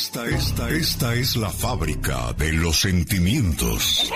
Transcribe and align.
Esta, 0.00 0.24
esta, 0.24 0.70
esta 0.70 1.14
es 1.14 1.36
la 1.36 1.50
fábrica 1.50 2.32
de 2.32 2.54
los 2.54 2.80
sentimientos. 2.80 4.10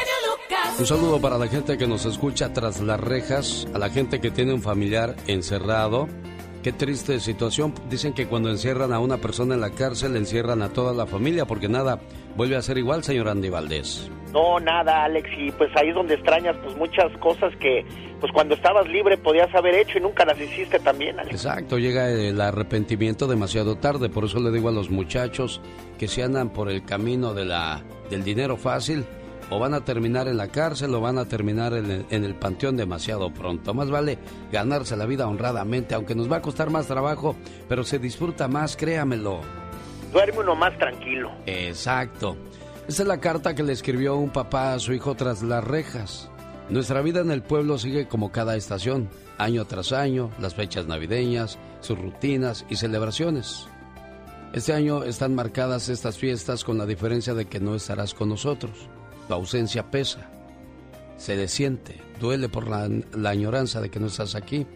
Un 0.79 0.87
saludo 0.87 1.21
para 1.21 1.37
la 1.37 1.47
gente 1.47 1.77
que 1.77 1.87
nos 1.87 2.07
escucha 2.07 2.55
tras 2.55 2.81
las 2.81 2.99
rejas, 2.99 3.69
a 3.75 3.79
la 3.79 3.91
gente 3.91 4.19
que 4.19 4.31
tiene 4.31 4.55
un 4.55 4.63
familiar 4.63 5.15
encerrado. 5.27 6.09
Qué 6.63 6.73
triste 6.73 7.21
situación. 7.21 7.75
Dicen 7.91 8.15
que 8.15 8.27
cuando 8.27 8.49
encierran 8.49 8.95
a 8.95 8.99
una 8.99 9.19
persona 9.19 9.57
en 9.57 9.61
la 9.61 9.73
cárcel, 9.73 10.17
encierran 10.17 10.63
a 10.63 10.71
toda 10.71 10.95
la 10.95 11.05
familia, 11.05 11.45
porque 11.45 11.69
nada 11.69 12.01
vuelve 12.35 12.57
a 12.57 12.63
ser 12.63 12.79
igual, 12.79 13.05
señor 13.05 13.29
Andy 13.29 13.51
Valdés. 13.51 14.11
No, 14.33 14.59
nada, 14.61 15.05
Alex, 15.05 15.29
y 15.37 15.53
pues 15.53 15.71
ahí 15.77 15.91
es 15.91 15.95
donde 15.95 16.15
extrañas 16.15 16.57
pues 16.65 16.75
muchas 16.79 17.15
cosas 17.19 17.55
que 17.61 17.85
pues 18.25 18.33
cuando 18.33 18.55
estabas 18.55 18.89
libre 18.89 19.19
podías 19.19 19.55
haber 19.55 19.75
hecho 19.75 19.99
y 19.99 20.01
nunca 20.01 20.25
las 20.25 20.41
hiciste 20.41 20.79
también, 20.79 21.21
Alex. 21.21 21.45
Exacto, 21.45 21.77
llega 21.77 22.09
el 22.09 22.41
arrepentimiento 22.41 23.27
demasiado 23.27 23.77
tarde, 23.77 24.09
por 24.09 24.25
eso 24.25 24.41
le 24.41 24.51
digo 24.51 24.71
a 24.71 24.73
los 24.73 24.89
muchachos 24.89 25.61
que 25.99 26.09
si 26.09 26.23
andan 26.23 26.49
por 26.49 26.71
el 26.71 26.87
camino 26.87 27.35
de 27.35 27.45
la, 27.45 27.83
del 28.09 28.25
dinero 28.25 28.57
fácil, 28.57 29.05
o 29.51 29.59
van 29.59 29.75
a 29.75 29.85
terminar 29.85 30.27
en 30.27 30.39
la 30.39 30.49
cárcel 30.49 30.95
o 30.95 31.03
van 31.03 31.19
a 31.19 31.29
terminar 31.29 31.75
en 31.75 31.91
el, 31.91 32.07
en 32.09 32.25
el, 32.25 32.35
panteón 32.35 32.79
demasiado 32.79 33.31
pronto. 33.31 33.75
Más 33.75 33.91
vale 33.91 34.17
ganarse 34.51 34.97
la 34.97 35.05
vida 35.05 35.29
honradamente, 35.29 35.95
aunque 35.95 36.15
nos 36.15 36.33
va 36.33 36.37
a 36.37 36.41
costar 36.41 36.71
más 36.71 36.87
trabajo, 36.87 37.37
pero 37.69 37.85
se 37.85 37.99
disfruta 37.99 38.49
más, 38.49 38.75
créamelo. 38.75 39.43
Duerme 40.15 40.39
uno 40.39 40.57
más 40.57 40.75
tranquilo. 40.79 41.31
Exacto. 41.45 42.39
Esa 42.89 43.03
es 43.03 43.07
la 43.07 43.21
carta 43.21 43.55
que 43.55 43.63
le 43.63 43.75
escribió 43.75 44.17
un 44.17 44.31
papá 44.31 44.73
a 44.73 44.79
su 44.79 44.95
hijo 44.95 45.15
tras 45.15 45.43
las 45.43 45.63
rejas. 45.63 46.31
Nuestra 46.71 47.03
vida 47.03 47.21
en 47.21 47.31
el 47.31 47.43
pueblo 47.43 47.77
sigue 47.77 48.09
como 48.09 48.33
cada 48.33 48.57
estación, 48.57 49.11
año 49.37 49.67
tras 49.67 49.93
año, 49.93 50.31
las 50.41 50.55
fechas 50.55 50.87
navideñas, 50.87 51.59
sus 51.81 51.99
rutinas 51.99 52.65
y 52.71 52.77
celebraciones. 52.77 53.67
Este 54.55 54.73
año 54.73 55.05
están 55.05 55.35
marcadas 55.35 55.91
estas 55.91 56.17
fiestas 56.17 56.65
con 56.65 56.79
la 56.79 56.87
diferencia 56.87 57.35
de 57.35 57.45
que 57.47 57.61
no 57.61 57.75
estarás 57.75 58.15
con 58.15 58.31
nosotros. 58.31 58.89
Tu 59.29 59.35
ausencia 59.35 59.91
pesa, 59.91 60.31
se 61.19 61.37
desiente, 61.37 62.01
duele 62.19 62.49
por 62.49 62.67
la, 62.67 62.89
la 63.13 63.31
añoranza 63.31 63.83
de 63.83 63.91
que 63.91 64.01
no 64.01 64.07
estás 64.07 64.35
aquí. 64.35 64.67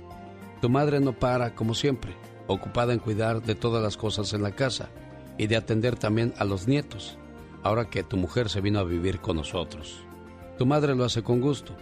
Tu 0.60 0.68
madre 0.68 1.00
no 1.00 1.18
para, 1.18 1.54
como 1.54 1.74
siempre, 1.74 2.14
ocupada 2.48 2.92
en 2.92 2.98
cuidar 2.98 3.42
de 3.42 3.54
todas 3.54 3.82
las 3.82 3.96
cosas 3.96 4.34
en 4.34 4.42
la 4.42 4.50
casa 4.50 4.90
y 5.38 5.46
de 5.46 5.56
atender 5.56 5.96
también 5.96 6.34
a 6.36 6.44
los 6.44 6.68
nietos, 6.68 7.16
ahora 7.62 7.88
que 7.88 8.02
tu 8.02 8.18
mujer 8.18 8.50
se 8.50 8.60
vino 8.60 8.78
a 8.78 8.84
vivir 8.84 9.20
con 9.20 9.36
nosotros. 9.36 10.07
Tu 10.58 10.66
madre 10.66 10.96
lo 10.96 11.04
hace 11.04 11.22
con 11.22 11.40
gusto. 11.40 11.72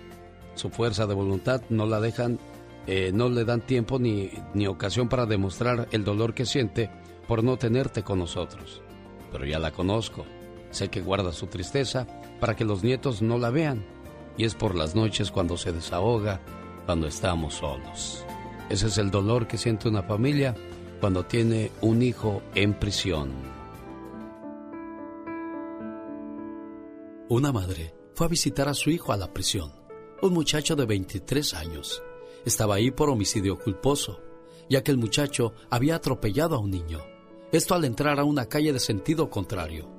Su 0.55 0.69
fuerza 0.69 1.07
de 1.07 1.15
voluntad 1.15 1.63
no 1.71 1.87
la 1.87 1.99
dejan, 1.99 2.39
eh, 2.87 3.11
no 3.13 3.31
le 3.31 3.47
dan 3.47 3.63
tiempo 3.63 3.99
ni, 3.99 4.31
ni 4.53 4.67
ocasión 4.67 5.09
para 5.09 5.25
demostrar 5.25 5.89
el 5.93 6.05
dolor 6.05 6.35
que 6.35 6.45
siente 6.45 6.91
por 7.27 7.43
no 7.43 7.57
tenerte 7.57 8.03
con 8.03 8.19
nosotros. 8.19 8.83
Pero 9.33 9.47
ya 9.47 9.59
la 9.59 9.73
conozco. 9.73 10.27
Sé 10.71 10.89
que 10.89 11.01
guarda 11.01 11.33
su 11.33 11.47
tristeza 11.47 12.07
para 12.39 12.55
que 12.55 12.67
los 12.67 12.85
nietos 12.85 13.23
no 13.23 13.39
la 13.39 13.49
vean. 13.49 13.83
Y 14.37 14.45
es 14.45 14.55
por 14.55 14.75
las 14.75 14.95
noches 14.95 15.31
cuando 15.31 15.57
se 15.57 15.73
desahoga, 15.73 16.43
cuando 16.85 17.07
estamos 17.07 17.55
solos. 17.55 18.27
Ese 18.69 18.89
es 18.89 18.99
el 18.99 19.11
dolor 19.11 19.47
que 19.47 19.57
siente 19.57 19.89
una 19.89 20.03
familia 20.03 20.55
cuando 21.01 21.25
tiene 21.25 21.71
un 21.81 22.03
hijo 22.03 22.43
en 22.55 22.75
prisión. 22.75 23.33
Una 27.29 27.53
madre 27.53 27.96
fue 28.17 28.27
a 28.27 28.31
visitar 28.31 28.67
a 28.67 28.73
su 28.73 28.89
hijo 28.89 29.13
a 29.13 29.19
la 29.19 29.35
prisión, 29.35 29.71
un 30.23 30.33
muchacho 30.33 30.75
de 30.75 30.87
23 30.87 31.53
años. 31.53 32.03
Estaba 32.47 32.77
ahí 32.77 32.91
por 32.91 33.11
homicidio 33.11 33.59
culposo, 33.59 34.23
ya 34.71 34.83
que 34.83 34.91
el 34.91 34.97
muchacho 34.97 35.53
había 35.69 35.97
atropellado 35.97 36.57
a 36.57 36.59
un 36.59 36.71
niño. 36.71 37.01
Esto 37.53 37.75
al 37.75 37.85
entrar 37.85 38.19
a 38.19 38.25
una 38.25 38.47
calle 38.47 38.73
de 38.73 38.81
sentido 38.81 39.29
contrario. 39.29 39.91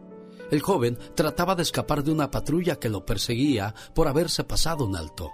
El 0.50 0.62
joven 0.62 0.98
trataba 1.14 1.54
de 1.54 1.62
escapar 1.62 2.04
de 2.04 2.12
una 2.12 2.32
patrulla 2.32 2.80
que 2.80 2.90
lo 2.90 3.06
perseguía 3.06 3.76
por 3.94 4.08
haberse 4.08 4.44
pasado 4.44 4.86
un 4.86 4.96
alto. 4.96 5.30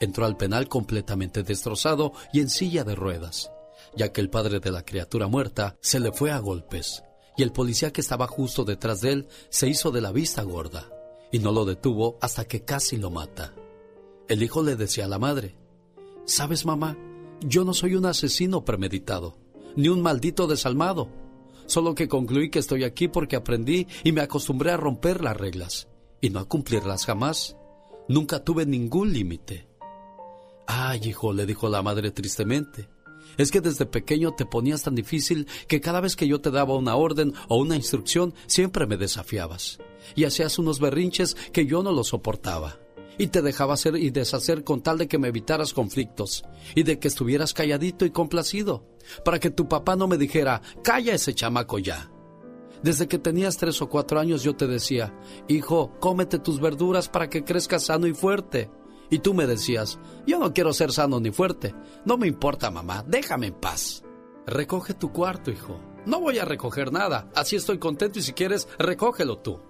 Entró 0.00 0.24
al 0.24 0.38
penal 0.38 0.68
completamente 0.68 1.42
destrozado 1.42 2.12
y 2.32 2.40
en 2.40 2.48
silla 2.48 2.82
de 2.82 2.94
ruedas, 2.94 3.50
ya 3.94 4.10
que 4.12 4.22
el 4.22 4.30
padre 4.30 4.58
de 4.60 4.70
la 4.70 4.86
criatura 4.86 5.26
muerta 5.26 5.76
se 5.82 6.00
le 6.00 6.12
fue 6.12 6.30
a 6.30 6.38
golpes, 6.38 7.02
y 7.36 7.42
el 7.42 7.52
policía 7.52 7.92
que 7.92 8.00
estaba 8.00 8.26
justo 8.26 8.64
detrás 8.64 9.02
de 9.02 9.12
él 9.12 9.28
se 9.50 9.68
hizo 9.68 9.90
de 9.90 10.00
la 10.00 10.12
vista 10.12 10.42
gorda, 10.42 10.95
y 11.32 11.38
no 11.38 11.52
lo 11.52 11.64
detuvo 11.64 12.18
hasta 12.20 12.46
que 12.46 12.64
casi 12.64 12.96
lo 12.96 13.10
mata. 13.10 13.54
El 14.28 14.42
hijo 14.42 14.62
le 14.62 14.76
decía 14.76 15.04
a 15.04 15.08
la 15.08 15.18
madre, 15.18 15.56
¿Sabes, 16.24 16.66
mamá? 16.66 16.96
Yo 17.40 17.64
no 17.64 17.74
soy 17.74 17.94
un 17.94 18.06
asesino 18.06 18.64
premeditado, 18.64 19.36
ni 19.76 19.88
un 19.88 20.02
maldito 20.02 20.46
desalmado 20.46 21.08
solo 21.66 21.94
que 21.94 22.08
concluí 22.08 22.50
que 22.50 22.60
estoy 22.60 22.84
aquí 22.84 23.08
porque 23.08 23.36
aprendí 23.36 23.86
y 24.04 24.12
me 24.12 24.20
acostumbré 24.20 24.70
a 24.70 24.76
romper 24.76 25.22
las 25.22 25.36
reglas 25.36 25.88
y 26.20 26.30
no 26.30 26.40
a 26.40 26.48
cumplirlas 26.48 27.04
jamás. 27.04 27.56
Nunca 28.08 28.42
tuve 28.42 28.64
ningún 28.64 29.12
límite. 29.12 29.68
Ay, 30.66 31.00
hijo, 31.04 31.32
le 31.32 31.46
dijo 31.46 31.68
la 31.68 31.82
madre 31.82 32.10
tristemente, 32.10 32.88
es 33.36 33.50
que 33.50 33.60
desde 33.60 33.86
pequeño 33.86 34.32
te 34.34 34.46
ponías 34.46 34.82
tan 34.82 34.94
difícil 34.94 35.46
que 35.68 35.80
cada 35.80 36.00
vez 36.00 36.16
que 36.16 36.28
yo 36.28 36.40
te 36.40 36.50
daba 36.50 36.76
una 36.76 36.96
orden 36.96 37.34
o 37.48 37.56
una 37.56 37.76
instrucción 37.76 38.34
siempre 38.46 38.86
me 38.86 38.96
desafiabas 38.96 39.78
y 40.14 40.24
hacías 40.24 40.58
unos 40.58 40.80
berrinches 40.80 41.36
que 41.52 41.66
yo 41.66 41.82
no 41.82 41.92
los 41.92 42.08
soportaba 42.08 42.78
y 43.18 43.28
te 43.28 43.42
dejaba 43.42 43.74
hacer 43.74 43.96
y 43.96 44.10
deshacer 44.10 44.64
con 44.64 44.82
tal 44.82 44.98
de 44.98 45.08
que 45.08 45.18
me 45.18 45.28
evitaras 45.28 45.72
conflictos 45.72 46.44
y 46.74 46.82
de 46.82 46.98
que 46.98 47.08
estuvieras 47.08 47.54
calladito 47.54 48.04
y 48.04 48.10
complacido, 48.10 48.84
para 49.24 49.38
que 49.38 49.50
tu 49.50 49.68
papá 49.68 49.96
no 49.96 50.06
me 50.06 50.18
dijera, 50.18 50.60
calla 50.82 51.14
ese 51.14 51.34
chamaco 51.34 51.78
ya. 51.78 52.10
Desde 52.82 53.08
que 53.08 53.18
tenías 53.18 53.56
tres 53.56 53.80
o 53.80 53.88
cuatro 53.88 54.20
años 54.20 54.42
yo 54.42 54.54
te 54.54 54.66
decía, 54.66 55.14
hijo, 55.48 55.92
cómete 55.98 56.38
tus 56.38 56.60
verduras 56.60 57.08
para 57.08 57.28
que 57.30 57.42
crezcas 57.42 57.84
sano 57.84 58.06
y 58.06 58.12
fuerte. 58.12 58.70
Y 59.10 59.20
tú 59.20 59.34
me 59.34 59.46
decías, 59.46 59.98
yo 60.26 60.38
no 60.38 60.52
quiero 60.52 60.72
ser 60.72 60.92
sano 60.92 61.20
ni 61.20 61.30
fuerte. 61.30 61.74
No 62.04 62.16
me 62.16 62.26
importa, 62.26 62.70
mamá, 62.70 63.04
déjame 63.06 63.48
en 63.48 63.54
paz. 63.54 64.02
Recoge 64.46 64.94
tu 64.94 65.12
cuarto, 65.12 65.50
hijo. 65.50 65.80
No 66.06 66.20
voy 66.20 66.38
a 66.38 66.44
recoger 66.44 66.92
nada. 66.92 67.28
Así 67.34 67.56
estoy 67.56 67.78
contento 67.78 68.18
y 68.18 68.22
si 68.22 68.32
quieres, 68.32 68.68
recógelo 68.78 69.38
tú. 69.38 69.60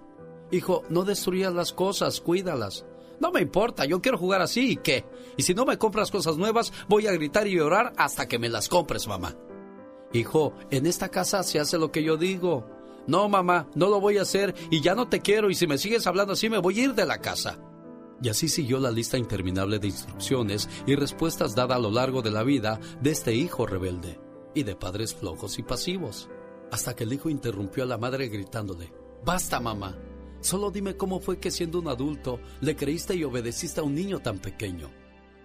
Hijo, 0.50 0.82
no 0.90 1.04
destruyas 1.04 1.52
las 1.52 1.72
cosas, 1.72 2.20
cuídalas. 2.20 2.84
No 3.20 3.32
me 3.32 3.40
importa, 3.40 3.86
yo 3.86 4.02
quiero 4.02 4.18
jugar 4.18 4.42
así 4.42 4.72
y 4.72 4.76
qué. 4.76 5.06
Y 5.36 5.42
si 5.42 5.54
no 5.54 5.64
me 5.64 5.78
compras 5.78 6.10
cosas 6.10 6.36
nuevas, 6.36 6.72
voy 6.88 7.06
a 7.06 7.12
gritar 7.12 7.46
y 7.46 7.56
llorar 7.56 7.92
hasta 7.96 8.28
que 8.28 8.38
me 8.38 8.50
las 8.50 8.68
compres, 8.68 9.08
mamá. 9.08 9.34
Hijo, 10.12 10.52
en 10.70 10.86
esta 10.86 11.08
casa 11.08 11.42
se 11.42 11.58
hace 11.58 11.78
lo 11.78 11.90
que 11.90 12.02
yo 12.02 12.16
digo. 12.16 12.66
No, 13.06 13.28
mamá, 13.28 13.68
no 13.74 13.88
lo 13.88 14.00
voy 14.00 14.18
a 14.18 14.22
hacer 14.22 14.54
y 14.70 14.80
ya 14.80 14.94
no 14.94 15.08
te 15.08 15.20
quiero 15.20 15.48
y 15.48 15.54
si 15.54 15.66
me 15.66 15.78
sigues 15.78 16.06
hablando 16.06 16.32
así 16.32 16.50
me 16.50 16.58
voy 16.58 16.80
a 16.80 16.84
ir 16.84 16.94
de 16.94 17.06
la 17.06 17.20
casa. 17.20 17.58
Y 18.22 18.28
así 18.28 18.48
siguió 18.48 18.78
la 18.78 18.90
lista 18.90 19.18
interminable 19.18 19.78
de 19.78 19.88
instrucciones 19.88 20.68
y 20.86 20.94
respuestas 20.94 21.54
dadas 21.54 21.76
a 21.76 21.80
lo 21.80 21.90
largo 21.90 22.22
de 22.22 22.30
la 22.30 22.42
vida 22.42 22.80
de 23.00 23.10
este 23.10 23.34
hijo 23.34 23.66
rebelde 23.66 24.18
y 24.54 24.62
de 24.62 24.74
padres 24.74 25.14
flojos 25.14 25.58
y 25.58 25.62
pasivos. 25.62 26.28
Hasta 26.72 26.94
que 26.94 27.04
el 27.04 27.12
hijo 27.12 27.28
interrumpió 27.28 27.84
a 27.84 27.86
la 27.86 27.98
madre 27.98 28.28
gritándole, 28.28 28.92
Basta, 29.24 29.60
mamá, 29.60 29.96
Solo 30.40 30.70
dime 30.70 30.96
cómo 30.96 31.18
fue 31.18 31.38
que 31.38 31.50
siendo 31.50 31.80
un 31.80 31.88
adulto 31.88 32.38
le 32.60 32.76
creíste 32.76 33.16
y 33.16 33.24
obedeciste 33.24 33.80
a 33.80 33.82
un 33.82 33.94
niño 33.94 34.20
tan 34.20 34.38
pequeño. 34.38 34.90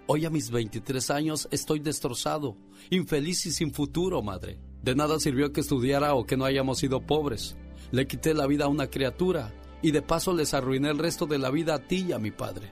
Hoy 0.05 0.25
a 0.25 0.29
mis 0.29 0.51
23 0.51 1.09
años 1.09 1.47
estoy 1.51 1.79
destrozado, 1.79 2.57
infeliz 2.89 3.45
y 3.45 3.51
sin 3.51 3.73
futuro, 3.73 4.21
madre. 4.21 4.59
De 4.83 4.95
nada 4.95 5.19
sirvió 5.19 5.53
que 5.53 5.61
estudiara 5.61 6.13
o 6.13 6.25
que 6.25 6.38
no 6.38 6.45
hayamos 6.45 6.79
sido 6.79 7.01
pobres. 7.01 7.55
Le 7.91 8.07
quité 8.07 8.33
la 8.33 8.47
vida 8.47 8.65
a 8.65 8.67
una 8.67 8.91
criatura 8.91 9.53
y 9.81 9.92
de 9.92 10.02
paso 10.02 10.34
les 10.34 10.53
arruiné 10.53 10.90
el 10.90 10.97
resto 10.97 11.25
de 11.25 11.38
la 11.38 11.50
vida 11.50 11.75
a 11.75 11.88
ti 11.88 12.06
y 12.08 12.12
a 12.12 12.19
mi 12.19 12.31
padre. 12.31 12.72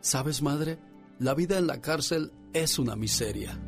¿Sabes, 0.00 0.42
madre? 0.42 0.78
La 1.18 1.34
vida 1.34 1.58
en 1.58 1.66
la 1.66 1.80
cárcel 1.80 2.32
es 2.52 2.78
una 2.78 2.96
miseria. 2.96 3.60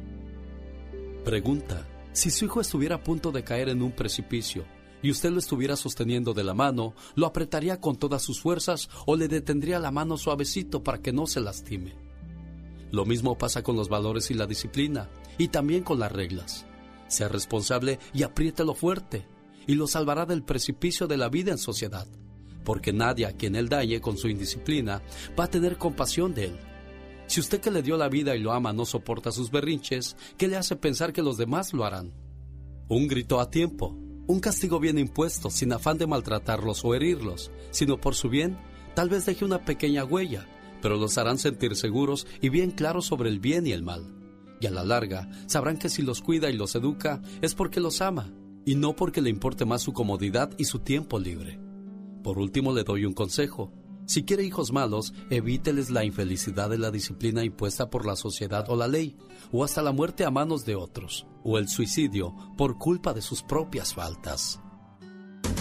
Pregunta, 1.24 1.86
si 2.12 2.30
su 2.30 2.46
hijo 2.46 2.60
estuviera 2.60 2.96
a 2.96 3.02
punto 3.02 3.30
de 3.30 3.44
caer 3.44 3.68
en 3.68 3.82
un 3.82 3.92
precipicio, 3.92 4.64
y 5.02 5.10
usted 5.10 5.30
lo 5.30 5.38
estuviera 5.38 5.76
sosteniendo 5.76 6.32
de 6.32 6.44
la 6.44 6.54
mano, 6.54 6.94
lo 7.14 7.26
apretaría 7.26 7.80
con 7.80 7.96
todas 7.96 8.22
sus 8.22 8.40
fuerzas 8.40 8.88
o 9.06 9.16
le 9.16 9.28
detendría 9.28 9.78
la 9.78 9.90
mano 9.90 10.16
suavecito 10.16 10.82
para 10.82 11.02
que 11.02 11.12
no 11.12 11.26
se 11.26 11.40
lastime. 11.40 11.96
Lo 12.92 13.04
mismo 13.04 13.36
pasa 13.36 13.62
con 13.62 13.74
los 13.76 13.88
valores 13.88 14.30
y 14.30 14.34
la 14.34 14.46
disciplina, 14.46 15.10
y 15.38 15.48
también 15.48 15.82
con 15.82 15.98
las 15.98 16.12
reglas. 16.12 16.66
Sea 17.08 17.28
responsable 17.28 17.98
y 18.12 18.22
apriételo 18.22 18.74
fuerte, 18.74 19.26
y 19.66 19.74
lo 19.74 19.86
salvará 19.86 20.26
del 20.26 20.44
precipicio 20.44 21.06
de 21.06 21.16
la 21.16 21.28
vida 21.28 21.52
en 21.52 21.58
sociedad, 21.58 22.06
porque 22.64 22.92
nadie 22.92 23.26
a 23.26 23.32
quien 23.32 23.56
él 23.56 23.68
dañe 23.68 24.00
con 24.00 24.16
su 24.16 24.28
indisciplina 24.28 25.02
va 25.38 25.44
a 25.44 25.50
tener 25.50 25.78
compasión 25.78 26.34
de 26.34 26.46
él. 26.46 26.58
Si 27.26 27.40
usted 27.40 27.60
que 27.60 27.70
le 27.70 27.82
dio 27.82 27.96
la 27.96 28.08
vida 28.08 28.36
y 28.36 28.40
lo 28.40 28.52
ama 28.52 28.72
no 28.72 28.84
soporta 28.84 29.32
sus 29.32 29.50
berrinches, 29.50 30.16
¿qué 30.36 30.48
le 30.48 30.56
hace 30.56 30.76
pensar 30.76 31.12
que 31.12 31.22
los 31.22 31.38
demás 31.38 31.72
lo 31.72 31.84
harán? 31.84 32.12
Un 32.88 33.08
grito 33.08 33.40
a 33.40 33.48
tiempo, 33.48 33.96
un 34.26 34.40
castigo 34.40 34.78
bien 34.78 34.98
impuesto, 34.98 35.50
sin 35.50 35.72
afán 35.72 35.98
de 35.98 36.06
maltratarlos 36.06 36.84
o 36.84 36.94
herirlos, 36.94 37.50
sino 37.70 38.00
por 38.00 38.14
su 38.14 38.28
bien, 38.28 38.58
tal 38.94 39.08
vez 39.08 39.24
deje 39.24 39.44
una 39.44 39.64
pequeña 39.64 40.04
huella, 40.04 40.46
pero 40.82 40.96
los 40.96 41.16
harán 41.16 41.38
sentir 41.38 41.76
seguros 41.76 42.26
y 42.40 42.50
bien 42.50 42.70
claros 42.70 43.06
sobre 43.06 43.30
el 43.30 43.40
bien 43.40 43.66
y 43.66 43.72
el 43.72 43.82
mal. 43.82 44.14
Y 44.60 44.66
a 44.66 44.70
la 44.70 44.84
larga 44.84 45.30
sabrán 45.46 45.78
que 45.78 45.88
si 45.88 46.02
los 46.02 46.20
cuida 46.20 46.50
y 46.50 46.56
los 46.56 46.74
educa 46.74 47.22
es 47.40 47.54
porque 47.54 47.80
los 47.80 48.00
ama, 48.00 48.32
y 48.64 48.74
no 48.74 48.94
porque 48.94 49.22
le 49.22 49.30
importe 49.30 49.64
más 49.64 49.82
su 49.82 49.92
comodidad 49.92 50.50
y 50.58 50.64
su 50.64 50.80
tiempo 50.80 51.18
libre. 51.18 51.61
Por 52.22 52.38
último, 52.38 52.72
le 52.72 52.84
doy 52.84 53.04
un 53.04 53.14
consejo. 53.14 53.72
Si 54.06 54.24
quiere 54.24 54.44
hijos 54.44 54.72
malos, 54.72 55.14
evíteles 55.30 55.90
la 55.90 56.04
infelicidad 56.04 56.68
de 56.70 56.78
la 56.78 56.90
disciplina 56.90 57.44
impuesta 57.44 57.88
por 57.88 58.04
la 58.04 58.16
sociedad 58.16 58.68
o 58.68 58.76
la 58.76 58.88
ley, 58.88 59.16
o 59.52 59.64
hasta 59.64 59.82
la 59.82 59.92
muerte 59.92 60.24
a 60.24 60.30
manos 60.30 60.64
de 60.64 60.74
otros, 60.74 61.26
o 61.44 61.58
el 61.58 61.68
suicidio 61.68 62.34
por 62.56 62.78
culpa 62.78 63.14
de 63.14 63.22
sus 63.22 63.42
propias 63.42 63.94
faltas. 63.94 64.60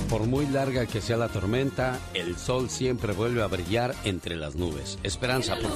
Por 0.10 0.28
muy 0.28 0.46
larga 0.48 0.86
que 0.88 1.00
sea 1.00 1.18
la 1.18 1.30
tormenta, 1.30 2.00
el 2.14 2.36
sol 2.36 2.70
siempre 2.70 3.14
vuelve 3.14 3.42
a 3.42 3.48
brillar 3.48 3.96
entre 4.04 4.36
las 4.36 4.56
nubes. 4.56 5.00
Esperanza. 5.04 5.56
Por... 5.56 5.72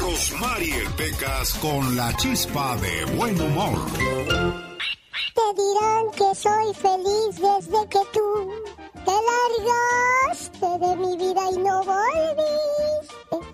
Rosmarie 0.00 0.84
Pecas 0.96 1.54
con 1.54 1.96
la 1.96 2.16
chispa 2.16 2.76
de 2.78 3.16
buen 3.16 3.38
humor. 3.40 4.69
Te 5.40 5.62
dirán 5.62 6.10
que 6.10 6.34
soy 6.34 6.74
feliz 6.74 7.36
desde 7.36 7.88
que 7.88 8.00
tú 8.12 8.50
te 9.04 9.16
largaste 9.30 10.78
de 10.86 10.96
mi 10.96 11.16
vida 11.16 11.42
y 11.50 11.56
no 11.58 11.82
volviste. 11.82 13.49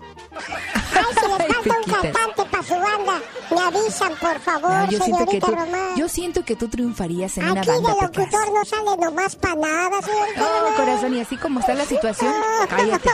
Ay, 0.93 1.03
si 1.13 1.27
les 1.27 1.47
falta 1.57 1.77
un 1.77 2.01
cantante 2.01 2.45
para 2.51 2.63
su 2.63 2.73
banda, 2.75 3.21
me 3.51 3.61
avisan, 3.61 4.15
por 4.15 4.39
favor, 4.39 4.89
yo 4.89 4.97
señorita 4.99 5.05
siento 5.05 5.31
que 5.31 5.39
tú, 5.39 5.47
Román. 5.51 5.95
Yo 5.95 6.09
siento 6.09 6.45
que 6.45 6.55
tú 6.55 6.67
triunfarías 6.67 7.37
en 7.37 7.43
Aquí 7.43 7.51
una 7.51 7.63
banda, 7.65 7.89
de 7.89 8.07
Pecas. 8.07 8.17
locutor 8.31 8.53
no 8.53 8.65
sale 8.65 8.97
nomás 8.97 9.35
para 9.35 9.55
nada, 9.55 10.01
señorita 10.01 10.39
No, 10.39 10.59
Román. 10.59 10.73
corazón, 10.75 11.15
y 11.15 11.21
así 11.21 11.37
como 11.37 11.59
está 11.59 11.73
la 11.73 11.85
situación, 11.85 12.33
cállate. 12.69 13.09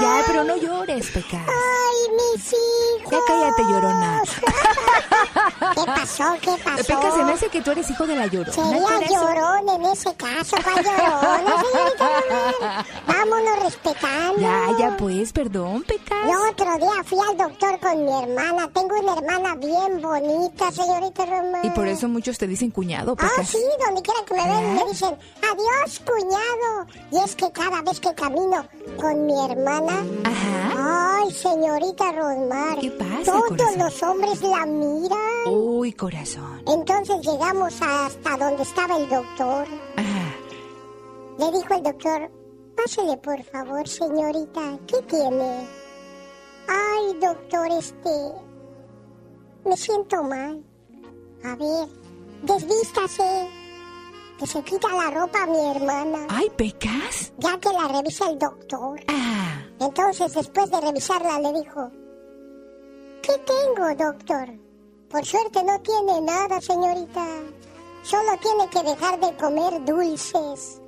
Ya, 0.00 0.22
pero 0.26 0.44
no 0.44 0.56
llores, 0.56 1.10
Pecas. 1.10 1.40
Ay, 1.46 2.34
mis 2.34 2.52
hijos. 2.52 3.10
Ya 3.12 3.18
cállate, 3.26 3.62
llorona. 3.64 4.22
¿Qué 5.74 5.84
pasó? 5.86 6.36
¿Qué 6.40 6.50
pasó? 6.62 6.84
Pecas, 6.86 7.14
se 7.14 7.24
me 7.24 7.32
hace 7.32 7.48
que 7.48 7.60
tú 7.60 7.70
eres 7.70 7.90
hijo 7.90 8.06
de 8.06 8.16
la 8.16 8.26
llorona. 8.26 8.52
Sería 8.52 9.08
llorón 9.10 9.68
en 9.68 9.84
ese 9.86 10.14
caso, 10.14 10.56
¿cuál 10.62 10.84
llorona, 10.84 11.62
señorita 11.62 12.08
Román? 12.28 12.86
Vámonos 13.06 13.62
respetando. 13.62 14.40
Ya, 14.40 14.66
ya, 14.78 14.96
pues, 14.96 15.32
perdón, 15.32 15.82
Pecas. 15.82 16.18
Yo 16.26 16.53
otro 16.54 16.78
día 16.78 17.02
fui 17.04 17.18
al 17.18 17.36
doctor 17.36 17.80
con 17.80 18.04
mi 18.04 18.12
hermana. 18.12 18.70
Tengo 18.72 18.94
una 19.00 19.14
hermana 19.14 19.54
bien 19.56 20.00
bonita, 20.00 20.70
señorita 20.70 21.26
Román. 21.26 21.64
Y 21.64 21.70
por 21.70 21.86
eso 21.88 22.08
muchos 22.08 22.38
te 22.38 22.46
dicen 22.46 22.70
cuñado, 22.70 23.16
Ah, 23.18 23.42
sí, 23.44 23.58
donde 23.84 24.02
quiera 24.02 24.20
que 24.26 24.34
me 24.34 24.42
ven 24.42 24.52
¿Ah? 24.52 24.84
me 24.84 24.90
dicen, 24.90 25.16
adiós, 25.42 26.00
cuñado. 26.00 26.86
Y 27.10 27.18
es 27.24 27.34
que 27.34 27.50
cada 27.50 27.82
vez 27.82 27.98
que 27.98 28.14
camino 28.14 28.64
con 29.00 29.26
mi 29.26 29.44
hermana, 29.50 30.04
Ajá. 30.24 31.16
ay, 31.22 31.32
señorita 31.32 32.12
Rosmar, 32.12 32.78
¿Qué 32.78 32.90
pasa, 32.92 33.24
todos 33.24 33.48
corazón? 33.48 33.78
los 33.78 34.02
hombres 34.02 34.42
la 34.42 34.66
miran. 34.66 35.18
Uy, 35.48 35.92
corazón. 35.92 36.62
Entonces 36.68 37.16
llegamos 37.22 37.74
hasta 37.82 38.36
donde 38.36 38.62
estaba 38.62 38.96
el 38.96 39.08
doctor. 39.08 39.66
Ajá. 39.96 40.34
Le 41.38 41.50
dijo 41.58 41.74
el 41.74 41.82
doctor, 41.82 42.30
pásele 42.76 43.16
por 43.16 43.42
favor, 43.42 43.88
señorita, 43.88 44.78
¿qué 44.86 45.02
tiene? 45.02 45.66
Ay, 46.68 47.18
doctor, 47.20 47.66
este... 47.70 48.10
Me 49.64 49.76
siento 49.76 50.22
mal. 50.22 50.62
A 51.44 51.56
ver, 51.56 51.88
desvístase. 52.42 53.48
Que 54.38 54.46
se 54.46 54.62
quita 54.62 54.88
la 54.88 55.10
ropa 55.10 55.42
a 55.42 55.46
mi 55.46 55.70
hermana. 55.70 56.26
Ay, 56.28 56.50
Pecas. 56.56 57.32
Ya 57.38 57.58
que 57.58 57.70
la 57.70 57.88
revisa 57.88 58.28
el 58.30 58.38
doctor. 58.38 59.00
Ah. 59.08 59.62
Entonces, 59.80 60.34
después 60.34 60.70
de 60.70 60.80
revisarla, 60.80 61.38
le 61.38 61.60
dijo, 61.60 61.90
¿qué 63.22 63.32
tengo, 63.38 63.94
doctor? 63.94 64.48
Por 65.08 65.24
suerte 65.24 65.62
no 65.62 65.80
tiene 65.80 66.20
nada, 66.20 66.60
señorita. 66.60 67.24
Solo 68.02 68.32
tiene 68.42 68.68
que 68.68 68.82
dejar 68.82 69.20
de 69.20 69.36
comer 69.36 69.84
dulces. 69.84 70.80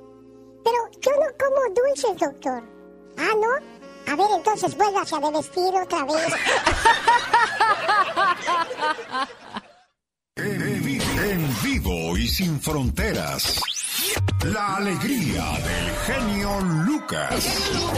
Pero 0.63 0.77
yo 0.99 1.11
no 1.11 1.27
como 1.39 1.73
dulces, 1.73 2.17
doctor. 2.19 2.63
Ah, 3.17 3.33
¿no? 3.35 3.76
A 4.07 4.15
ver, 4.15 4.27
entonces 4.35 4.75
vuélvase 4.75 5.15
a 5.15 5.19
vestir 5.19 5.73
otra 5.75 6.05
vez. 6.05 6.33
En, 10.35 10.61
en 11.29 11.61
vivo 11.63 12.17
y 12.17 12.27
sin 12.27 12.59
fronteras. 12.61 13.61
La 14.45 14.77
alegría 14.77 15.43
del 15.43 15.95
genio 16.05 16.59
Lucas. 16.85 17.89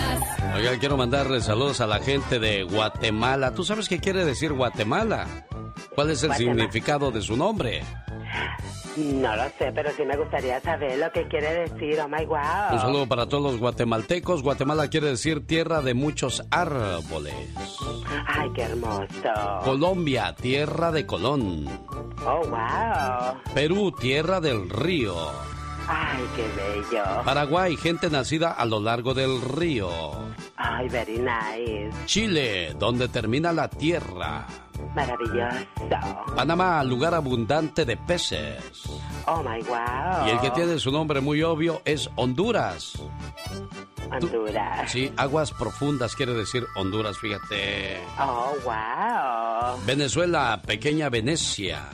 Oiga, 0.56 0.78
quiero 0.80 0.98
mandarle 0.98 1.42
saludos 1.42 1.82
a 1.82 1.88
la 1.88 2.00
gente 2.00 2.40
de 2.40 2.64
Guatemala. 2.64 3.54
¿Tú 3.54 3.64
sabes 3.64 3.90
qué 3.90 4.00
quiere 4.00 4.24
decir 4.26 4.54
Guatemala? 4.54 5.28
¿Cuál 5.96 6.12
es 6.12 6.24
el 6.24 6.30
Guatemala. 6.30 6.62
significado 6.62 7.12
de 7.12 7.22
su 7.22 7.36
nombre? 7.36 7.84
No 8.98 9.36
lo 9.36 9.44
sé, 9.58 9.72
pero 9.74 9.92
sí 9.92 10.04
me 10.04 10.18
gustaría 10.18 10.60
saber 10.62 10.98
lo 10.98 11.12
que 11.12 11.28
quiere 11.28 11.70
decir. 11.70 12.00
Oh 12.00 12.08
my 12.08 12.26
wow. 12.26 12.74
Un 12.74 12.80
saludo 12.80 13.08
para 13.08 13.28
todos 13.28 13.44
los 13.44 13.60
guatemaltecos. 13.60 14.42
Guatemala 14.42 14.90
quiere 14.90 15.08
decir 15.08 15.46
tierra 15.46 15.82
de 15.82 15.94
muchos 15.94 16.44
árboles. 16.50 17.34
Ay, 18.28 18.50
qué 18.56 18.64
hermoso. 18.64 19.06
Colombia, 19.64 20.36
tierra 20.36 20.92
de 20.92 21.06
Colón. 21.06 21.68
Oh 22.26 22.42
wow. 22.48 23.36
Perú, 23.54 23.94
tierra 24.00 24.40
del 24.42 24.70
río. 24.70 25.16
Ay, 25.92 26.24
qué 26.36 26.48
bello. 26.56 27.04
Paraguay, 27.26 27.76
gente 27.76 28.12
nacida 28.12 28.52
a 28.52 28.64
lo 28.66 28.80
largo 28.80 29.16
del 29.16 29.42
río. 29.42 29.90
Ay, 30.56 30.88
very 30.88 31.18
nice. 31.18 31.90
Chile, 32.06 32.76
donde 32.78 33.08
termina 33.08 33.52
la 33.52 33.68
tierra. 33.68 34.46
Maravilloso. 34.96 35.66
Panamá, 36.36 36.84
lugar 36.84 37.16
abundante 37.16 37.86
de 37.86 37.98
peces. 37.98 38.84
Oh 39.26 39.42
my 39.44 39.62
wow. 39.64 40.28
Y 40.28 40.30
el 40.30 40.40
que 40.40 40.52
tiene 40.52 40.78
su 40.78 40.92
nombre 40.92 41.22
muy 41.22 41.42
obvio 41.42 41.82
es 41.86 42.08
Honduras. 42.16 42.94
Honduras. 44.12 44.92
Sí, 44.92 45.12
aguas 45.18 45.52
profundas 45.52 46.16
quiere 46.16 46.34
decir 46.34 46.66
Honduras, 46.76 47.18
fíjate. 47.18 48.00
Oh 48.20 48.54
wow. 48.64 49.80
Venezuela, 49.86 50.62
pequeña 50.66 51.10
Venecia. 51.10 51.90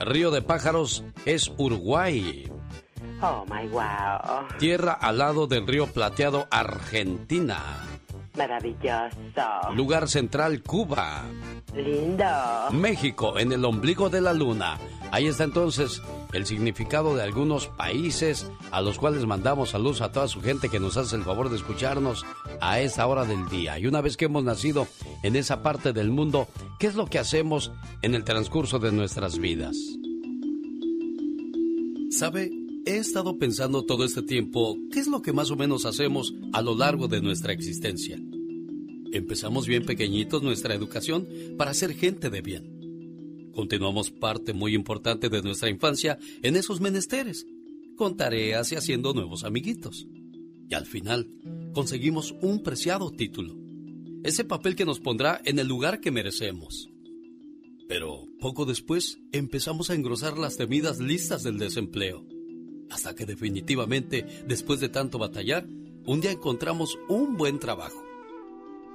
Río 0.00 0.30
de 0.30 0.42
Pájaros 0.42 1.04
es 1.24 1.52
Uruguay. 1.56 2.48
Oh 3.20 3.44
my 3.50 3.66
wow. 3.68 4.46
Tierra 4.58 4.92
al 4.92 5.18
lado 5.18 5.46
del 5.46 5.66
río 5.66 5.86
Plateado, 5.86 6.46
Argentina. 6.50 7.58
Maravilloso. 8.36 9.72
Lugar 9.74 10.08
central, 10.08 10.62
Cuba. 10.62 11.24
Lindo. 11.74 12.24
México, 12.72 13.38
en 13.38 13.52
el 13.52 13.64
ombligo 13.64 14.08
de 14.08 14.20
la 14.20 14.32
luna. 14.32 14.78
Ahí 15.10 15.26
está 15.26 15.44
entonces 15.44 16.02
el 16.32 16.46
significado 16.46 17.14
de 17.14 17.22
algunos 17.22 17.68
países 17.68 18.50
a 18.70 18.80
los 18.80 18.98
cuales 18.98 19.24
mandamos 19.24 19.70
saludos 19.70 20.00
a 20.00 20.12
toda 20.12 20.28
su 20.28 20.42
gente 20.42 20.68
que 20.68 20.80
nos 20.80 20.96
hace 20.96 21.16
el 21.16 21.22
favor 21.22 21.48
de 21.48 21.56
escucharnos 21.56 22.24
a 22.60 22.80
esa 22.80 23.06
hora 23.06 23.24
del 23.24 23.48
día. 23.48 23.78
Y 23.78 23.86
una 23.86 24.00
vez 24.00 24.16
que 24.16 24.26
hemos 24.26 24.44
nacido 24.44 24.86
en 25.22 25.36
esa 25.36 25.62
parte 25.62 25.92
del 25.92 26.10
mundo, 26.10 26.48
¿qué 26.78 26.88
es 26.88 26.94
lo 26.94 27.06
que 27.06 27.18
hacemos 27.18 27.72
en 28.02 28.14
el 28.14 28.24
transcurso 28.24 28.78
de 28.78 28.92
nuestras 28.92 29.38
vidas? 29.38 29.76
¿Sabe? 32.10 32.65
He 32.88 32.98
estado 32.98 33.36
pensando 33.36 33.84
todo 33.84 34.04
este 34.04 34.22
tiempo 34.22 34.78
qué 34.92 35.00
es 35.00 35.08
lo 35.08 35.20
que 35.20 35.32
más 35.32 35.50
o 35.50 35.56
menos 35.56 35.84
hacemos 35.86 36.32
a 36.52 36.62
lo 36.62 36.76
largo 36.76 37.08
de 37.08 37.20
nuestra 37.20 37.52
existencia. 37.52 38.16
Empezamos 39.10 39.66
bien 39.66 39.84
pequeñitos 39.84 40.44
nuestra 40.44 40.72
educación 40.72 41.26
para 41.58 41.74
ser 41.74 41.94
gente 41.94 42.30
de 42.30 42.42
bien. 42.42 43.50
Continuamos 43.52 44.12
parte 44.12 44.52
muy 44.52 44.76
importante 44.76 45.28
de 45.28 45.42
nuestra 45.42 45.68
infancia 45.68 46.16
en 46.44 46.54
esos 46.54 46.80
menesteres, 46.80 47.44
con 47.96 48.16
tareas 48.16 48.70
y 48.70 48.76
haciendo 48.76 49.14
nuevos 49.14 49.42
amiguitos. 49.42 50.06
Y 50.70 50.74
al 50.74 50.86
final, 50.86 51.28
conseguimos 51.72 52.36
un 52.40 52.62
preciado 52.62 53.10
título, 53.10 53.56
ese 54.22 54.44
papel 54.44 54.76
que 54.76 54.84
nos 54.84 55.00
pondrá 55.00 55.40
en 55.44 55.58
el 55.58 55.66
lugar 55.66 56.00
que 56.00 56.12
merecemos. 56.12 56.88
Pero 57.88 58.28
poco 58.38 58.64
después 58.64 59.18
empezamos 59.32 59.90
a 59.90 59.94
engrosar 59.94 60.38
las 60.38 60.56
temidas 60.56 61.00
listas 61.00 61.42
del 61.42 61.58
desempleo, 61.58 62.24
hasta 62.90 63.14
que 63.14 63.26
definitivamente, 63.26 64.26
después 64.46 64.80
de 64.80 64.88
tanto 64.88 65.18
batallar, 65.18 65.66
un 66.06 66.20
día 66.20 66.30
encontramos 66.30 66.98
un 67.08 67.36
buen 67.36 67.58
trabajo. 67.58 68.02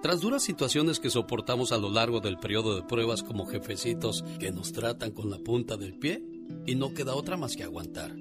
Tras 0.01 0.21
duras 0.21 0.41
situaciones 0.41 0.99
que 0.99 1.11
soportamos 1.11 1.71
a 1.71 1.77
lo 1.77 1.91
largo 1.91 2.21
del 2.21 2.39
periodo 2.39 2.75
de 2.75 2.81
pruebas 2.81 3.21
como 3.21 3.45
jefecitos 3.45 4.23
que 4.39 4.51
nos 4.51 4.71
tratan 4.71 5.11
con 5.11 5.29
la 5.29 5.37
punta 5.37 5.77
del 5.77 5.93
pie 5.93 6.23
y 6.65 6.75
no 6.75 6.93
queda 6.93 7.13
otra 7.13 7.37
más 7.37 7.55
que 7.55 7.63
aguantar. 7.63 8.15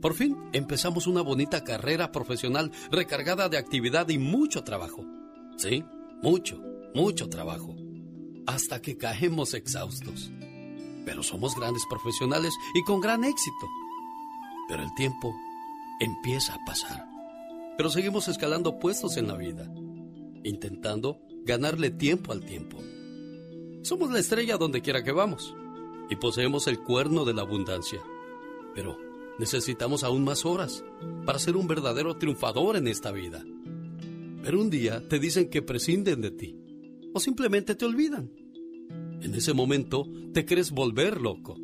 Por 0.00 0.14
fin 0.14 0.36
empezamos 0.52 1.08
una 1.08 1.22
bonita 1.22 1.64
carrera 1.64 2.12
profesional 2.12 2.70
recargada 2.92 3.48
de 3.48 3.58
actividad 3.58 4.08
y 4.10 4.18
mucho 4.18 4.62
trabajo. 4.62 5.04
Sí, 5.56 5.84
mucho, 6.22 6.62
mucho 6.94 7.28
trabajo. 7.28 7.74
Hasta 8.46 8.80
que 8.80 8.96
caemos 8.96 9.54
exhaustos. 9.54 10.30
Pero 11.04 11.24
somos 11.24 11.56
grandes 11.56 11.82
profesionales 11.88 12.54
y 12.74 12.84
con 12.84 13.00
gran 13.00 13.24
éxito. 13.24 13.66
Pero 14.68 14.82
el 14.82 14.94
tiempo 14.94 15.34
empieza 16.00 16.54
a 16.54 16.64
pasar. 16.64 17.06
Pero 17.76 17.90
seguimos 17.90 18.28
escalando 18.28 18.78
puestos 18.78 19.16
en 19.16 19.28
la 19.28 19.36
vida 19.36 19.68
intentando 20.44 21.20
ganarle 21.44 21.90
tiempo 21.90 22.32
al 22.32 22.44
tiempo. 22.44 22.78
Somos 23.82 24.10
la 24.10 24.18
estrella 24.18 24.56
donde 24.56 24.82
quiera 24.82 25.02
que 25.02 25.12
vamos 25.12 25.54
y 26.10 26.16
poseemos 26.16 26.66
el 26.66 26.80
cuerno 26.80 27.24
de 27.24 27.34
la 27.34 27.42
abundancia. 27.42 28.00
Pero 28.74 28.98
necesitamos 29.38 30.04
aún 30.04 30.24
más 30.24 30.44
horas 30.44 30.84
para 31.24 31.38
ser 31.38 31.56
un 31.56 31.66
verdadero 31.66 32.16
triunfador 32.16 32.76
en 32.76 32.88
esta 32.88 33.12
vida. 33.12 33.44
Pero 34.42 34.60
un 34.60 34.70
día 34.70 35.06
te 35.08 35.18
dicen 35.18 35.50
que 35.50 35.62
prescinden 35.62 36.20
de 36.20 36.30
ti 36.30 36.56
o 37.14 37.20
simplemente 37.20 37.74
te 37.74 37.84
olvidan. 37.84 38.30
En 39.20 39.34
ese 39.34 39.52
momento 39.52 40.06
te 40.32 40.44
crees 40.44 40.70
volver 40.70 41.20
loco. 41.20 41.56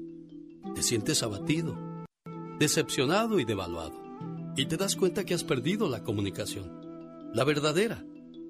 Te 0.74 0.82
sientes 0.82 1.22
abatido, 1.22 1.76
decepcionado 2.58 3.40
y 3.40 3.44
devaluado. 3.44 4.02
Y 4.56 4.66
te 4.66 4.76
das 4.76 4.96
cuenta 4.96 5.24
que 5.24 5.34
has 5.34 5.44
perdido 5.44 5.88
la 5.88 6.02
comunicación, 6.02 6.70
la 7.32 7.44
verdadera, 7.44 8.04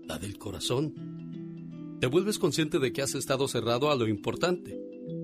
la 0.06 0.18
del 0.18 0.38
corazón. 0.38 1.96
Te 2.00 2.06
vuelves 2.06 2.38
consciente 2.38 2.78
de 2.78 2.92
que 2.92 3.02
has 3.02 3.14
estado 3.14 3.48
cerrado 3.48 3.90
a 3.90 3.96
lo 3.96 4.06
importante, 4.06 4.78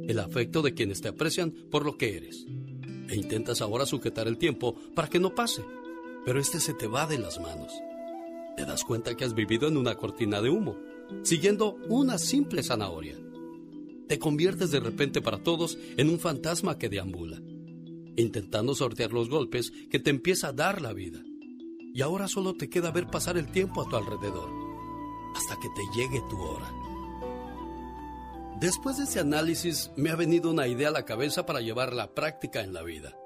el 0.07 0.19
afecto 0.19 0.63
de 0.63 0.73
quienes 0.73 1.01
te 1.01 1.09
aprecian 1.09 1.51
por 1.71 1.85
lo 1.85 1.99
que 1.99 2.17
eres. 2.17 2.47
E 3.09 3.17
intentas 3.17 3.61
ahora 3.61 3.87
sujetar 3.87 4.29
el 4.29 4.39
tiempo 4.39 4.75
para 4.95 5.09
que 5.09 5.19
no 5.19 5.35
pase, 5.35 5.65
pero 6.25 6.41
este 6.41 6.61
se 6.61 6.75
te 6.75 6.87
va 6.87 7.07
de 7.07 7.19
las 7.19 7.41
manos. 7.41 7.73
Te 8.57 8.65
das 8.65 8.85
cuenta 8.85 9.15
que 9.17 9.25
has 9.25 9.35
vivido 9.35 9.69
en 9.69 9.77
una 9.77 9.97
cortina 9.97 10.41
de 10.41 10.51
humo, 10.51 10.77
siguiendo 11.23 11.77
una 11.89 12.19
simple 12.19 12.63
zanahoria. 12.63 13.17
Te 14.07 14.19
conviertes 14.19 14.71
de 14.71 14.81
repente 14.81 15.21
para 15.21 15.43
todos 15.43 15.79
en 15.97 16.09
un 16.09 16.19
fantasma 16.19 16.79
que 16.79 16.89
deambula, 16.89 17.41
intentando 18.21 18.75
sortear 18.75 19.13
los 19.13 19.29
golpes 19.29 19.73
que 19.91 19.99
te 19.99 20.11
empieza 20.11 20.49
a 20.49 20.53
dar 20.53 20.81
la 20.81 20.93
vida. 20.93 21.21
Y 21.93 22.03
ahora 22.03 22.29
solo 22.29 22.55
te 22.55 22.69
queda 22.69 22.91
ver 22.91 23.09
pasar 23.09 23.37
el 23.37 23.51
tiempo 23.51 23.83
a 23.83 23.89
tu 23.89 23.97
alrededor, 23.97 24.51
hasta 25.35 25.57
que 25.61 25.69
te 25.69 25.99
llegue 25.99 26.23
tu 26.29 26.41
hora. 26.41 26.73
Después 28.61 28.99
de 28.99 29.05
ese 29.05 29.21
análisis 29.21 29.91
me 29.97 30.11
ha 30.11 30.17
venido 30.17 30.51
una 30.51 30.67
idea 30.67 30.89
a 30.89 30.93
la 30.93 31.05
cabeza 31.05 31.47
para 31.47 31.61
llevar 31.61 31.95
la 31.95 32.15
práctica 32.15 32.61
en 32.61 32.75
la 32.75 32.83
vida. 32.83 33.17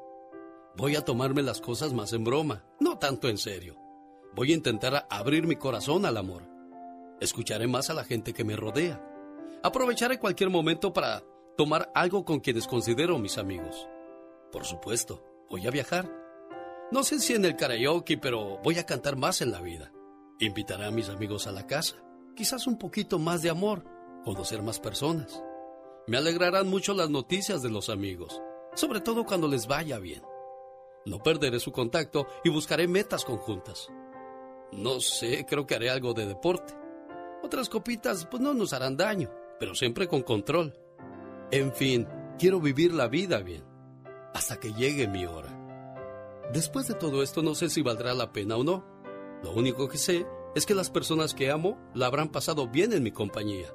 Voy 0.76 0.96
a 0.96 1.04
tomarme 1.04 1.42
las 1.42 1.60
cosas 1.60 1.92
más 1.92 2.12
en 2.12 2.24
broma, 2.24 2.64
no 2.80 2.98
tanto 2.98 3.28
en 3.28 3.38
serio. 3.38 3.76
Voy 4.34 4.52
a 4.52 4.54
intentar 4.54 5.06
abrir 5.10 5.46
mi 5.46 5.56
corazón 5.56 6.06
al 6.06 6.16
amor. 6.16 6.48
Escucharé 7.20 7.66
más 7.66 7.90
a 7.90 7.94
la 7.94 8.04
gente 8.04 8.32
que 8.32 8.44
me 8.44 8.56
rodea. 8.56 9.00
Aprovecharé 9.62 10.18
cualquier 10.18 10.50
momento 10.50 10.92
para 10.92 11.22
tomar 11.56 11.90
algo 11.94 12.24
con 12.24 12.40
quienes 12.40 12.66
considero 12.66 13.18
mis 13.18 13.38
amigos. 13.38 13.88
Por 14.54 14.64
supuesto, 14.64 15.20
voy 15.50 15.66
a 15.66 15.72
viajar. 15.72 16.08
No 16.92 17.02
sé 17.02 17.18
si 17.18 17.34
en 17.34 17.44
el 17.44 17.56
karaoke, 17.56 18.16
pero 18.16 18.60
voy 18.62 18.78
a 18.78 18.86
cantar 18.86 19.16
más 19.16 19.40
en 19.40 19.50
la 19.50 19.60
vida. 19.60 19.90
Invitaré 20.38 20.84
a 20.84 20.92
mis 20.92 21.08
amigos 21.08 21.48
a 21.48 21.52
la 21.52 21.66
casa. 21.66 21.96
Quizás 22.36 22.68
un 22.68 22.78
poquito 22.78 23.18
más 23.18 23.42
de 23.42 23.50
amor, 23.50 23.84
conocer 24.24 24.62
más 24.62 24.78
personas. 24.78 25.42
Me 26.06 26.18
alegrarán 26.18 26.68
mucho 26.68 26.94
las 26.94 27.10
noticias 27.10 27.62
de 27.62 27.70
los 27.70 27.88
amigos, 27.88 28.40
sobre 28.76 29.00
todo 29.00 29.26
cuando 29.26 29.48
les 29.48 29.66
vaya 29.66 29.98
bien. 29.98 30.22
No 31.04 31.20
perderé 31.20 31.58
su 31.58 31.72
contacto 31.72 32.28
y 32.44 32.48
buscaré 32.50 32.86
metas 32.86 33.24
conjuntas. 33.24 33.88
No 34.70 35.00
sé, 35.00 35.44
creo 35.48 35.66
que 35.66 35.74
haré 35.74 35.90
algo 35.90 36.14
de 36.14 36.26
deporte. 36.26 36.74
Otras 37.42 37.68
copitas 37.68 38.24
pues 38.26 38.40
no 38.40 38.54
nos 38.54 38.72
harán 38.72 38.96
daño, 38.96 39.32
pero 39.58 39.74
siempre 39.74 40.06
con 40.06 40.22
control. 40.22 40.78
En 41.50 41.72
fin, 41.72 42.06
quiero 42.38 42.60
vivir 42.60 42.94
la 42.94 43.08
vida 43.08 43.40
bien, 43.40 43.73
hasta 44.34 44.60
que 44.60 44.74
llegue 44.74 45.08
mi 45.08 45.24
hora. 45.24 45.58
Después 46.52 46.86
de 46.86 46.94
todo 46.94 47.22
esto 47.22 47.42
no 47.42 47.54
sé 47.54 47.70
si 47.70 47.80
valdrá 47.80 48.12
la 48.12 48.32
pena 48.32 48.56
o 48.56 48.64
no. 48.64 48.84
Lo 49.42 49.52
único 49.52 49.88
que 49.88 49.96
sé 49.96 50.26
es 50.54 50.66
que 50.66 50.74
las 50.74 50.90
personas 50.90 51.32
que 51.32 51.50
amo 51.50 51.78
la 51.94 52.06
habrán 52.06 52.28
pasado 52.28 52.68
bien 52.68 52.92
en 52.92 53.02
mi 53.02 53.10
compañía 53.10 53.72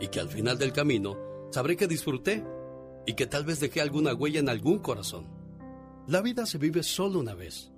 y 0.00 0.08
que 0.08 0.18
al 0.18 0.28
final 0.28 0.58
del 0.58 0.72
camino 0.72 1.16
sabré 1.52 1.76
que 1.76 1.86
disfruté 1.86 2.44
y 3.06 3.14
que 3.14 3.26
tal 3.26 3.44
vez 3.44 3.60
dejé 3.60 3.80
alguna 3.80 4.14
huella 4.14 4.40
en 4.40 4.48
algún 4.48 4.80
corazón. 4.80 5.28
La 6.08 6.20
vida 6.20 6.46
se 6.46 6.58
vive 6.58 6.82
solo 6.82 7.20
una 7.20 7.34
vez. 7.34 7.70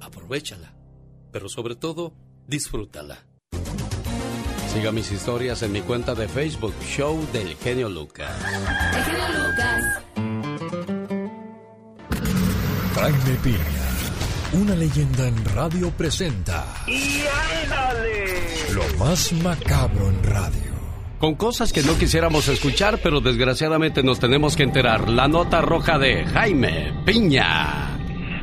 Aprovechala 0.00 0.78
pero 1.30 1.48
sobre 1.48 1.76
todo, 1.76 2.14
disfrútala. 2.46 3.18
Siga 4.72 4.92
mis 4.92 5.10
historias 5.10 5.62
en 5.62 5.72
mi 5.72 5.80
cuenta 5.80 6.14
de 6.14 6.28
Facebook, 6.28 6.74
Show 6.82 7.26
del 7.32 7.56
Genio 7.56 7.88
Lucas. 7.88 8.30
El 8.94 9.04
genio 9.04 9.48
Lucas. 9.48 10.07
Jaime 13.00 13.38
Piña, 13.44 14.60
una 14.60 14.74
leyenda 14.74 15.28
en 15.28 15.44
radio 15.54 15.90
presenta. 15.90 16.66
¡Y 16.88 17.22
ándale! 17.62 18.72
Lo 18.74 18.82
más 18.98 19.32
macabro 19.34 20.08
en 20.08 20.22
radio. 20.24 20.72
Con 21.20 21.36
cosas 21.36 21.72
que 21.72 21.82
no 21.82 21.96
quisiéramos 21.96 22.48
escuchar, 22.48 22.98
pero 23.00 23.20
desgraciadamente 23.20 24.02
nos 24.02 24.18
tenemos 24.18 24.56
que 24.56 24.64
enterar. 24.64 25.08
La 25.08 25.28
nota 25.28 25.60
roja 25.60 25.98
de 25.98 26.24
Jaime 26.24 26.92
Piña. 27.04 27.97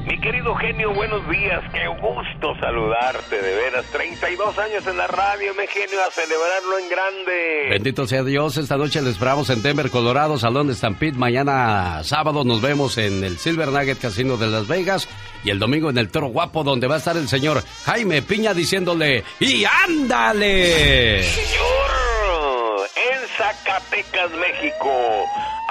Mi 0.05 0.19
querido 0.19 0.53
genio, 0.55 0.93
buenos 0.93 1.27
días. 1.29 1.63
Qué 1.73 1.87
gusto 1.87 2.55
saludarte, 2.59 3.41
de 3.41 3.55
veras. 3.55 3.85
32 3.91 4.57
años 4.59 4.85
en 4.85 4.97
la 4.97 5.07
radio, 5.07 5.51
mi 5.55 5.65
genio, 5.65 5.97
a 6.07 6.11
celebrarlo 6.11 6.77
en 6.77 6.89
grande. 6.89 7.67
Bendito 7.71 8.05
sea 8.05 8.23
Dios. 8.23 8.55
Esta 8.57 8.77
noche 8.77 9.01
les 9.01 9.13
esperamos 9.13 9.49
en 9.49 9.63
Denver, 9.63 9.89
Colorado, 9.89 10.37
Salón 10.37 10.67
de 10.67 10.75
Stampede. 10.75 11.13
Mañana 11.13 12.03
sábado 12.03 12.43
nos 12.43 12.61
vemos 12.61 12.99
en 12.99 13.23
el 13.23 13.39
Silver 13.39 13.69
Nugget 13.69 13.99
Casino 13.99 14.37
de 14.37 14.45
Las 14.45 14.67
Vegas. 14.67 15.09
Y 15.43 15.49
el 15.49 15.57
domingo 15.57 15.89
en 15.89 15.97
el 15.97 16.09
Toro 16.11 16.27
Guapo, 16.27 16.63
donde 16.63 16.85
va 16.85 16.95
a 16.95 16.99
estar 16.99 17.17
el 17.17 17.27
señor 17.27 17.63
Jaime 17.85 18.21
Piña 18.21 18.53
diciéndole: 18.53 19.23
¡Y 19.39 19.65
ándale! 19.65 21.23
Señor, 21.23 22.89
en 22.95 23.27
Zacatecas, 23.37 24.29
México. 24.33 25.25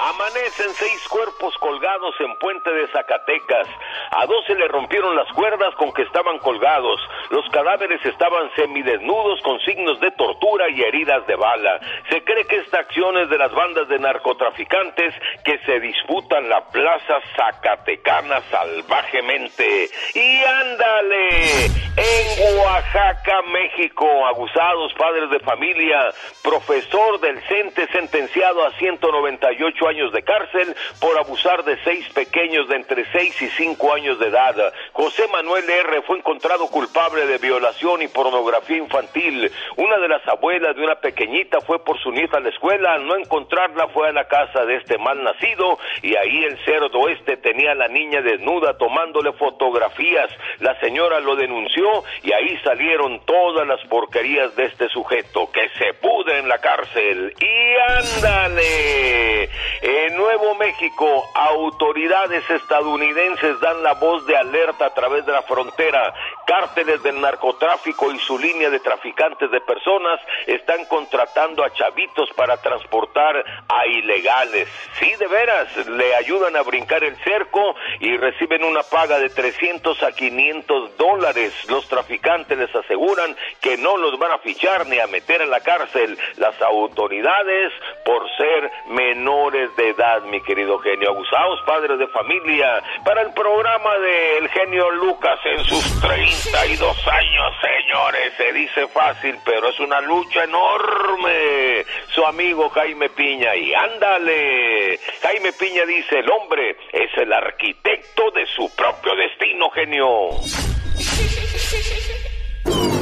Amanecen 0.05 0.69
seis 0.75 1.07
cuerpos 1.07 1.57
colgados 1.57 2.13
en 2.19 2.37
Puente 2.37 2.69
de 2.71 2.87
Zacatecas. 2.89 3.67
A 4.11 4.27
dos 4.27 4.45
se 4.45 4.53
le 4.53 4.67
rompieron 4.67 5.15
las 5.15 5.27
cuerdas 5.33 5.73
con 5.79 5.91
que 5.93 6.03
estaban 6.03 6.37
colgados. 6.37 7.01
Los 7.31 7.49
cadáveres 7.49 8.05
estaban 8.05 8.51
semidesnudos 8.55 9.41
con 9.41 9.59
signos 9.61 9.99
de 10.01 10.11
tortura 10.11 10.69
y 10.69 10.83
heridas 10.83 11.25
de 11.25 11.35
bala. 11.35 11.79
Se 12.11 12.23
cree 12.23 12.45
que 12.45 12.57
esta 12.57 12.81
acción 12.81 13.17
es 13.17 13.31
de 13.31 13.39
las 13.39 13.51
bandas 13.51 13.87
de 13.87 13.97
narcotraficantes 13.97 15.15
que 15.43 15.57
se 15.65 15.79
disputan 15.79 16.49
la 16.49 16.63
plaza 16.69 17.19
zacatecana 17.35 18.41
salvajemente. 18.51 19.89
Y 20.13 20.37
ándale, 20.43 21.65
en 21.97 22.59
Oaxaca, 22.59 23.41
México, 23.47 24.05
abusados 24.27 24.93
padres 24.93 25.31
de 25.31 25.39
familia, 25.39 26.13
profesor 26.43 27.19
del 27.21 27.41
CENTE 27.47 27.87
sentenciado 27.87 28.67
a 28.67 28.71
198 28.73 29.87
años 29.87 29.94
de 29.95 30.23
cárcel 30.23 30.75
por 30.99 31.17
abusar 31.17 31.63
de 31.63 31.77
seis 31.85 32.05
pequeños 32.09 32.67
de 32.67 32.75
entre 32.75 33.09
6 33.11 33.41
y 33.41 33.47
5 33.47 33.93
años 33.93 34.19
de 34.19 34.27
edad. 34.27 34.73
José 34.91 35.25
Manuel 35.31 35.63
R. 35.69 36.01
fue 36.01 36.17
encontrado 36.17 36.67
culpable 36.67 37.25
de 37.25 37.37
violación 37.37 38.01
y 38.01 38.09
pornografía 38.09 38.77
infantil. 38.77 39.49
Una 39.77 39.97
de 39.97 40.09
las 40.09 40.27
abuelas 40.27 40.75
de 40.75 40.83
una 40.83 40.95
pequeñita 40.95 41.61
fue 41.61 41.83
por 41.83 41.97
su 41.99 42.11
nieta 42.11 42.37
a 42.37 42.41
la 42.41 42.49
escuela. 42.49 42.93
Al 42.93 43.07
no 43.07 43.15
encontrarla 43.15 43.87
fue 43.87 44.09
a 44.09 44.11
la 44.11 44.27
casa 44.27 44.65
de 44.65 44.75
este 44.75 44.97
mal 44.97 45.23
nacido 45.23 45.79
y 46.01 46.13
ahí 46.17 46.43
el 46.43 46.57
cerdo 46.65 47.07
este 47.07 47.37
tenía 47.37 47.71
a 47.71 47.75
la 47.75 47.87
niña 47.87 48.21
desnuda 48.21 48.77
tomándole 48.77 49.31
fotografías. 49.33 50.29
La 50.59 50.77
señora 50.81 51.21
lo 51.21 51.37
denunció 51.37 52.03
y 52.21 52.33
ahí 52.33 52.57
salieron 52.65 53.21
todas 53.25 53.65
las 53.65 53.81
porquerías 53.87 54.53
de 54.57 54.65
este 54.65 54.89
sujeto 54.89 55.49
que 55.53 55.69
se 55.77 55.93
pudre 55.93 56.39
en 56.39 56.49
la 56.49 56.57
cárcel. 56.57 57.33
Y 57.39 58.25
ándale. 58.25 59.49
En 59.87 60.17
Nuevo 60.17 60.55
México, 60.55 61.29
autoridades 61.35 62.49
estadounidenses 62.49 63.59
dan 63.59 63.83
la 63.83 63.93
voz 63.93 64.25
de 64.25 64.35
alerta 64.35 64.87
a 64.87 64.93
través 64.95 65.23
de 65.27 65.31
la 65.31 65.43
frontera. 65.43 66.11
Cárteles 66.47 67.03
del 67.03 67.21
narcotráfico 67.21 68.11
y 68.11 68.17
su 68.17 68.39
línea 68.39 68.71
de 68.71 68.79
traficantes 68.79 69.51
de 69.51 69.61
personas 69.61 70.19
están 70.47 70.85
contratando 70.85 71.63
a 71.63 71.71
chavitos 71.71 72.31
para 72.35 72.57
transportar 72.57 73.45
a 73.67 73.85
ilegales. 73.85 74.67
Sí, 74.97 75.13
de 75.19 75.27
veras, 75.27 75.87
le 75.87 76.15
ayudan 76.15 76.55
a 76.55 76.63
brincar 76.63 77.03
el 77.03 77.15
cerco 77.17 77.75
y 77.99 78.17
reciben 78.17 78.63
una 78.63 78.81
paga 78.81 79.19
de 79.19 79.29
300 79.29 80.01
a 80.01 80.13
500 80.13 80.97
dólares. 80.97 81.53
Los 81.69 81.87
traficantes 81.87 82.57
les 82.57 82.73
aseguran 82.75 83.37
que 83.61 83.77
no 83.77 83.97
los 83.97 84.17
van 84.17 84.31
a 84.31 84.39
fichar 84.39 84.87
ni 84.87 84.97
a 84.97 85.05
meter 85.05 85.43
en 85.43 85.51
la 85.51 85.59
cárcel. 85.59 86.17
Las 86.37 86.59
autoridades 86.59 87.71
por 88.03 88.27
ser 88.35 88.71
menores 88.87 89.74
de 89.75 89.89
edad, 89.89 90.21
mi 90.23 90.41
querido 90.41 90.79
genio. 90.79 91.09
Abusados 91.09 91.61
padres 91.65 91.99
de 91.99 92.07
familia 92.07 92.81
para 93.03 93.21
el 93.21 93.33
programa 93.33 93.97
del 93.99 94.49
genio 94.49 94.89
Lucas 94.91 95.39
en 95.45 95.63
sus 95.65 96.01
32 96.01 97.07
años, 97.07 97.53
señores. 97.61 98.33
Se 98.37 98.53
dice 98.53 98.87
fácil, 98.87 99.35
pero 99.45 99.69
es 99.69 99.79
una 99.79 100.01
lucha 100.01 100.43
enorme. 100.43 101.85
Su 102.13 102.25
amigo 102.25 102.69
Jaime 102.69 103.09
Piña, 103.09 103.55
y 103.55 103.73
ándale. 103.73 104.99
Jaime 105.21 105.53
Piña 105.53 105.85
dice, 105.85 106.19
el 106.19 106.29
hombre 106.29 106.77
es 106.91 107.17
el 107.17 107.31
arquitecto 107.31 108.31
de 108.31 108.45
su 108.47 108.73
propio 108.75 109.15
destino, 109.15 109.69
genio. 109.69 110.29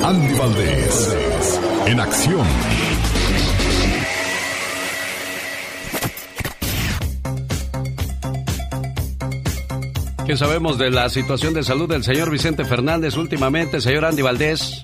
Andy 0.03 0.37
Valdés, 0.37 1.59
en 1.87 1.99
acción. 1.99 2.82
¿Qué 10.33 10.37
sabemos 10.37 10.79
de 10.79 10.89
la 10.89 11.09
situación 11.09 11.53
de 11.53 11.61
salud 11.61 11.87
del 11.87 12.03
señor 12.03 12.31
Vicente 12.31 12.65
Fernández 12.65 13.17
últimamente, 13.17 13.79
señor 13.79 14.03
Andy 14.03 14.23
Valdés? 14.23 14.81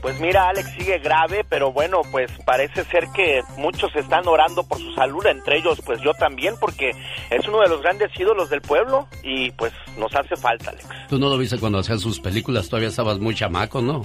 Pues 0.00 0.18
mira, 0.18 0.48
Alex 0.48 0.72
sigue 0.76 0.98
grave, 0.98 1.46
pero 1.48 1.70
bueno, 1.70 2.00
pues 2.10 2.32
parece 2.44 2.82
ser 2.86 3.06
que 3.14 3.42
muchos 3.56 3.94
están 3.94 4.26
orando 4.26 4.64
por 4.64 4.78
su 4.78 4.92
salud, 4.94 5.24
entre 5.26 5.58
ellos 5.58 5.80
pues 5.86 6.00
yo 6.02 6.12
también, 6.14 6.56
porque 6.60 6.90
es 7.30 7.46
uno 7.46 7.60
de 7.60 7.68
los 7.68 7.80
grandes 7.80 8.10
ídolos 8.18 8.50
del 8.50 8.60
pueblo 8.60 9.06
y 9.22 9.52
pues 9.52 9.72
nos 9.98 10.12
hace 10.16 10.34
falta, 10.34 10.70
Alex. 10.70 10.84
Tú 11.08 11.16
no 11.16 11.28
lo 11.28 11.38
viste 11.38 11.58
cuando 11.58 11.78
hacían 11.78 12.00
sus 12.00 12.18
películas, 12.18 12.68
todavía 12.68 12.88
estabas 12.88 13.20
muy 13.20 13.36
chamaco, 13.36 13.80
¿no? 13.80 14.02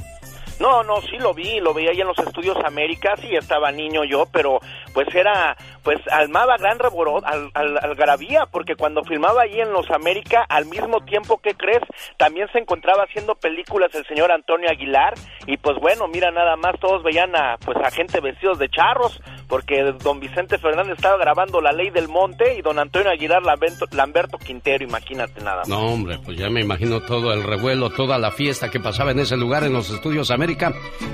No, 0.59 0.83
no, 0.83 1.01
sí 1.01 1.17
lo 1.19 1.33
vi, 1.33 1.59
lo 1.59 1.73
vi 1.73 1.87
ahí 1.87 2.01
en 2.01 2.07
los 2.07 2.17
estudios 2.19 2.57
Américas 2.65 3.19
y 3.23 3.35
estaba 3.35 3.71
niño 3.71 4.03
yo, 4.03 4.25
pero 4.31 4.59
pues 4.93 5.07
era, 5.13 5.55
pues 5.83 5.99
almaba 6.11 6.57
gran 6.57 6.79
reborot, 6.79 7.23
al, 7.25 7.51
al, 7.53 7.77
algarabía, 7.77 8.47
porque 8.47 8.75
cuando 8.75 9.03
filmaba 9.03 9.43
ahí 9.43 9.59
en 9.59 9.71
los 9.71 9.89
América, 9.91 10.45
al 10.49 10.65
mismo 10.65 11.01
tiempo 11.01 11.37
que 11.37 11.53
crees, 11.53 11.83
también 12.17 12.47
se 12.51 12.59
encontraba 12.59 13.03
haciendo 13.03 13.35
películas 13.35 13.93
el 13.93 14.05
señor 14.05 14.31
Antonio 14.31 14.69
Aguilar, 14.69 15.13
y 15.45 15.57
pues 15.57 15.77
bueno, 15.79 16.07
mira 16.07 16.31
nada 16.31 16.55
más, 16.55 16.79
todos 16.79 17.03
veían 17.03 17.35
a, 17.35 17.57
pues 17.63 17.77
a 17.77 17.91
gente 17.91 18.19
vestidos 18.19 18.57
de 18.57 18.69
charros, 18.69 19.21
porque 19.47 19.93
don 20.03 20.19
Vicente 20.19 20.57
Fernández 20.57 20.95
estaba 20.97 21.17
grabando 21.17 21.61
La 21.61 21.71
Ley 21.71 21.89
del 21.89 22.07
Monte 22.07 22.57
y 22.57 22.61
don 22.61 22.79
Antonio 22.79 23.11
Aguilar 23.11 23.43
Lamberto, 23.43 23.85
Lamberto 23.91 24.37
Quintero, 24.37 24.83
imagínate 24.83 25.41
nada 25.41 25.57
más. 25.57 25.69
No, 25.69 25.79
hombre, 25.79 26.17
pues 26.23 26.37
ya 26.37 26.49
me 26.49 26.61
imagino 26.61 27.01
todo 27.01 27.33
el 27.33 27.43
revuelo, 27.43 27.89
toda 27.91 28.17
la 28.17 28.31
fiesta 28.31 28.69
que 28.69 28.79
pasaba 28.79 29.11
en 29.11 29.19
ese 29.19 29.37
lugar 29.37 29.63
en 29.63 29.73
los 29.73 29.89
estudios 29.89 30.31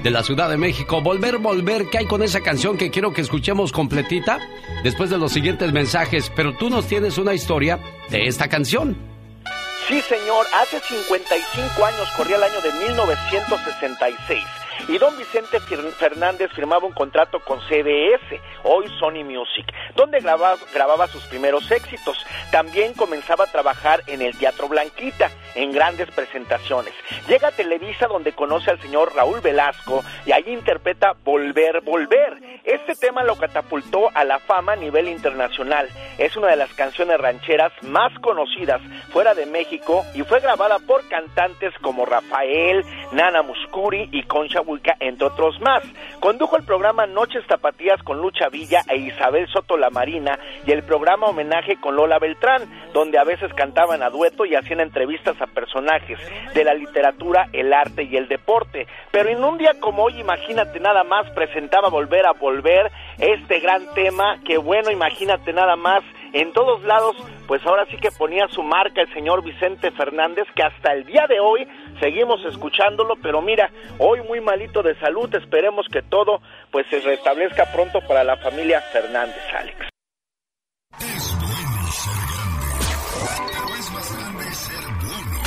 De 0.04 0.10
la 0.10 0.24
Ciudad 0.24 0.50
de 0.50 0.58
México. 0.58 1.02
Volver, 1.02 1.38
volver, 1.40 1.90
¿qué 1.90 2.00
hay 2.00 2.06
con 2.06 2.22
esa 2.22 2.42
canción 2.42 2.78
que 2.78 2.92
quiero 2.92 3.14
que 3.14 3.22
escuchemos 3.22 3.72
completita? 3.72 4.40
Después 4.84 5.10
de 5.10 5.18
los 5.18 5.32
siguientes 5.32 5.74
mensajes, 5.74 6.32
pero 6.36 6.54
tú 6.54 6.70
nos 6.70 6.88
tienes 6.88 7.18
una 7.18 7.34
historia 7.34 7.80
de 8.10 8.28
esta 8.28 8.48
canción. 8.48 8.96
Sí, 9.88 10.02
señor, 10.02 10.46
hace 10.56 10.80
55 10.80 11.86
años 11.86 12.08
corría 12.16 12.38
el 12.38 12.44
año 12.44 12.62
de 12.62 12.72
1966 12.88 14.63
y 14.88 14.98
don 14.98 15.18
Vicente 15.18 15.60
Fernández 15.60 16.52
firmaba 16.52 16.86
un 16.86 16.94
contrato 16.94 17.40
con 17.40 17.60
CBS, 17.62 18.42
hoy 18.64 18.86
Sony 19.00 19.24
Music, 19.24 19.66
donde 19.96 20.20
grababa, 20.20 20.58
grababa 20.74 21.08
sus 21.08 21.24
primeros 21.26 21.70
éxitos. 21.72 22.18
También 22.52 22.94
comenzaba 22.94 23.46
a 23.46 23.52
trabajar 23.52 24.02
en 24.08 24.22
el 24.22 24.38
Teatro 24.38 24.68
Blanquita, 24.68 25.30
en 25.56 25.72
grandes 25.72 26.10
presentaciones. 26.12 26.94
Llega 27.28 27.50
a 27.50 27.52
Televisa 27.52 28.08
donde 28.08 28.34
conoce 28.34 28.72
al 28.72 28.82
señor 28.82 29.14
Raúl 29.16 29.42
Velasco 29.42 30.04
y 30.26 30.32
allí 30.32 30.52
interpreta 30.52 31.14
Volver, 31.24 31.82
Volver. 31.82 32.38
Este 32.64 32.96
tema 32.96 33.24
lo 33.24 33.36
catapultó 33.36 34.10
a 34.14 34.24
la 34.24 34.40
fama 34.40 34.74
a 34.74 34.78
nivel 34.78 35.08
internacional. 35.08 35.88
Es 36.18 36.36
una 36.36 36.48
de 36.48 36.56
las 36.56 36.74
canciones 36.74 37.20
rancheras 37.20 37.72
más 37.82 38.12
conocidas 38.20 38.82
fuera 39.12 39.34
de 39.34 39.46
México 39.46 40.06
y 40.14 40.24
fue 40.24 40.40
grabada 40.40 40.80
por 40.80 41.08
cantantes 41.08 41.74
como 41.82 42.06
Rafael, 42.06 42.84
Nana 43.12 43.42
Muscuri 43.42 44.10
y 44.12 44.24
Concha 44.24 44.63
entre 45.00 45.28
otros 45.28 45.60
más. 45.62 45.84
Condujo 46.20 46.58
el 46.58 46.64
programa 46.64 47.06
Noches 47.06 47.46
Tapatías 47.48 48.02
con 48.04 48.22
Lucha 48.22 48.50
Villa 48.50 48.82
e 48.90 48.98
Isabel 48.98 49.48
Soto 49.48 49.78
La 49.78 49.90
Marina 49.90 50.38
y 50.66 50.72
el 50.72 50.84
programa 50.84 51.28
Homenaje 51.28 51.78
con 51.80 51.96
Lola 51.96 52.20
Beltrán, 52.20 52.64
donde 52.94 53.18
a 53.18 53.24
veces 53.24 53.54
cantaban 53.54 54.04
a 54.04 54.10
dueto 54.10 54.46
y 54.46 54.56
hacían 54.56 54.80
entrevistas 54.80 55.40
a 55.42 55.48
personajes 55.48 56.20
de 56.54 56.64
la 56.64 56.74
literatura, 56.74 57.48
el 57.54 57.74
arte 57.74 58.04
y 58.04 58.16
el 58.16 58.28
deporte. 58.28 58.88
Pero 59.12 59.30
en 59.30 59.44
un 59.44 59.58
día 59.58 59.74
como 59.80 60.04
hoy, 60.04 60.20
imagínate 60.20 60.80
nada 60.80 61.04
más, 61.04 61.30
presentaba 61.32 61.90
Volver 61.90 62.26
a 62.26 62.34
Volver, 62.34 62.92
este 63.20 63.60
gran 63.60 63.94
tema, 63.94 64.40
que 64.46 64.58
bueno, 64.58 64.92
imagínate 64.92 65.54
nada 65.54 65.76
más, 65.76 66.04
en 66.34 66.52
todos 66.52 66.84
lados, 66.84 67.16
pues 67.48 67.66
ahora 67.66 67.86
sí 67.86 67.96
que 67.98 68.12
ponía 68.12 68.48
su 68.48 68.64
marca 68.64 69.02
el 69.02 69.14
señor 69.14 69.44
Vicente 69.44 69.92
Fernández, 69.92 70.48
que 70.56 70.64
hasta 70.64 70.94
el 70.94 71.06
día 71.06 71.28
de 71.28 71.40
hoy 71.40 71.68
seguimos 72.00 72.44
escuchándolo, 72.46 73.16
pero 73.22 73.40
mira, 73.42 73.70
hoy 74.00 74.22
muy 74.22 74.42
malito 74.42 74.82
de 74.82 74.98
salud, 75.00 75.34
esperemos 75.36 75.86
que 75.92 76.02
todo 76.02 76.42
pues 76.72 76.88
se 76.90 77.00
restablezca 77.00 77.72
pronto 77.72 78.00
para 78.08 78.24
la 78.24 78.38
familia 78.38 78.82
Fernández, 78.92 79.44
Alex. 79.58 79.78
Es 81.00 81.38
bueno 81.40 81.92
ser 81.92 82.14
grande, 82.34 82.68
pero 83.52 83.76
es 83.76 83.92
más 83.92 84.18
grande 84.18 84.54
ser 84.54 84.86
bueno. 85.06 85.42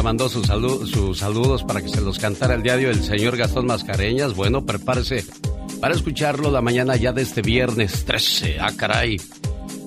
Oiga, 0.00 0.02
mandó 0.02 0.30
sus, 0.30 0.46
sus 0.46 1.18
saludos 1.18 1.62
para 1.62 1.82
que 1.82 1.90
se 1.90 2.00
los 2.00 2.18
cantara 2.18 2.54
el 2.54 2.62
diario 2.62 2.88
el 2.88 3.02
señor 3.02 3.36
Gastón 3.36 3.66
Mascareñas. 3.66 4.34
Bueno, 4.34 4.64
prepárese 4.64 5.26
para 5.78 5.92
escucharlo 5.92 6.50
la 6.50 6.62
mañana 6.62 6.96
ya 6.96 7.12
de 7.12 7.20
este 7.20 7.42
viernes 7.42 8.06
13. 8.06 8.56
Ah, 8.60 8.70
caray. 8.74 9.18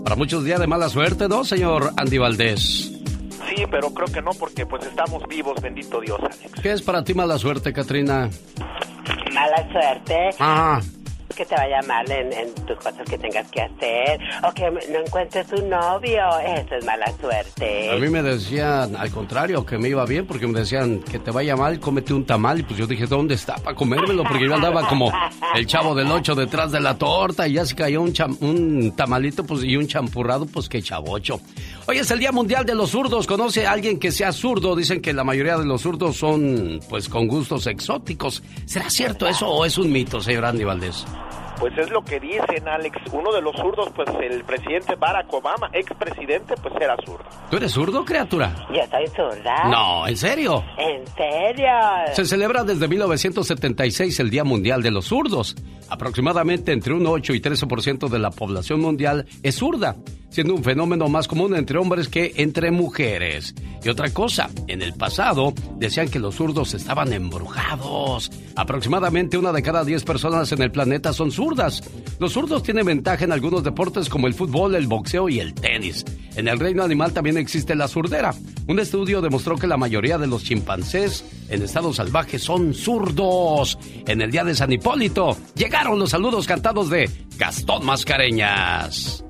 Para 0.04 0.16
muchos 0.16 0.44
días 0.44 0.60
de 0.60 0.68
mala 0.68 0.88
suerte, 0.90 1.28
¿no, 1.28 1.44
señor 1.44 1.94
Andy 1.98 2.20
Valdés? 2.20 2.92
Sí, 3.50 3.64
pero 3.72 3.92
creo 3.92 4.08
que 4.14 4.22
no, 4.22 4.30
porque 4.34 4.68
pues 4.68 4.86
estamos 4.86 5.24
vivos, 5.28 5.60
bendito 5.60 6.00
Dios, 6.00 6.20
Alex. 6.20 6.62
¿Qué 6.62 6.72
es 6.72 6.84
para 6.84 7.04
ti 7.04 7.16
mala 7.16 7.40
suerte, 7.40 7.74
Katrina? 7.74 8.30
Mala 9.34 9.72
suerte. 9.72 10.30
Ajá 10.38 10.80
que 11.34 11.46
te 11.46 11.56
vaya 11.56 11.82
mal 11.88 12.10
en, 12.12 12.32
en, 12.34 12.54
tus 12.66 12.78
cosas 12.78 13.08
que 13.10 13.18
tengas 13.18 13.50
que 13.50 13.62
hacer 13.62 14.20
o 14.44 14.54
que 14.54 14.70
no 14.70 15.00
encuentres 15.00 15.52
un 15.54 15.70
novio. 15.70 16.24
Eso 16.40 16.76
es 16.76 16.86
mala 16.86 17.12
suerte. 17.20 17.92
A 17.92 17.96
mí 17.96 18.10
me 18.10 18.22
decían, 18.22 18.96
al 18.96 19.12
contrario, 19.12 19.66
que 19.66 19.78
me 19.78 19.90
iba 19.90 20.06
bien 20.06 20.26
porque 20.26 20.48
me 20.48 20.60
decían 20.60 21.00
que 21.00 21.20
te 21.20 21.32
vaya 21.32 21.56
mal, 21.56 21.80
cómete 21.80 22.14
un 22.14 22.26
tamal. 22.26 22.60
Y 22.60 22.64
pues 22.64 22.78
yo 22.78 22.88
dije, 22.88 23.06
¿dónde 23.08 23.36
está 23.36 23.56
para 23.56 23.76
comérmelo? 23.76 24.24
Porque 24.24 24.46
yo 24.46 24.54
andaba 24.54 24.88
como 24.88 25.12
el 25.56 25.66
chavo 25.68 25.96
del 25.96 26.12
ocho 26.12 26.36
detrás 26.36 26.72
de 26.72 26.80
la 26.80 26.98
torta 26.98 27.48
y 27.48 27.54
ya 27.54 27.66
se 27.66 27.76
cayó 27.76 28.02
un, 28.02 28.14
un 28.42 28.96
tamalito 28.96 29.44
pues, 29.44 29.64
y 29.64 29.76
un 29.76 29.88
champurrado, 29.88 30.46
pues 30.46 30.70
que 30.70 30.82
chavocho. 30.82 31.40
Hoy 31.86 31.98
es 31.98 32.10
el 32.12 32.20
Día 32.20 32.32
Mundial 32.32 32.66
de 32.66 32.76
los 32.76 32.92
Zurdos. 32.92 33.28
¿Conoce 33.28 33.68
a 33.68 33.72
alguien 33.74 34.00
que 34.00 34.12
sea 34.12 34.32
zurdo? 34.32 34.74
Dicen 34.74 35.02
que 35.02 35.12
la 35.12 35.26
mayoría 35.26 35.58
de 35.58 35.66
los 35.66 35.82
zurdos 35.82 36.16
son 36.16 36.80
pues 36.90 37.10
con 37.10 37.28
gustos 37.28 37.68
exóticos. 37.68 38.42
¿Será 38.66 38.90
cierto 38.90 39.28
eso 39.28 39.50
o 39.50 39.66
es 39.66 39.78
un 39.78 39.92
mito, 39.92 40.22
señor 40.22 40.46
Andy 40.46 40.64
Valdés? 40.64 41.06
Pues 41.60 41.78
es 41.78 41.90
lo 41.92 42.02
que 42.04 42.20
dicen, 42.20 42.68
Alex. 42.68 42.98
Uno 43.12 43.34
de 43.34 43.42
los 43.42 43.56
zurdos, 43.56 43.90
pues 43.96 44.10
el 44.22 44.44
presidente 44.44 44.96
Barack 44.96 45.32
Obama, 45.34 45.70
expresidente, 45.74 46.56
pues 46.62 46.74
era 46.80 46.96
zurdo. 47.06 47.26
¿Tú 47.50 47.58
eres 47.58 47.72
zurdo, 47.72 48.04
criatura? 48.06 48.56
Yo 48.70 48.82
soy 48.90 49.08
zurda. 49.08 49.70
No, 49.70 50.08
¿en 50.08 50.18
serio? 50.18 50.64
¿En 50.78 51.06
serio? 51.16 51.70
Se 52.14 52.26
celebra 52.26 52.64
desde 52.64 52.88
1976 52.88 54.20
el 54.22 54.30
Día 54.30 54.44
Mundial 54.44 54.82
de 54.82 54.92
los 54.92 55.06
Zurdos. 55.06 55.56
Aproximadamente 55.90 56.72
entre 56.72 56.94
un 56.94 57.06
8 57.06 57.34
y 57.34 57.42
13% 57.42 58.10
de 58.10 58.20
la 58.20 58.32
población 58.32 58.82
mundial 58.82 59.26
es 59.44 59.56
zurda, 59.56 59.96
siendo 60.34 60.56
un 60.56 60.64
fenómeno 60.64 61.08
más 61.10 61.28
común 61.28 61.56
entre 61.56 61.78
hombres 61.78 62.10
que 62.10 62.34
entre 62.38 62.72
mujeres. 62.72 63.54
Y 63.84 63.90
otra 63.90 64.12
cosa, 64.12 64.50
en 64.68 64.82
el 64.82 64.94
pasado 64.94 65.54
decían 65.78 66.10
que 66.10 66.18
los 66.18 66.36
zurdos 66.36 66.74
estaban 66.74 67.14
embrujados. 67.14 68.32
Aproximadamente 68.56 69.38
una 69.38 69.52
de 69.52 69.62
cada 69.62 69.86
10 69.86 70.04
personas 70.04 70.52
en 70.52 70.64
el 70.64 70.72
planeta 70.72 71.14
son 71.14 71.32
zurdas. 71.32 71.84
Los 72.18 72.34
zurdos 72.34 72.64
tienen 72.64 72.88
ventaja 72.88 73.24
en 73.24 73.32
algunos 73.32 73.64
deportes 73.64 74.10
como 74.10 74.26
el 74.26 74.34
fútbol, 74.34 74.74
el 74.74 74.88
boxeo 74.88 75.30
y 75.30 75.40
el 75.40 75.54
tenis. 75.54 76.04
En 76.36 76.48
el 76.48 76.60
reino 76.60 76.84
animal 76.84 77.14
también 77.14 77.38
existe 77.38 77.76
la 77.76 77.88
zurdera. 77.88 78.34
Un 78.68 78.80
estudio 78.80 79.22
demostró 79.22 79.56
que 79.56 79.68
la 79.68 79.78
mayoría 79.78 80.18
de 80.18 80.26
los 80.26 80.44
chimpancés 80.44 81.24
en 81.50 81.62
estado 81.62 81.94
salvaje 81.94 82.40
son 82.40 82.74
zurdos. 82.74 83.78
En 84.08 84.20
el 84.20 84.32
día 84.32 84.44
de 84.44 84.56
San 84.56 84.74
Hipólito 84.74 85.38
llegaron 85.54 86.00
los 86.00 86.10
saludos 86.10 86.48
cantados 86.48 86.90
de 86.90 87.08
Gastón 87.38 87.86
Mascareñas. 87.86 89.24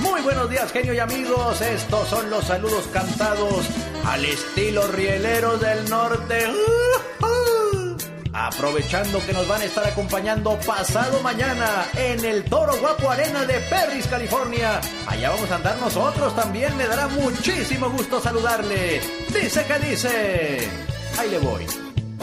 Muy 0.00 0.20
buenos 0.22 0.50
días, 0.50 0.72
genio 0.72 0.92
y 0.92 0.98
amigos. 0.98 1.60
Estos 1.60 2.08
son 2.08 2.30
los 2.30 2.44
saludos 2.44 2.84
cantados 2.92 3.66
al 4.04 4.24
estilo 4.24 4.86
rielero 4.88 5.56
del 5.58 5.88
norte. 5.88 6.46
Aprovechando 8.32 9.24
que 9.24 9.32
nos 9.32 9.46
van 9.46 9.62
a 9.62 9.64
estar 9.64 9.86
acompañando 9.86 10.58
pasado 10.66 11.20
mañana 11.22 11.86
en 11.96 12.24
el 12.24 12.44
Toro 12.44 12.76
Guapo 12.78 13.10
Arena 13.10 13.44
de 13.44 13.60
Perris, 13.60 14.06
California. 14.08 14.80
Allá 15.06 15.30
vamos 15.30 15.50
a 15.50 15.54
andar 15.54 15.78
nosotros 15.78 16.34
también. 16.34 16.76
Me 16.76 16.86
dará 16.86 17.06
muchísimo 17.08 17.88
gusto 17.90 18.20
saludarle. 18.20 19.00
Dice 19.28 19.64
que 19.64 19.78
dice. 19.78 20.68
Ahí 21.18 21.30
le 21.30 21.38
voy. 21.38 21.66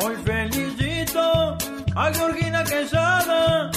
Hoy 0.04 0.16
felicito 0.26 1.58
a 1.96 2.14
Georgina 2.14 2.64
Quesada. 2.66 3.72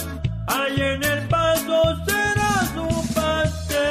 Ahí 0.47 0.81
en 0.81 1.03
el 1.03 1.29
paso 1.29 1.97
será 2.07 2.65
su 2.75 3.15
pastel. 3.15 3.85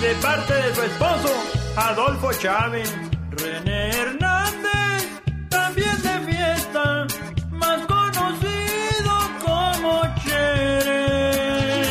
De 0.00 0.14
parte 0.22 0.54
de 0.54 0.74
su 0.74 0.82
esposo, 0.82 1.30
Adolfo 1.76 2.32
Chávez. 2.32 2.92
René 3.32 3.90
Hernández, 3.90 5.08
también 5.48 6.02
de 6.02 6.32
fiesta, 6.32 7.06
más 7.50 7.80
conocido 7.86 9.12
como 9.44 10.02
Chere. 10.24 11.84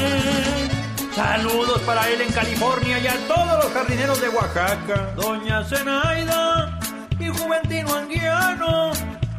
Saludos 1.14 1.82
para 1.82 2.10
él 2.10 2.22
en 2.22 2.32
California 2.32 2.98
y 3.00 3.08
a 3.08 3.16
todos 3.28 3.64
los 3.66 3.74
jardineros 3.74 4.22
de 4.22 4.30
Oaxaca. 4.30 5.14
Doña 5.16 5.64
Zenaida 5.66 6.80
y 7.20 7.28
Juventino 7.28 7.94
Anguiano, 7.94 8.92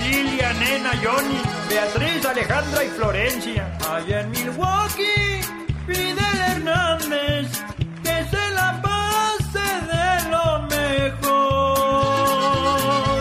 Lilia, 0.00 0.52
Nena, 0.54 0.92
Johnny, 1.02 1.42
Beatriz, 1.68 2.24
Alejandra 2.24 2.84
y 2.84 2.88
Florencia. 2.88 3.76
Allá 3.90 4.22
en 4.22 4.30
Milwaukee, 4.30 5.42
Fidel 5.86 6.40
Hernández, 6.50 7.62
que 8.02 8.24
se 8.30 8.50
la 8.54 8.80
pase 8.80 9.66
de 9.92 10.30
lo 10.30 10.62
mejor. 10.68 11.58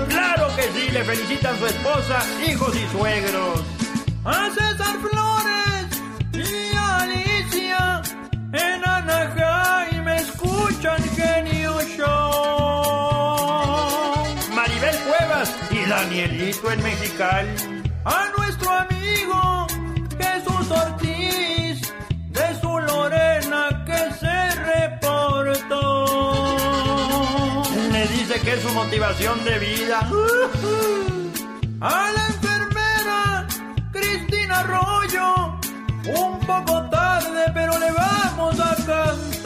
Claro 0.08 0.48
que 0.56 0.64
sí, 0.74 0.90
le 0.92 1.04
felicitan 1.04 1.60
su 1.60 1.66
esposa, 1.66 2.24
hijos 2.48 2.74
y 2.76 2.88
suegros. 2.98 3.62
A 4.24 4.50
César 4.52 4.98
Flores 5.00 5.67
En 16.64 16.82
Mexicali. 16.82 17.50
A 18.04 18.30
nuestro 18.36 18.70
amigo 18.72 19.68
Jesús 20.18 20.72
Ortiz 20.72 21.94
de 22.30 22.60
su 22.60 22.80
Lorena 22.80 23.86
que 23.86 24.12
se 24.20 24.56
reportó. 24.66 26.06
Le 27.92 28.08
dice 28.08 28.40
que 28.42 28.54
es 28.54 28.62
su 28.62 28.70
motivación 28.74 29.46
de 29.46 29.60
vida. 29.60 30.00
A 31.80 32.12
la 32.12 32.26
enfermera 32.28 33.48
Cristina 33.92 34.60
Arroyo. 34.60 35.60
Un 36.20 36.40
poco 36.40 36.90
tarde, 36.90 37.52
pero 37.54 37.78
le 37.78 37.92
vamos 37.92 38.60
a 38.60 38.76
cantar. 38.76 39.37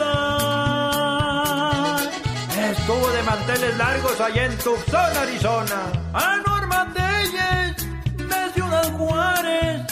Estuvo 2.82 3.08
de 3.12 3.22
manteles 3.22 3.76
largos 3.78 4.20
allá 4.20 4.44
en 4.44 4.58
Tucson, 4.58 5.16
Arizona. 5.16 5.92
A 6.12 6.38
Norma 6.44 6.92
Telles 6.92 7.76
de 8.16 8.52
Ciudad 8.54 8.92
Juárez. 8.98 9.82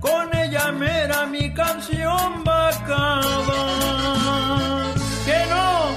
Con 0.00 0.34
ella 0.34 0.72
mera 0.72 1.26
mi 1.26 1.52
canción 1.52 2.42
va 2.48 2.68
a 2.68 2.70
acabar. 2.70 3.74
¡Que 5.26 5.44
no! 5.50 5.90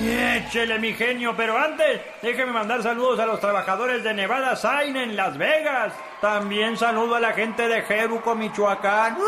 Y 0.00 0.08
Échele 0.36 0.78
mi 0.78 0.92
genio, 0.92 1.34
pero 1.36 1.58
antes 1.58 2.00
déjeme 2.22 2.52
mandar 2.52 2.84
saludos 2.84 3.18
a 3.18 3.26
los 3.26 3.40
trabajadores 3.40 4.04
de 4.04 4.14
Nevada 4.14 4.54
Sign 4.54 4.96
en 4.96 5.16
Las 5.16 5.36
Vegas. 5.36 5.92
También 6.20 6.76
saludo 6.76 7.16
a 7.16 7.20
la 7.20 7.32
gente 7.32 7.66
de 7.66 7.82
Jeruco, 7.82 8.36
Michoacán. 8.36 9.18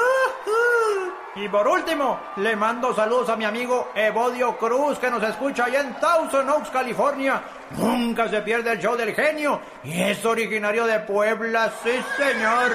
Y 1.40 1.48
por 1.48 1.68
último, 1.68 2.18
le 2.36 2.56
mando 2.56 2.92
saludos 2.92 3.28
a 3.28 3.36
mi 3.36 3.44
amigo 3.44 3.92
Evodio 3.94 4.56
Cruz 4.58 4.98
que 4.98 5.08
nos 5.08 5.22
escucha 5.22 5.66
allá 5.66 5.82
en 5.82 5.94
Thousand 5.94 6.50
Oaks, 6.50 6.70
California. 6.70 7.40
Nunca 7.76 8.28
se 8.28 8.40
pierde 8.40 8.72
el 8.72 8.80
show 8.80 8.96
del 8.96 9.14
genio 9.14 9.60
y 9.84 10.00
es 10.00 10.24
originario 10.24 10.86
de 10.86 11.00
Puebla, 11.00 11.70
sí 11.82 11.90
señor. 12.16 12.72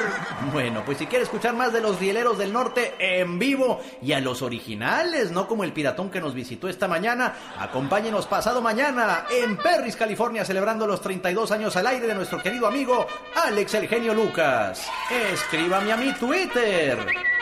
Bueno, 0.51 0.83
pues 0.85 0.99
si 0.99 1.07
quiere 1.07 1.23
escuchar 1.23 1.55
más 1.55 1.73
de 1.73 1.81
los 1.81 1.99
rieleros 1.99 2.37
del 2.37 2.53
norte 2.53 2.93
en 2.99 3.39
vivo 3.39 3.81
y 4.01 4.13
a 4.13 4.19
los 4.19 4.41
originales, 4.41 5.31
no 5.31 5.47
como 5.47 5.63
el 5.63 5.73
piratón 5.73 6.11
que 6.11 6.21
nos 6.21 6.33
visitó 6.33 6.69
esta 6.69 6.87
mañana, 6.87 7.33
acompáñenos 7.59 8.27
pasado 8.27 8.61
mañana 8.61 9.25
en 9.31 9.57
Perris, 9.57 9.95
California, 9.95 10.45
celebrando 10.45 10.85
los 10.85 11.01
32 11.01 11.51
años 11.51 11.75
al 11.75 11.87
aire 11.87 12.07
de 12.07 12.15
nuestro 12.15 12.41
querido 12.41 12.67
amigo 12.67 13.07
Alex 13.35 13.73
el 13.73 13.87
genio 13.87 14.13
Lucas. 14.13 14.87
Escríbame 15.09 15.91
a 15.91 15.97
mi 15.97 16.13
Twitter, 16.13 16.97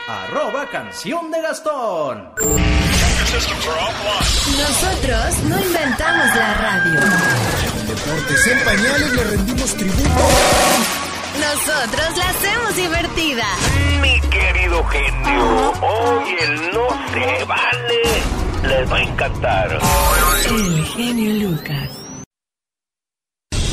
arroba 0.08 0.66
canción 0.70 1.30
de 1.30 1.42
Gastón. 1.42 2.32
Nosotros 3.32 5.38
no 5.44 5.58
inventamos 5.58 6.36
la 6.36 6.54
radio. 6.54 7.00
Deportes 7.86 8.46
en 8.46 8.64
pañales 8.64 9.12
le 9.12 9.24
rendimos 9.24 9.76
tributo. 9.76 10.28
Nosotros 11.40 12.16
la 12.16 12.28
hacemos 12.28 12.76
divertida. 12.76 13.44
Mi 14.00 14.20
querido 14.28 14.84
genio, 14.84 15.72
hoy 15.82 16.36
el 16.40 16.70
no 16.72 16.88
se 17.12 17.44
vale 17.44 18.02
les 18.62 18.92
va 18.92 18.96
a 18.96 19.02
encantar. 19.02 19.78
El 20.48 20.84
genio 20.84 21.48
Lucas. 21.48 21.90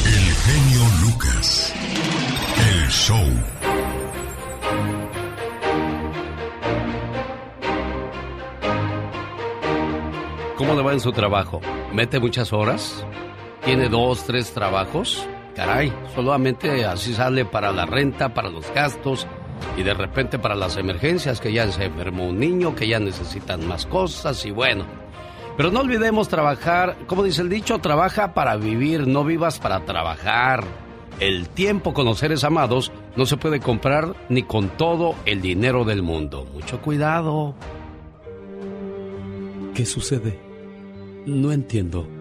El 0.06 0.34
genio 0.46 0.82
Lucas. 1.02 1.74
El 2.58 2.90
show. 2.90 3.28
¿Cómo 10.58 10.76
le 10.76 10.82
va 10.82 10.94
en 10.94 11.00
su 11.00 11.12
trabajo? 11.12 11.62
¿Mete 11.94 12.20
muchas 12.20 12.52
horas? 12.52 13.06
¿Tiene 13.70 13.88
dos, 13.88 14.24
tres 14.24 14.52
trabajos? 14.52 15.28
Caray, 15.56 15.94
solamente 16.16 16.86
así 16.86 17.14
sale 17.14 17.46
para 17.46 17.72
la 17.72 17.86
renta, 17.86 18.34
para 18.34 18.50
los 18.50 18.66
gastos 18.74 19.28
y 19.78 19.84
de 19.84 19.94
repente 19.94 20.40
para 20.40 20.56
las 20.56 20.76
emergencias, 20.76 21.40
que 21.40 21.54
ya 21.54 21.72
se 21.72 21.86
enfermó 21.86 22.30
un 22.30 22.40
niño, 22.40 22.74
que 22.74 22.88
ya 22.88 23.00
necesitan 23.00 23.68
más 23.68 23.86
cosas 23.86 24.44
y 24.48 24.50
bueno. 24.50 24.86
Pero 25.56 25.70
no 25.70 25.82
olvidemos 25.82 26.30
trabajar, 26.30 26.98
como 27.06 27.22
dice 27.22 27.44
el 27.44 27.50
dicho, 27.50 27.78
trabaja 27.78 28.34
para 28.34 28.56
vivir, 28.56 29.06
no 29.06 29.24
vivas 29.24 29.60
para 29.60 29.86
trabajar. 29.86 30.64
El 31.20 31.48
tiempo 31.50 31.94
con 31.94 32.06
los 32.06 32.18
seres 32.18 32.44
amados 32.44 32.92
no 33.16 33.28
se 33.28 33.38
puede 33.38 33.60
comprar 33.60 34.16
ni 34.30 34.42
con 34.42 34.70
todo 34.70 35.14
el 35.28 35.42
dinero 35.42 35.86
del 35.86 36.02
mundo. 36.02 36.48
Mucho 36.56 36.82
cuidado. 36.82 37.54
¿Qué 39.76 39.86
sucede? 39.86 40.40
No 41.28 41.52
entiendo. 41.52 42.19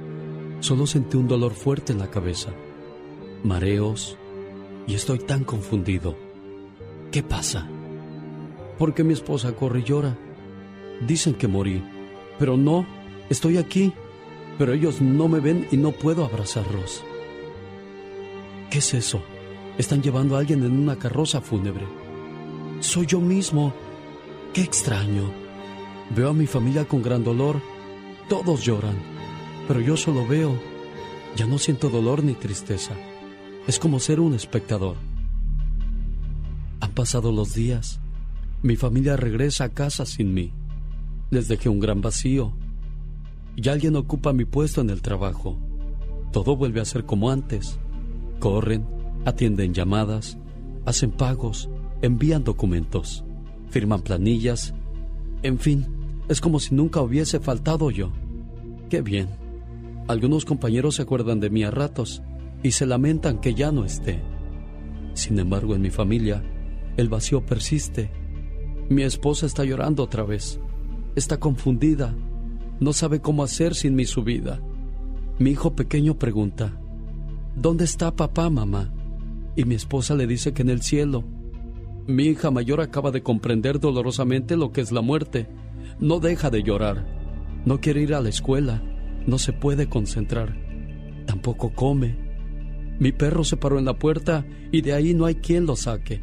Solo 0.60 0.86
sentí 0.86 1.16
un 1.16 1.28
dolor 1.28 1.52
fuerte 1.54 1.92
en 1.92 1.98
la 1.98 2.10
cabeza, 2.10 2.50
mareos 3.44 4.18
y 4.86 4.94
estoy 4.94 5.18
tan 5.18 5.44
confundido. 5.44 6.16
¿Qué 7.12 7.22
pasa? 7.22 7.68
¿Por 8.78 8.94
qué 8.94 9.04
mi 9.04 9.12
esposa 9.12 9.54
corre 9.54 9.80
y 9.80 9.84
llora? 9.84 10.16
Dicen 11.06 11.34
que 11.34 11.48
morí, 11.48 11.82
pero 12.38 12.56
no, 12.56 12.86
estoy 13.30 13.56
aquí. 13.56 13.92
Pero 14.58 14.72
ellos 14.72 15.00
no 15.00 15.28
me 15.28 15.38
ven 15.38 15.68
y 15.70 15.76
no 15.76 15.92
puedo 15.92 16.24
abrazarlos. 16.24 17.04
¿Qué 18.70 18.78
es 18.78 18.92
eso? 18.92 19.22
Están 19.78 20.02
llevando 20.02 20.34
a 20.34 20.40
alguien 20.40 20.64
en 20.64 20.76
una 20.76 20.98
carroza 20.98 21.40
fúnebre. 21.40 21.86
Soy 22.80 23.06
yo 23.06 23.20
mismo. 23.20 23.72
Qué 24.52 24.62
extraño. 24.62 25.30
Veo 26.10 26.30
a 26.30 26.32
mi 26.32 26.48
familia 26.48 26.86
con 26.86 27.02
gran 27.02 27.22
dolor. 27.22 27.60
Todos 28.28 28.64
lloran, 28.64 28.96
pero 29.68 29.80
yo 29.80 29.98
solo 29.98 30.26
veo. 30.26 30.58
Ya 31.36 31.46
no 31.46 31.58
siento 31.58 31.90
dolor 31.90 32.24
ni 32.24 32.32
tristeza. 32.32 32.94
Es 33.66 33.78
como 33.78 34.00
ser 34.00 34.18
un 34.18 34.34
espectador. 34.34 34.96
Han 36.80 36.92
pasado 36.92 37.30
los 37.30 37.52
días. 37.52 38.00
Mi 38.62 38.76
familia 38.76 39.16
regresa 39.16 39.64
a 39.64 39.68
casa 39.68 40.06
sin 40.06 40.32
mí. 40.32 40.52
Les 41.30 41.48
dejé 41.48 41.68
un 41.68 41.80
gran 41.80 42.00
vacío. 42.00 42.54
Y 43.56 43.68
alguien 43.68 43.94
ocupa 43.96 44.32
mi 44.32 44.46
puesto 44.46 44.80
en 44.80 44.88
el 44.88 45.02
trabajo. 45.02 45.58
Todo 46.32 46.56
vuelve 46.56 46.80
a 46.80 46.86
ser 46.86 47.04
como 47.04 47.30
antes. 47.30 47.78
Corren, 48.40 48.86
atienden 49.26 49.74
llamadas, 49.74 50.38
hacen 50.86 51.10
pagos, 51.10 51.68
envían 52.00 52.42
documentos, 52.42 53.22
firman 53.68 54.00
planillas. 54.00 54.72
En 55.42 55.58
fin, 55.58 55.86
es 56.28 56.40
como 56.40 56.58
si 56.58 56.74
nunca 56.74 57.02
hubiese 57.02 57.38
faltado 57.38 57.90
yo. 57.90 58.12
Qué 58.88 59.02
bien. 59.02 59.28
Algunos 60.08 60.44
compañeros 60.44 60.96
se 60.96 61.02
acuerdan 61.02 61.38
de 61.38 61.50
mí 61.50 61.62
a 61.64 61.70
ratos 61.70 62.22
y 62.62 62.72
se 62.72 62.86
lamentan 62.86 63.40
que 63.40 63.54
ya 63.54 63.70
no 63.70 63.84
esté. 63.84 64.22
Sin 65.12 65.38
embargo, 65.38 65.74
en 65.74 65.82
mi 65.82 65.90
familia, 65.90 66.42
el 66.96 67.08
vacío 67.08 67.44
persiste. 67.44 68.10
Mi 68.88 69.02
esposa 69.02 69.46
está 69.46 69.64
llorando 69.64 70.02
otra 70.02 70.24
vez. 70.24 70.60
Está 71.14 71.38
confundida. 71.38 72.16
No 72.80 72.92
sabe 72.92 73.20
cómo 73.20 73.42
hacer 73.42 73.74
sin 73.74 73.94
mi 73.94 74.06
subida. 74.06 74.60
Mi 75.38 75.50
hijo 75.50 75.76
pequeño 75.76 76.18
pregunta, 76.18 76.80
¿Dónde 77.54 77.84
está 77.84 78.14
papá, 78.14 78.48
mamá? 78.50 78.92
Y 79.56 79.64
mi 79.64 79.74
esposa 79.74 80.14
le 80.14 80.28
dice 80.28 80.52
que 80.52 80.62
en 80.62 80.70
el 80.70 80.80
cielo. 80.80 81.24
Mi 82.06 82.24
hija 82.26 82.52
mayor 82.52 82.80
acaba 82.80 83.10
de 83.10 83.22
comprender 83.22 83.80
dolorosamente 83.80 84.56
lo 84.56 84.70
que 84.70 84.80
es 84.80 84.92
la 84.92 85.00
muerte. 85.00 85.48
No 85.98 86.20
deja 86.20 86.50
de 86.50 86.62
llorar. 86.62 87.04
No 87.64 87.80
quiere 87.80 88.02
ir 88.02 88.14
a 88.14 88.20
la 88.20 88.28
escuela. 88.28 88.80
No 89.28 89.36
se 89.36 89.52
puede 89.52 89.90
concentrar. 89.90 90.56
Tampoco 91.26 91.74
come. 91.74 92.16
Mi 92.98 93.12
perro 93.12 93.44
se 93.44 93.58
paró 93.58 93.78
en 93.78 93.84
la 93.84 93.98
puerta 93.98 94.46
y 94.72 94.80
de 94.80 94.94
ahí 94.94 95.12
no 95.12 95.26
hay 95.26 95.34
quien 95.34 95.66
lo 95.66 95.76
saque. 95.76 96.22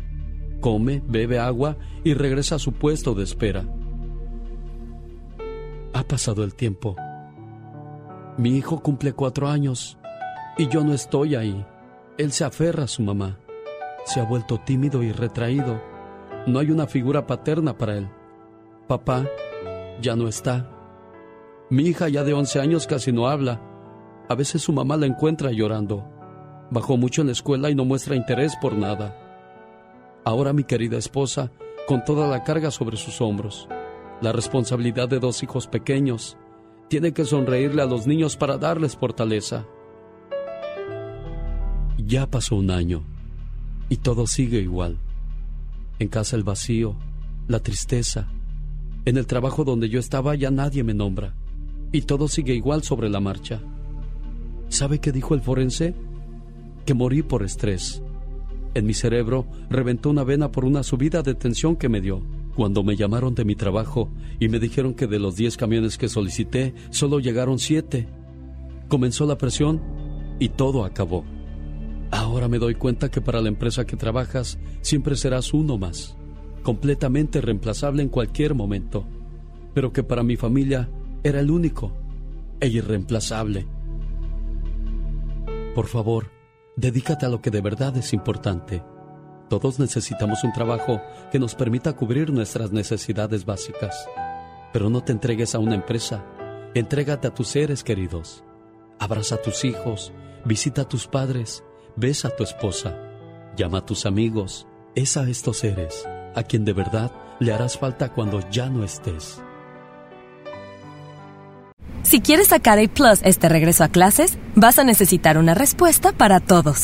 Come, 0.59 1.03
bebe 1.07 1.37
agua 1.37 1.77
y 2.03 2.15
regresa 2.15 2.55
a 2.55 2.59
su 2.59 2.73
puesto 2.73 3.13
de 3.13 3.23
espera. 3.23 3.63
Ha 5.93 6.03
pasado 6.07 6.43
el 6.43 6.55
tiempo. 6.55 6.95
Mi 8.39 8.57
hijo 8.57 8.81
cumple 8.81 9.13
cuatro 9.13 9.49
años 9.49 9.99
y 10.57 10.67
yo 10.67 10.83
no 10.83 10.91
estoy 10.91 11.35
ahí. 11.35 11.63
Él 12.17 12.31
se 12.31 12.43
aferra 12.43 12.85
a 12.85 12.87
su 12.87 13.03
mamá. 13.03 13.37
se 14.05 14.19
ha 14.19 14.23
vuelto 14.23 14.59
tímido 14.65 15.03
y 15.03 15.11
retraído. 15.11 15.79
No 16.47 16.57
hay 16.57 16.71
una 16.71 16.87
figura 16.87 17.27
paterna 17.27 17.77
para 17.77 17.99
él. 17.99 18.09
Papá 18.87 19.27
ya 20.01 20.15
no 20.15 20.27
está. 20.27 20.74
Mi 21.69 21.83
hija 21.83 22.09
ya 22.09 22.23
de 22.23 22.33
11 22.33 22.59
años 22.59 22.85
casi 22.85 23.11
no 23.11 23.27
habla. 23.27 23.59
A 24.29 24.35
veces 24.35 24.61
su 24.61 24.71
mamá 24.71 24.97
la 24.97 25.07
encuentra 25.07 25.51
llorando. 25.51 26.07
Bajó 26.69 26.95
mucho 26.95 27.21
en 27.21 27.27
la 27.27 27.33
escuela 27.33 27.71
y 27.71 27.75
no 27.75 27.85
muestra 27.85 28.15
interés 28.15 28.55
por 28.61 28.73
nada. 28.77 29.17
Ahora 30.23 30.53
mi 30.53 30.63
querida 30.63 30.97
esposa, 30.97 31.51
con 31.87 32.03
toda 32.03 32.27
la 32.27 32.43
carga 32.43 32.69
sobre 32.69 32.97
sus 32.97 33.19
hombros, 33.19 33.67
la 34.21 34.31
responsabilidad 34.31 35.09
de 35.09 35.19
dos 35.19 35.41
hijos 35.41 35.65
pequeños, 35.67 36.37
tiene 36.87 37.13
que 37.13 37.25
sonreírle 37.25 37.81
a 37.81 37.85
los 37.85 38.05
niños 38.05 38.37
para 38.37 38.57
darles 38.57 38.95
fortaleza. 38.95 39.65
Ya 41.97 42.29
pasó 42.29 42.57
un 42.57 42.69
año 42.69 43.03
y 43.89 43.97
todo 43.97 44.27
sigue 44.27 44.59
igual. 44.59 44.99
En 45.97 46.09
casa 46.09 46.35
el 46.35 46.43
vacío, 46.43 46.95
la 47.47 47.59
tristeza. 47.59 48.27
En 49.05 49.17
el 49.17 49.25
trabajo 49.25 49.63
donde 49.63 49.89
yo 49.89 49.99
estaba 49.99 50.35
ya 50.35 50.51
nadie 50.51 50.83
me 50.83 50.93
nombra 50.93 51.33
y 51.95 52.01
todo 52.01 52.27
sigue 52.27 52.53
igual 52.53 52.83
sobre 52.83 53.09
la 53.09 53.19
marcha. 53.19 53.61
¿Sabe 54.67 54.99
qué 54.99 55.11
dijo 55.11 55.33
el 55.33 55.41
forense? 55.41 55.95
Que 56.85 56.93
morí 56.93 57.23
por 57.23 57.43
estrés. 57.43 58.03
En 58.73 58.85
mi 58.85 58.93
cerebro 58.93 59.45
reventó 59.69 60.09
una 60.09 60.25
vena 60.25 60.51
por 60.51 60.65
una 60.65 60.83
subida 60.83 61.23
de 61.23 61.35
tensión 61.35 61.77
que 61.77 61.87
me 61.87 62.01
dio. 62.01 62.21
Cuando 62.55 62.83
me 62.83 62.97
llamaron 62.97 63.33
de 63.35 63.45
mi 63.45 63.55
trabajo 63.55 64.11
y 64.39 64.49
me 64.49 64.59
dijeron 64.59 64.93
que 64.93 65.07
de 65.07 65.19
los 65.19 65.37
10 65.37 65.55
camiones 65.55 65.97
que 65.97 66.09
solicité, 66.09 66.73
solo 66.89 67.19
llegaron 67.19 67.59
7. 67.59 68.07
Comenzó 68.89 69.25
la 69.25 69.37
presión 69.37 69.81
y 70.39 70.49
todo 70.49 70.83
acabó. 70.83 71.23
Ahora 72.11 72.49
me 72.49 72.59
doy 72.59 72.75
cuenta 72.75 73.09
que 73.09 73.21
para 73.21 73.41
la 73.41 73.47
empresa 73.47 73.85
que 73.85 73.95
trabajas 73.95 74.59
siempre 74.81 75.15
serás 75.15 75.53
uno 75.53 75.77
más, 75.77 76.17
completamente 76.63 77.41
reemplazable 77.41 78.03
en 78.03 78.09
cualquier 78.09 78.53
momento, 78.53 79.05
pero 79.73 79.91
que 79.91 80.03
para 80.03 80.23
mi 80.23 80.35
familia 80.35 80.89
era 81.25 81.39
el 81.39 81.49
único 81.49 81.91
e 82.59 82.67
irreemplazable. 82.67 83.65
Por 85.73 85.87
favor, 85.87 86.31
dedícate 86.75 87.25
a 87.25 87.29
lo 87.29 87.41
que 87.41 87.49
de 87.49 87.61
verdad 87.61 87.97
es 87.97 88.13
importante. 88.13 88.83
Todos 89.49 89.79
necesitamos 89.79 90.43
un 90.43 90.53
trabajo 90.53 91.01
que 91.31 91.39
nos 91.39 91.55
permita 91.55 91.93
cubrir 91.93 92.31
nuestras 92.31 92.71
necesidades 92.71 93.43
básicas. 93.43 94.07
Pero 94.71 94.91
no 94.91 95.03
te 95.03 95.13
entregues 95.13 95.55
a 95.55 95.59
una 95.59 95.73
empresa, 95.73 96.23
entrégate 96.75 97.27
a 97.27 97.33
tus 97.33 97.47
seres 97.47 97.83
queridos. 97.83 98.43
Abraza 98.99 99.35
a 99.35 99.41
tus 99.41 99.65
hijos, 99.65 100.13
visita 100.45 100.83
a 100.83 100.87
tus 100.87 101.07
padres, 101.07 101.63
besa 101.95 102.27
a 102.27 102.35
tu 102.35 102.43
esposa, 102.43 102.99
llama 103.57 103.79
a 103.79 103.85
tus 103.85 104.05
amigos, 104.05 104.67
es 104.93 105.17
a 105.17 105.27
estos 105.27 105.57
seres 105.57 106.07
a 106.35 106.43
quien 106.43 106.65
de 106.65 106.73
verdad 106.73 107.11
le 107.39 107.53
harás 107.53 107.79
falta 107.79 108.13
cuando 108.13 108.47
ya 108.51 108.69
no 108.69 108.83
estés. 108.83 109.41
Si 112.05 112.21
quieres 112.21 112.49
sacar 112.49 112.77
A 112.77 112.87
Plus 112.87 113.19
este 113.23 113.49
regreso 113.49 113.83
a 113.83 113.87
clases, 113.87 114.37
vas 114.53 114.77
a 114.77 114.83
necesitar 114.83 115.39
una 115.39 115.55
respuesta 115.55 116.11
para 116.11 116.39
todos. 116.39 116.83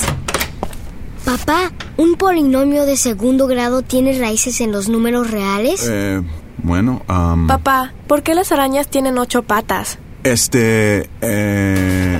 Papá, 1.23 1.71
¿un 1.97 2.15
polinomio 2.15 2.87
de 2.87 2.97
segundo 2.97 3.45
grado 3.45 3.83
tiene 3.83 4.17
raíces 4.17 4.61
en 4.61 4.71
los 4.71 4.89
números 4.89 5.29
reales? 5.29 5.87
Eh, 5.87 6.23
bueno, 6.63 7.03
um, 7.07 7.45
Papá, 7.45 7.93
¿por 8.07 8.23
qué 8.23 8.33
las 8.33 8.51
arañas 8.51 8.87
tienen 8.87 9.19
ocho 9.19 9.43
patas? 9.43 9.99
Este, 10.23 11.07
eh, 11.21 12.19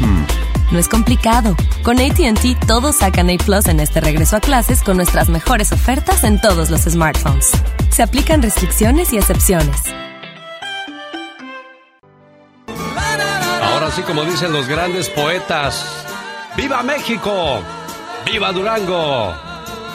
hmm. 0.00 0.72
No 0.74 0.78
es 0.78 0.88
complicado. 0.88 1.56
Con 1.82 1.98
ATT 1.98 2.66
todos 2.66 2.96
sacan 2.96 3.30
A 3.30 3.36
Plus 3.42 3.68
en 3.68 3.80
este 3.80 4.02
regreso 4.02 4.36
a 4.36 4.40
clases 4.40 4.82
con 4.82 4.98
nuestras 4.98 5.30
mejores 5.30 5.72
ofertas 5.72 6.24
en 6.24 6.38
todos 6.42 6.68
los 6.68 6.82
smartphones. 6.82 7.52
Se 7.90 8.02
aplican 8.02 8.42
restricciones 8.42 9.14
y 9.14 9.16
excepciones. 9.16 9.80
Ahora 13.94 14.06
sí, 14.06 14.12
como 14.12 14.24
dicen 14.24 14.52
los 14.52 14.66
grandes 14.66 15.08
poetas, 15.08 16.04
¡Viva 16.56 16.82
México! 16.82 17.62
¡Viva 18.26 18.50
Durango! 18.50 19.32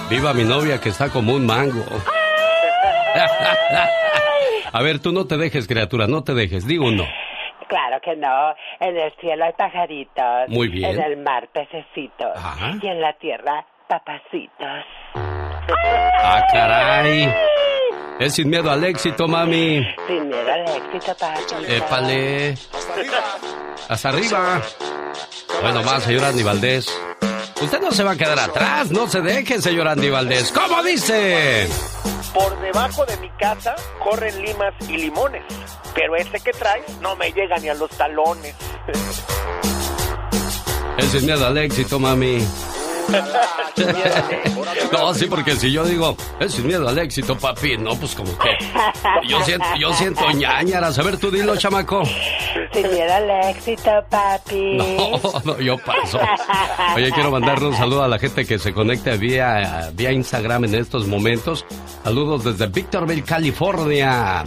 ¡Viva 0.10 0.34
mi 0.34 0.46
novia 0.46 0.80
que 0.80 0.88
está 0.88 1.10
como 1.10 1.34
un 1.34 1.46
mango! 1.46 1.84
A 4.72 4.82
ver, 4.82 5.00
tú 5.00 5.12
no 5.12 5.28
te 5.28 5.36
dejes, 5.36 5.68
criatura, 5.68 6.08
no 6.08 6.24
te 6.24 6.34
dejes, 6.34 6.66
di 6.66 6.78
uno. 6.78 7.04
Claro 7.68 8.00
que 8.02 8.16
no. 8.16 8.56
En 8.80 8.96
el 8.96 9.12
cielo 9.20 9.44
hay 9.44 9.52
pajaritos. 9.58 10.48
Muy 10.48 10.70
bien. 10.70 10.92
En 10.92 11.02
el 11.02 11.18
mar 11.18 11.50
pececitos. 11.52 12.38
Ajá. 12.38 12.76
Y 12.82 12.88
en 12.88 13.02
la 13.02 13.12
tierra 13.18 13.66
papacitos. 13.90 14.86
¡Ah, 16.22 16.44
caray! 16.52 17.34
Es 18.20 18.36
sin 18.36 18.50
miedo 18.50 18.70
al 18.70 18.84
éxito, 18.84 19.28
mami. 19.28 19.82
Sin 20.08 20.28
miedo 20.28 20.52
al 20.52 20.76
éxito, 20.76 21.16
papi. 21.16 21.66
Épale. 21.68 22.58
Hasta 23.88 24.10
arriba. 24.10 24.62
Bueno, 25.62 25.84
más, 25.84 26.04
señor 26.04 26.26
Andy 26.26 26.44
Valdés. 26.44 26.88
Usted 27.62 27.82
no 27.82 27.92
se 27.92 28.04
va 28.04 28.12
a 28.12 28.16
quedar 28.16 28.40
atrás, 28.40 28.92
no 28.92 29.08
se 29.08 29.22
deje, 29.22 29.62
señor 29.62 29.88
Andy 29.88 30.10
Valdés. 30.10 30.52
¿Cómo 30.52 30.82
dice? 30.84 31.68
Por 32.34 32.60
debajo 32.62 33.06
de 33.06 33.18
mi 33.18 33.30
casa 33.32 33.76
corren 34.04 34.42
limas 34.42 34.74
y 34.88 34.98
limones, 34.98 35.44
pero 35.94 36.16
ese 36.16 36.40
que 36.40 36.52
traes 36.52 36.98
no 37.02 37.16
me 37.16 37.32
llega 37.32 37.58
ni 37.58 37.70
a 37.70 37.74
los 37.74 37.90
talones. 37.92 38.56
Es 40.98 41.06
sin 41.06 41.26
miedo 41.26 41.48
al 41.48 41.58
éxito, 41.58 42.00
mami. 42.00 42.46
No, 44.92 45.14
sí, 45.14 45.26
porque 45.28 45.56
si 45.56 45.72
yo 45.72 45.84
digo, 45.86 46.16
es 46.40 46.54
sin 46.54 46.68
miedo 46.68 46.88
al 46.88 46.98
éxito, 46.98 47.38
papi, 47.38 47.78
no, 47.78 47.96
pues 47.96 48.16
como 48.16 48.38
que. 48.38 48.50
Yo 49.28 49.42
siento, 49.44 49.66
yo 49.80 49.94
siento 49.94 50.30
ñañaras. 50.32 50.98
A 51.00 51.04
ver, 51.04 51.18
tú 51.18 51.30
dilo, 51.32 51.56
chamaco. 51.58 52.04
Sin 52.74 52.90
miedo 52.92 53.14
al 53.14 53.30
éxito, 53.50 53.92
papi. 54.10 54.78
No, 54.90 55.20
no, 55.44 55.60
yo 55.60 55.78
paso. 55.78 56.20
Oye, 56.96 57.12
quiero 57.12 57.32
mandarle 57.32 57.68
un 57.68 57.76
saludo 57.76 58.04
a 58.04 58.08
la 58.08 58.20
gente 58.20 58.46
que 58.46 58.58
se 58.60 58.74
conecta 58.74 59.12
vía, 59.16 59.90
vía 59.94 60.12
Instagram 60.12 60.66
en 60.66 60.76
estos 60.76 61.08
momentos. 61.08 61.66
Saludos 62.04 62.44
desde 62.44 62.68
Victorville, 62.68 63.24
California. 63.24 64.44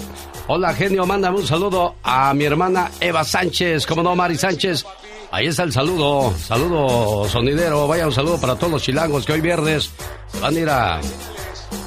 Hola, 0.49 0.75
genio, 0.75 1.07
mándame 1.07 1.39
un 1.39 1.47
saludo 1.47 1.95
a 2.03 2.35
mi 2.35 2.45
hermana 2.45 2.91
Eva 3.01 3.25
Sánchez. 3.25 3.87
¿Cómo 3.87 4.03
no, 4.03 4.15
Mari 4.17 4.37
Sánchez? 4.37 4.85
Ahí 5.33 5.47
está 5.47 5.63
el 5.63 5.73
saludo. 5.73 6.35
Saludo 6.37 7.27
sonidero. 7.27 7.89
Vaya 7.89 8.07
un 8.07 8.13
saludo 8.13 8.39
para 8.39 8.55
todos 8.57 8.71
los 8.75 8.83
chilangos 8.83 9.25
que 9.25 9.33
hoy 9.33 9.41
viernes 9.41 9.91
van 10.43 10.55
a 10.55 10.61
ir 10.61 10.69
a, 10.69 11.01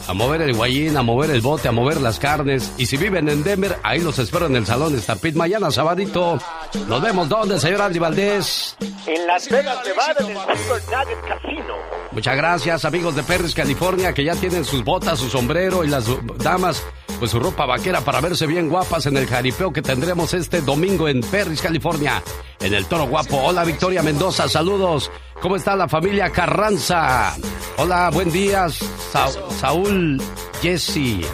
a 0.07 0.13
mover 0.15 0.41
el 0.41 0.55
guayín, 0.55 0.97
a 0.97 1.03
mover 1.03 1.29
el 1.29 1.41
bote, 1.41 1.67
a 1.67 1.71
mover 1.71 2.01
las 2.01 2.17
carnes. 2.17 2.73
Y 2.79 2.87
si 2.87 2.97
viven 2.97 3.29
en 3.29 3.43
Denver, 3.43 3.77
ahí 3.83 3.99
los 4.01 4.17
espero 4.17 4.47
en 4.47 4.55
el 4.55 4.65
Salón 4.65 4.99
Stampede. 4.99 5.37
Mañana, 5.37 5.69
sabadito. 5.69 6.39
Nos 6.87 7.01
vemos. 7.03 7.29
¿Dónde, 7.29 7.59
señor 7.59 7.83
Andy 7.83 7.99
Valdés? 7.99 8.75
En 9.05 9.27
Las 9.27 9.47
Vegas, 9.47 9.77
Nevada, 9.85 10.15
en 10.19 10.29
el 10.29 11.29
Casino. 11.29 11.75
Muchas 12.11 12.37
gracias, 12.37 12.83
amigos 12.85 13.15
de 13.15 13.21
Perris, 13.21 13.53
California, 13.53 14.11
que 14.11 14.23
ya 14.23 14.35
tienen 14.35 14.65
sus 14.65 14.83
botas, 14.83 15.19
su 15.19 15.29
sombrero 15.29 15.83
y 15.83 15.87
las 15.89 16.05
damas, 16.37 16.81
pues 17.19 17.31
su 17.31 17.39
ropa 17.39 17.65
vaquera 17.65 18.01
para 18.01 18.21
verse 18.21 18.47
bien 18.47 18.69
guapas 18.69 19.05
en 19.05 19.17
el 19.17 19.27
jaripeo 19.27 19.71
que 19.71 19.81
tendremos 19.81 20.33
este 20.33 20.61
domingo 20.61 21.07
en 21.07 21.21
Perris, 21.21 21.61
California, 21.61 22.21
en 22.59 22.73
el 22.73 22.85
Toro 22.85 23.07
Guapo. 23.07 23.37
Hola, 23.37 23.63
Victoria 23.63 24.03
Mendoza, 24.03 24.49
saludos. 24.49 25.11
¿Cómo 25.41 25.55
está 25.55 25.75
la 25.75 25.87
familia 25.87 26.31
Carranza? 26.31 27.35
Hola, 27.77 28.09
buen 28.11 28.31
día, 28.31 28.67
Sa- 28.69 29.29
Saúl, 29.59 30.21
Jesse. 30.61 31.25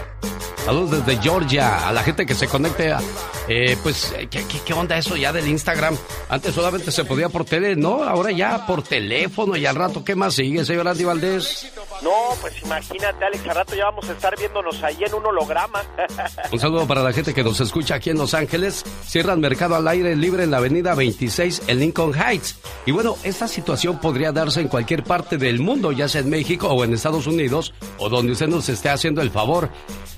Saludos 0.65 1.03
desde 1.05 1.21
Georgia, 1.21 1.87
a 1.87 1.91
la 1.91 2.03
gente 2.03 2.25
que 2.25 2.35
se 2.35 2.47
conecte. 2.47 2.91
a- 2.91 2.99
eh, 3.47 3.75
pues, 3.81 4.13
¿qué, 4.29 4.45
qué, 4.45 4.59
qué 4.63 4.73
onda 4.73 4.95
eso 4.97 5.17
ya 5.17 5.33
del 5.33 5.47
Instagram? 5.47 5.97
Antes 6.29 6.53
solamente 6.53 6.91
se 6.91 7.03
podía 7.03 7.27
por 7.27 7.43
tele, 7.43 7.75
¿no? 7.75 8.03
Ahora 8.03 8.31
ya 8.31 8.65
por 8.67 8.83
teléfono 8.83 9.57
y 9.57 9.65
al 9.65 9.75
rato, 9.75 10.03
¿qué 10.05 10.15
más 10.15 10.35
sigue, 10.35 10.63
señor 10.63 10.87
Andy 10.87 11.03
Valdés? 11.03 11.69
No, 12.03 12.11
pues 12.39 12.53
imagínate, 12.63 13.25
Alex, 13.25 13.47
al 13.49 13.55
rato 13.55 13.75
ya 13.75 13.85
vamos 13.85 14.07
a 14.07 14.13
estar 14.13 14.37
viéndonos 14.37 14.81
ahí 14.83 15.03
en 15.03 15.13
un 15.15 15.25
holograma. 15.25 15.81
Un 16.51 16.59
saludo 16.59 16.87
para 16.87 17.01
la 17.01 17.11
gente 17.11 17.33
que 17.33 17.43
nos 17.43 17.59
escucha 17.59 17.95
aquí 17.95 18.11
en 18.11 18.17
Los 18.19 18.33
Ángeles. 18.35 18.83
Cierran 19.05 19.39
mercado 19.41 19.75
al 19.75 19.87
aire 19.87 20.15
libre 20.15 20.43
en 20.43 20.51
la 20.51 20.57
avenida 20.57 20.93
26 20.93 21.63
en 21.67 21.79
Lincoln 21.79 22.13
Heights. 22.13 22.57
Y 22.85 22.91
bueno, 22.91 23.17
esta 23.23 23.47
situación 23.47 23.90
podría 23.99 24.31
darse 24.31 24.61
en 24.61 24.67
cualquier 24.67 25.03
parte 25.03 25.37
del 25.37 25.59
mundo, 25.59 25.91
ya 25.91 26.07
sea 26.07 26.21
en 26.21 26.29
México 26.29 26.67
o 26.67 26.83
en 26.83 26.93
Estados 26.93 27.27
Unidos, 27.27 27.73
o 27.97 28.09
donde 28.09 28.33
usted 28.33 28.47
nos 28.47 28.69
esté 28.69 28.89
haciendo 28.89 29.21
el 29.21 29.31
favor. 29.31 29.69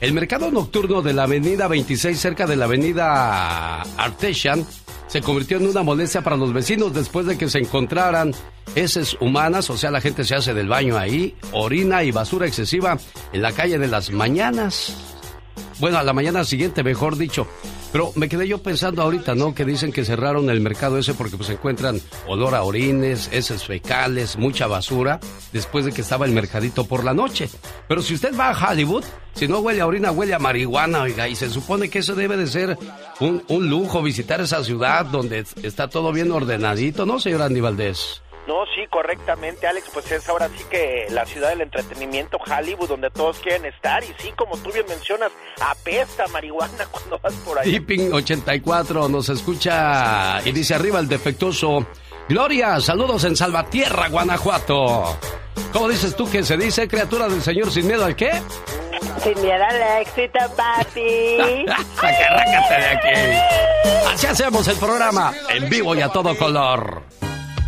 El 0.02 0.14
mercado 0.14 0.52
nocturno 0.52 1.02
de 1.02 1.14
la 1.14 1.24
avenida 1.24 1.68
26 1.68 2.20
cerca 2.20 2.46
de 2.46 2.56
la 2.56 2.66
avenida 2.66 3.82
Artesian 3.98 4.66
se 5.08 5.22
convirtió 5.22 5.58
en 5.58 5.68
una 5.68 5.84
molestia 5.84 6.22
para 6.22 6.38
los 6.38 6.54
vecinos 6.54 6.94
después 6.94 7.26
de 7.26 7.38
que 7.38 7.50
se 7.50 7.60
encontraran 7.60 8.34
heces 8.76 9.16
humanas, 9.20 9.70
o 9.70 9.78
sea, 9.78 9.92
la 9.92 10.02
gente 10.02 10.24
se 10.24 10.36
hace 10.36 10.54
del 10.54 10.68
baño 10.68 10.98
ahí, 10.98 11.36
orina 11.52 12.04
y 12.04 12.12
basura 12.12 12.48
excesiva 12.48 12.98
en 13.32 13.42
la 13.42 13.52
calle 13.52 13.78
de 13.78 13.88
las 13.88 14.10
mañanas 14.12 14.96
bueno, 15.80 15.98
a 15.98 16.04
la 16.04 16.14
mañana 16.14 16.44
siguiente, 16.44 16.84
mejor 16.84 17.18
dicho. 17.18 17.48
Pero 17.94 18.12
me 18.16 18.28
quedé 18.28 18.48
yo 18.48 18.58
pensando 18.58 19.04
ahorita, 19.04 19.36
¿no? 19.36 19.54
Que 19.54 19.66
dicen 19.66 19.92
que 19.92 20.04
cerraron 20.04 20.50
el 20.50 20.62
mercado 20.62 20.98
ese 20.98 21.14
porque 21.14 21.38
pues 21.38 21.52
encuentran 21.52 22.02
olor 22.28 22.56
a 22.56 22.64
orines, 22.64 23.30
heces 23.32 23.66
fecales, 23.66 24.36
mucha 24.36 24.66
basura, 24.66 25.20
después 25.52 25.86
de 25.86 25.92
que 25.92 26.02
estaba 26.02 26.26
el 26.26 26.32
mercadito 26.32 26.88
por 26.88 27.04
la 27.04 27.14
noche. 27.14 27.48
Pero 27.88 28.02
si 28.02 28.16
usted 28.16 28.36
va 28.36 28.50
a 28.50 28.72
Hollywood, 28.72 29.04
si 29.36 29.48
no 29.48 29.60
huele 29.60 29.82
a 29.82 29.86
orina, 29.86 30.12
huele 30.12 30.34
a 30.34 30.40
marihuana, 30.40 31.04
oiga, 31.04 31.28
y 31.28 31.36
se 31.36 31.52
supone 31.52 31.88
que 31.88 32.00
eso 32.00 32.16
debe 32.16 32.36
de 32.36 32.48
ser 32.48 32.80
un, 33.20 33.44
un 33.48 33.70
lujo, 33.70 34.02
visitar 34.02 34.42
esa 34.42 34.64
ciudad 34.64 35.06
donde 35.06 35.46
está 35.62 35.88
todo 35.88 36.12
bien 36.12 36.32
ordenadito, 36.32 37.06
¿no, 37.06 37.20
señor 37.20 37.44
Andy 37.44 37.62
Valdés? 37.62 38.23
No, 38.48 38.66
sí, 38.76 38.86
correctamente, 38.90 39.68
Alex, 39.68 39.88
pues 39.94 40.12
es 40.12 40.28
ahora 40.28 40.50
sí 40.50 40.66
que 40.70 41.08
la 41.10 41.26
ciudad 41.26 41.50
del 41.50 41.62
entretenimiento, 41.62 42.38
Hollywood, 42.38 42.90
donde 42.90 43.10
todos 43.10 43.40
quieren 43.40 43.66
estar, 43.66 44.04
y 44.04 44.14
sí, 44.20 44.34
como 44.36 44.58
tú 44.58 44.72
bien 44.72 44.86
mencionas, 44.88 45.32
apesta 45.62 46.28
marihuana 46.28 46.86
cuando 46.92 47.20
vas 47.20 47.34
por 47.36 47.60
ahí. 47.60 47.72
Tipping 47.72 48.12
84 48.12 49.08
nos 49.08 49.30
escucha 49.30 50.42
y 50.44 50.52
dice 50.52 50.76
arriba 50.76 51.00
el 51.00 51.08
defectuoso. 51.08 51.88
Gloria, 52.28 52.80
saludos 52.82 53.24
en 53.24 53.36
Salvatierra, 53.36 54.10
Guanajuato. 54.10 55.18
¿Cómo 55.72 55.88
dices 55.88 56.16
tú 56.16 56.30
que 56.30 56.44
se 56.44 56.58
dice, 56.58 56.88
criatura 56.88 57.28
del 57.28 57.42
Señor 57.42 57.72
sin 57.72 57.88
miedo 57.88 58.06
al 58.06 58.16
qué? 58.16 58.32
Sin 59.24 59.42
miedo 59.42 59.64
al 59.64 60.02
éxito, 60.02 60.40
papi. 60.56 61.66
Sacarrácate 61.96 62.74
de 62.74 62.88
aquí. 62.88 64.14
Así 64.14 64.28
hacemos 64.28 64.68
el 64.68 64.78
programa, 64.78 65.34
en 65.50 65.70
vivo 65.70 65.96
y 65.96 66.02
a 66.02 66.10
todo 66.10 66.38
color. 66.38 67.04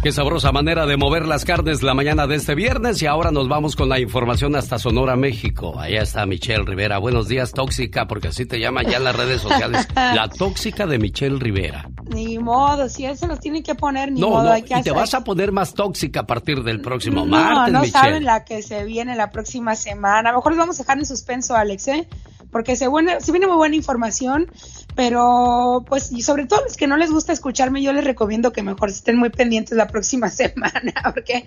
Qué 0.05 0.11
sabrosa 0.11 0.51
manera 0.51 0.85
de 0.85 0.97
mover 0.97 1.25
las 1.25 1.45
carnes 1.45 1.81
la 1.81 1.95
mañana 1.95 2.27
de 2.27 2.35
este 2.35 2.53
viernes 2.53 3.01
y 3.01 3.07
ahora 3.07 3.31
nos 3.31 3.47
vamos 3.47 3.75
con 3.75 3.89
la 3.89 3.99
información 3.99 4.55
hasta 4.55 4.77
Sonora, 4.77 5.15
México. 5.15 5.79
Allá 5.79 6.03
está 6.03 6.27
Michelle 6.27 6.63
Rivera. 6.63 6.99
Buenos 6.99 7.27
días, 7.27 7.51
tóxica, 7.53 8.07
porque 8.07 8.27
así 8.27 8.45
te 8.45 8.59
llaman 8.59 8.85
ya 8.85 8.97
en 8.97 9.03
las 9.03 9.15
redes 9.15 9.41
sociales. 9.41 9.87
La 9.95 10.29
tóxica 10.29 10.85
de 10.85 10.99
Michelle 10.99 11.39
Rivera. 11.39 11.89
Ni 12.03 12.37
modo, 12.37 12.87
si 12.87 13.03
él 13.03 13.17
se 13.17 13.25
nos 13.25 13.39
tiene 13.39 13.63
que 13.63 13.73
poner, 13.73 14.11
ni 14.11 14.21
No, 14.21 14.29
modo, 14.29 14.43
no, 14.43 14.51
hay 14.51 14.61
que 14.61 14.75
y 14.77 14.83
te 14.83 14.91
hacer. 14.91 14.93
vas 14.93 15.15
a 15.15 15.23
poner 15.23 15.51
más 15.51 15.73
tóxica 15.73 16.19
a 16.19 16.27
partir 16.27 16.61
del 16.61 16.81
próximo 16.81 17.21
No, 17.21 17.25
martes, 17.25 17.73
no 17.73 17.79
Michelle. 17.81 17.99
saben 17.99 18.25
la 18.25 18.45
que 18.45 18.61
se 18.61 18.83
viene 18.85 19.15
la 19.15 19.31
próxima 19.31 19.75
semana. 19.75 20.29
A 20.29 20.33
lo 20.33 20.37
mejor 20.37 20.51
les 20.51 20.59
vamos 20.59 20.79
a 20.79 20.83
dejar 20.83 20.99
en 20.99 21.07
suspenso, 21.07 21.55
Alex, 21.55 21.87
¿eh? 21.87 22.07
Porque 22.51 22.75
se, 22.75 22.87
buena, 22.87 23.19
se 23.19 23.31
viene 23.31 23.47
muy 23.47 23.57
buena 23.57 23.75
información, 23.75 24.51
pero 24.95 25.83
pues 25.87 26.11
y 26.11 26.21
sobre 26.21 26.45
todo 26.45 26.61
los 26.63 26.77
que 26.77 26.87
no 26.87 26.97
les 26.97 27.11
gusta 27.11 27.33
escucharme, 27.33 27.81
yo 27.81 27.93
les 27.93 28.03
recomiendo 28.03 28.53
que 28.53 28.63
mejor 28.63 28.89
estén 28.89 29.17
muy 29.17 29.29
pendientes 29.29 29.77
la 29.77 29.87
próxima 29.87 30.29
semana, 30.31 30.93
porque 31.13 31.45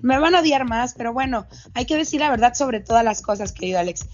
me 0.00 0.18
van 0.18 0.34
a 0.34 0.40
odiar 0.40 0.66
más, 0.66 0.94
pero 0.94 1.12
bueno, 1.12 1.46
hay 1.74 1.84
que 1.84 1.96
decir 1.96 2.20
la 2.20 2.30
verdad 2.30 2.54
sobre 2.54 2.80
todas 2.80 3.04
las 3.04 3.22
cosas, 3.22 3.52
querido 3.52 3.78
Alex. 3.78 4.06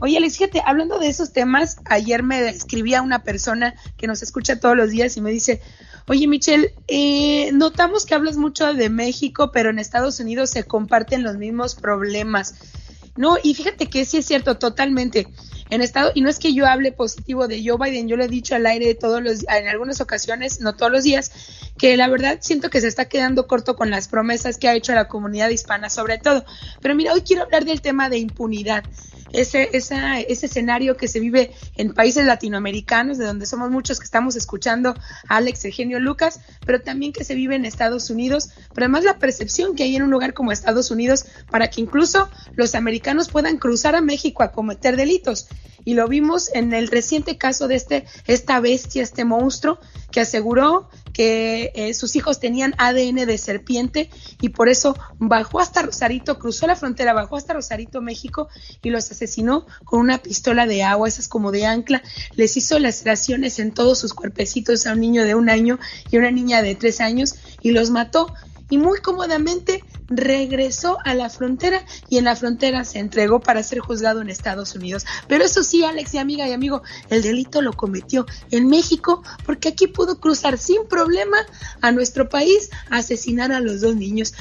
Oye, 0.00 0.18
Alex, 0.18 0.36
fíjate, 0.36 0.62
hablando 0.64 0.98
de 0.98 1.08
esos 1.08 1.32
temas, 1.32 1.78
ayer 1.86 2.22
me 2.22 2.46
escribía 2.48 3.00
una 3.00 3.22
persona 3.22 3.74
que 3.96 4.06
nos 4.06 4.22
escucha 4.22 4.60
todos 4.60 4.76
los 4.76 4.90
días 4.90 5.16
y 5.16 5.22
me 5.22 5.30
dice, 5.30 5.62
oye, 6.06 6.26
Michelle, 6.26 6.74
eh, 6.86 7.50
notamos 7.52 8.04
que 8.04 8.14
hablas 8.14 8.36
mucho 8.36 8.74
de 8.74 8.90
México, 8.90 9.50
pero 9.52 9.70
en 9.70 9.78
Estados 9.78 10.20
Unidos 10.20 10.50
se 10.50 10.64
comparten 10.64 11.22
los 11.22 11.38
mismos 11.38 11.74
problemas. 11.74 12.54
No, 13.16 13.38
y 13.42 13.54
fíjate 13.54 13.86
que 13.86 14.04
sí 14.04 14.18
es 14.18 14.26
cierto, 14.26 14.58
totalmente. 14.58 15.28
En 15.68 15.82
estado, 15.82 16.12
y 16.14 16.20
no 16.20 16.28
es 16.28 16.38
que 16.38 16.54
yo 16.54 16.66
hable 16.66 16.92
positivo 16.92 17.48
de 17.48 17.62
Joe 17.64 17.76
Biden, 17.78 18.08
yo 18.08 18.16
lo 18.16 18.24
he 18.24 18.28
dicho 18.28 18.54
al 18.54 18.66
aire 18.66 18.94
todos 18.94 19.22
los, 19.22 19.44
en 19.48 19.66
algunas 19.66 20.00
ocasiones, 20.00 20.60
no 20.60 20.76
todos 20.76 20.92
los 20.92 21.02
días, 21.02 21.32
que 21.76 21.96
la 21.96 22.08
verdad 22.08 22.38
siento 22.40 22.70
que 22.70 22.80
se 22.80 22.88
está 22.88 23.06
quedando 23.06 23.46
corto 23.46 23.74
con 23.74 23.90
las 23.90 24.08
promesas 24.08 24.58
que 24.58 24.68
ha 24.68 24.74
hecho 24.74 24.92
a 24.92 24.94
la 24.96 25.08
comunidad 25.08 25.50
hispana, 25.50 25.90
sobre 25.90 26.18
todo. 26.18 26.44
Pero 26.80 26.94
mira, 26.94 27.12
hoy 27.12 27.22
quiero 27.22 27.42
hablar 27.42 27.64
del 27.64 27.80
tema 27.80 28.08
de 28.08 28.18
impunidad 28.18 28.84
ese, 29.32 29.70
esa, 29.72 30.20
ese 30.20 30.46
escenario 30.46 30.96
que 30.96 31.08
se 31.08 31.20
vive 31.20 31.52
en 31.76 31.92
países 31.92 32.24
latinoamericanos, 32.24 33.18
de 33.18 33.26
donde 33.26 33.46
somos 33.46 33.70
muchos 33.70 33.98
que 33.98 34.04
estamos 34.04 34.36
escuchando 34.36 34.94
a 35.28 35.36
Alex 35.36 35.64
Eugenio 35.64 36.00
Lucas, 36.00 36.40
pero 36.64 36.80
también 36.80 37.12
que 37.12 37.24
se 37.24 37.34
vive 37.34 37.56
en 37.56 37.64
Estados 37.64 38.10
Unidos, 38.10 38.50
pero 38.74 38.86
además 38.86 39.04
la 39.04 39.18
percepción 39.18 39.74
que 39.74 39.84
hay 39.84 39.96
en 39.96 40.02
un 40.02 40.10
lugar 40.10 40.34
como 40.34 40.52
Estados 40.52 40.90
Unidos 40.90 41.26
para 41.50 41.68
que 41.68 41.80
incluso 41.80 42.28
los 42.54 42.74
americanos 42.74 43.28
puedan 43.28 43.58
cruzar 43.58 43.94
a 43.94 44.00
México 44.00 44.42
a 44.42 44.52
cometer 44.52 44.96
delitos. 44.96 45.48
Y 45.84 45.94
lo 45.94 46.08
vimos 46.08 46.50
en 46.52 46.72
el 46.72 46.88
reciente 46.88 47.38
caso 47.38 47.68
de 47.68 47.76
este, 47.76 48.04
esta 48.26 48.58
bestia, 48.58 49.04
este 49.04 49.24
monstruo, 49.24 49.78
que 50.10 50.20
aseguró 50.20 50.88
que 51.16 51.72
eh, 51.74 51.94
sus 51.94 52.14
hijos 52.14 52.40
tenían 52.40 52.74
ADN 52.76 53.24
de 53.24 53.38
serpiente 53.38 54.10
y 54.38 54.50
por 54.50 54.68
eso 54.68 54.94
bajó 55.18 55.60
hasta 55.60 55.80
Rosarito, 55.80 56.38
cruzó 56.38 56.66
la 56.66 56.76
frontera, 56.76 57.14
bajó 57.14 57.36
hasta 57.36 57.54
Rosarito, 57.54 58.02
México 58.02 58.50
y 58.82 58.90
los 58.90 59.10
asesinó 59.10 59.64
con 59.86 60.00
una 60.00 60.18
pistola 60.18 60.66
de 60.66 60.82
agua, 60.82 61.08
esas 61.08 61.26
como 61.26 61.52
de 61.52 61.64
ancla, 61.64 62.02
les 62.34 62.58
hizo 62.58 62.78
laceraciones 62.78 63.58
en 63.60 63.72
todos 63.72 63.98
sus 63.98 64.12
cuerpecitos 64.12 64.86
a 64.86 64.92
un 64.92 65.00
niño 65.00 65.24
de 65.24 65.34
un 65.34 65.48
año 65.48 65.78
y 66.10 66.16
a 66.16 66.18
una 66.18 66.30
niña 66.30 66.60
de 66.60 66.74
tres 66.74 67.00
años 67.00 67.36
y 67.62 67.70
los 67.70 67.88
mató 67.88 68.34
y 68.70 68.78
muy 68.78 69.00
cómodamente 69.00 69.84
regresó 70.08 70.98
a 71.04 71.14
la 71.14 71.30
frontera 71.30 71.84
y 72.08 72.18
en 72.18 72.24
la 72.24 72.36
frontera 72.36 72.84
se 72.84 72.98
entregó 72.98 73.40
para 73.40 73.62
ser 73.62 73.80
juzgado 73.80 74.20
en 74.20 74.30
Estados 74.30 74.74
Unidos. 74.74 75.04
Pero 75.28 75.44
eso 75.44 75.62
sí, 75.62 75.84
Alex 75.84 76.14
y 76.14 76.18
amiga 76.18 76.48
y 76.48 76.52
amigo, 76.52 76.82
el 77.10 77.22
delito 77.22 77.62
lo 77.62 77.72
cometió 77.72 78.26
en 78.50 78.68
México 78.68 79.22
porque 79.44 79.68
aquí 79.68 79.86
pudo 79.86 80.20
cruzar 80.20 80.58
sin 80.58 80.86
problema 80.86 81.38
a 81.80 81.92
nuestro 81.92 82.28
país 82.28 82.70
asesinar 82.90 83.52
a 83.52 83.60
los 83.60 83.80
dos 83.80 83.96
niños. 83.96 84.34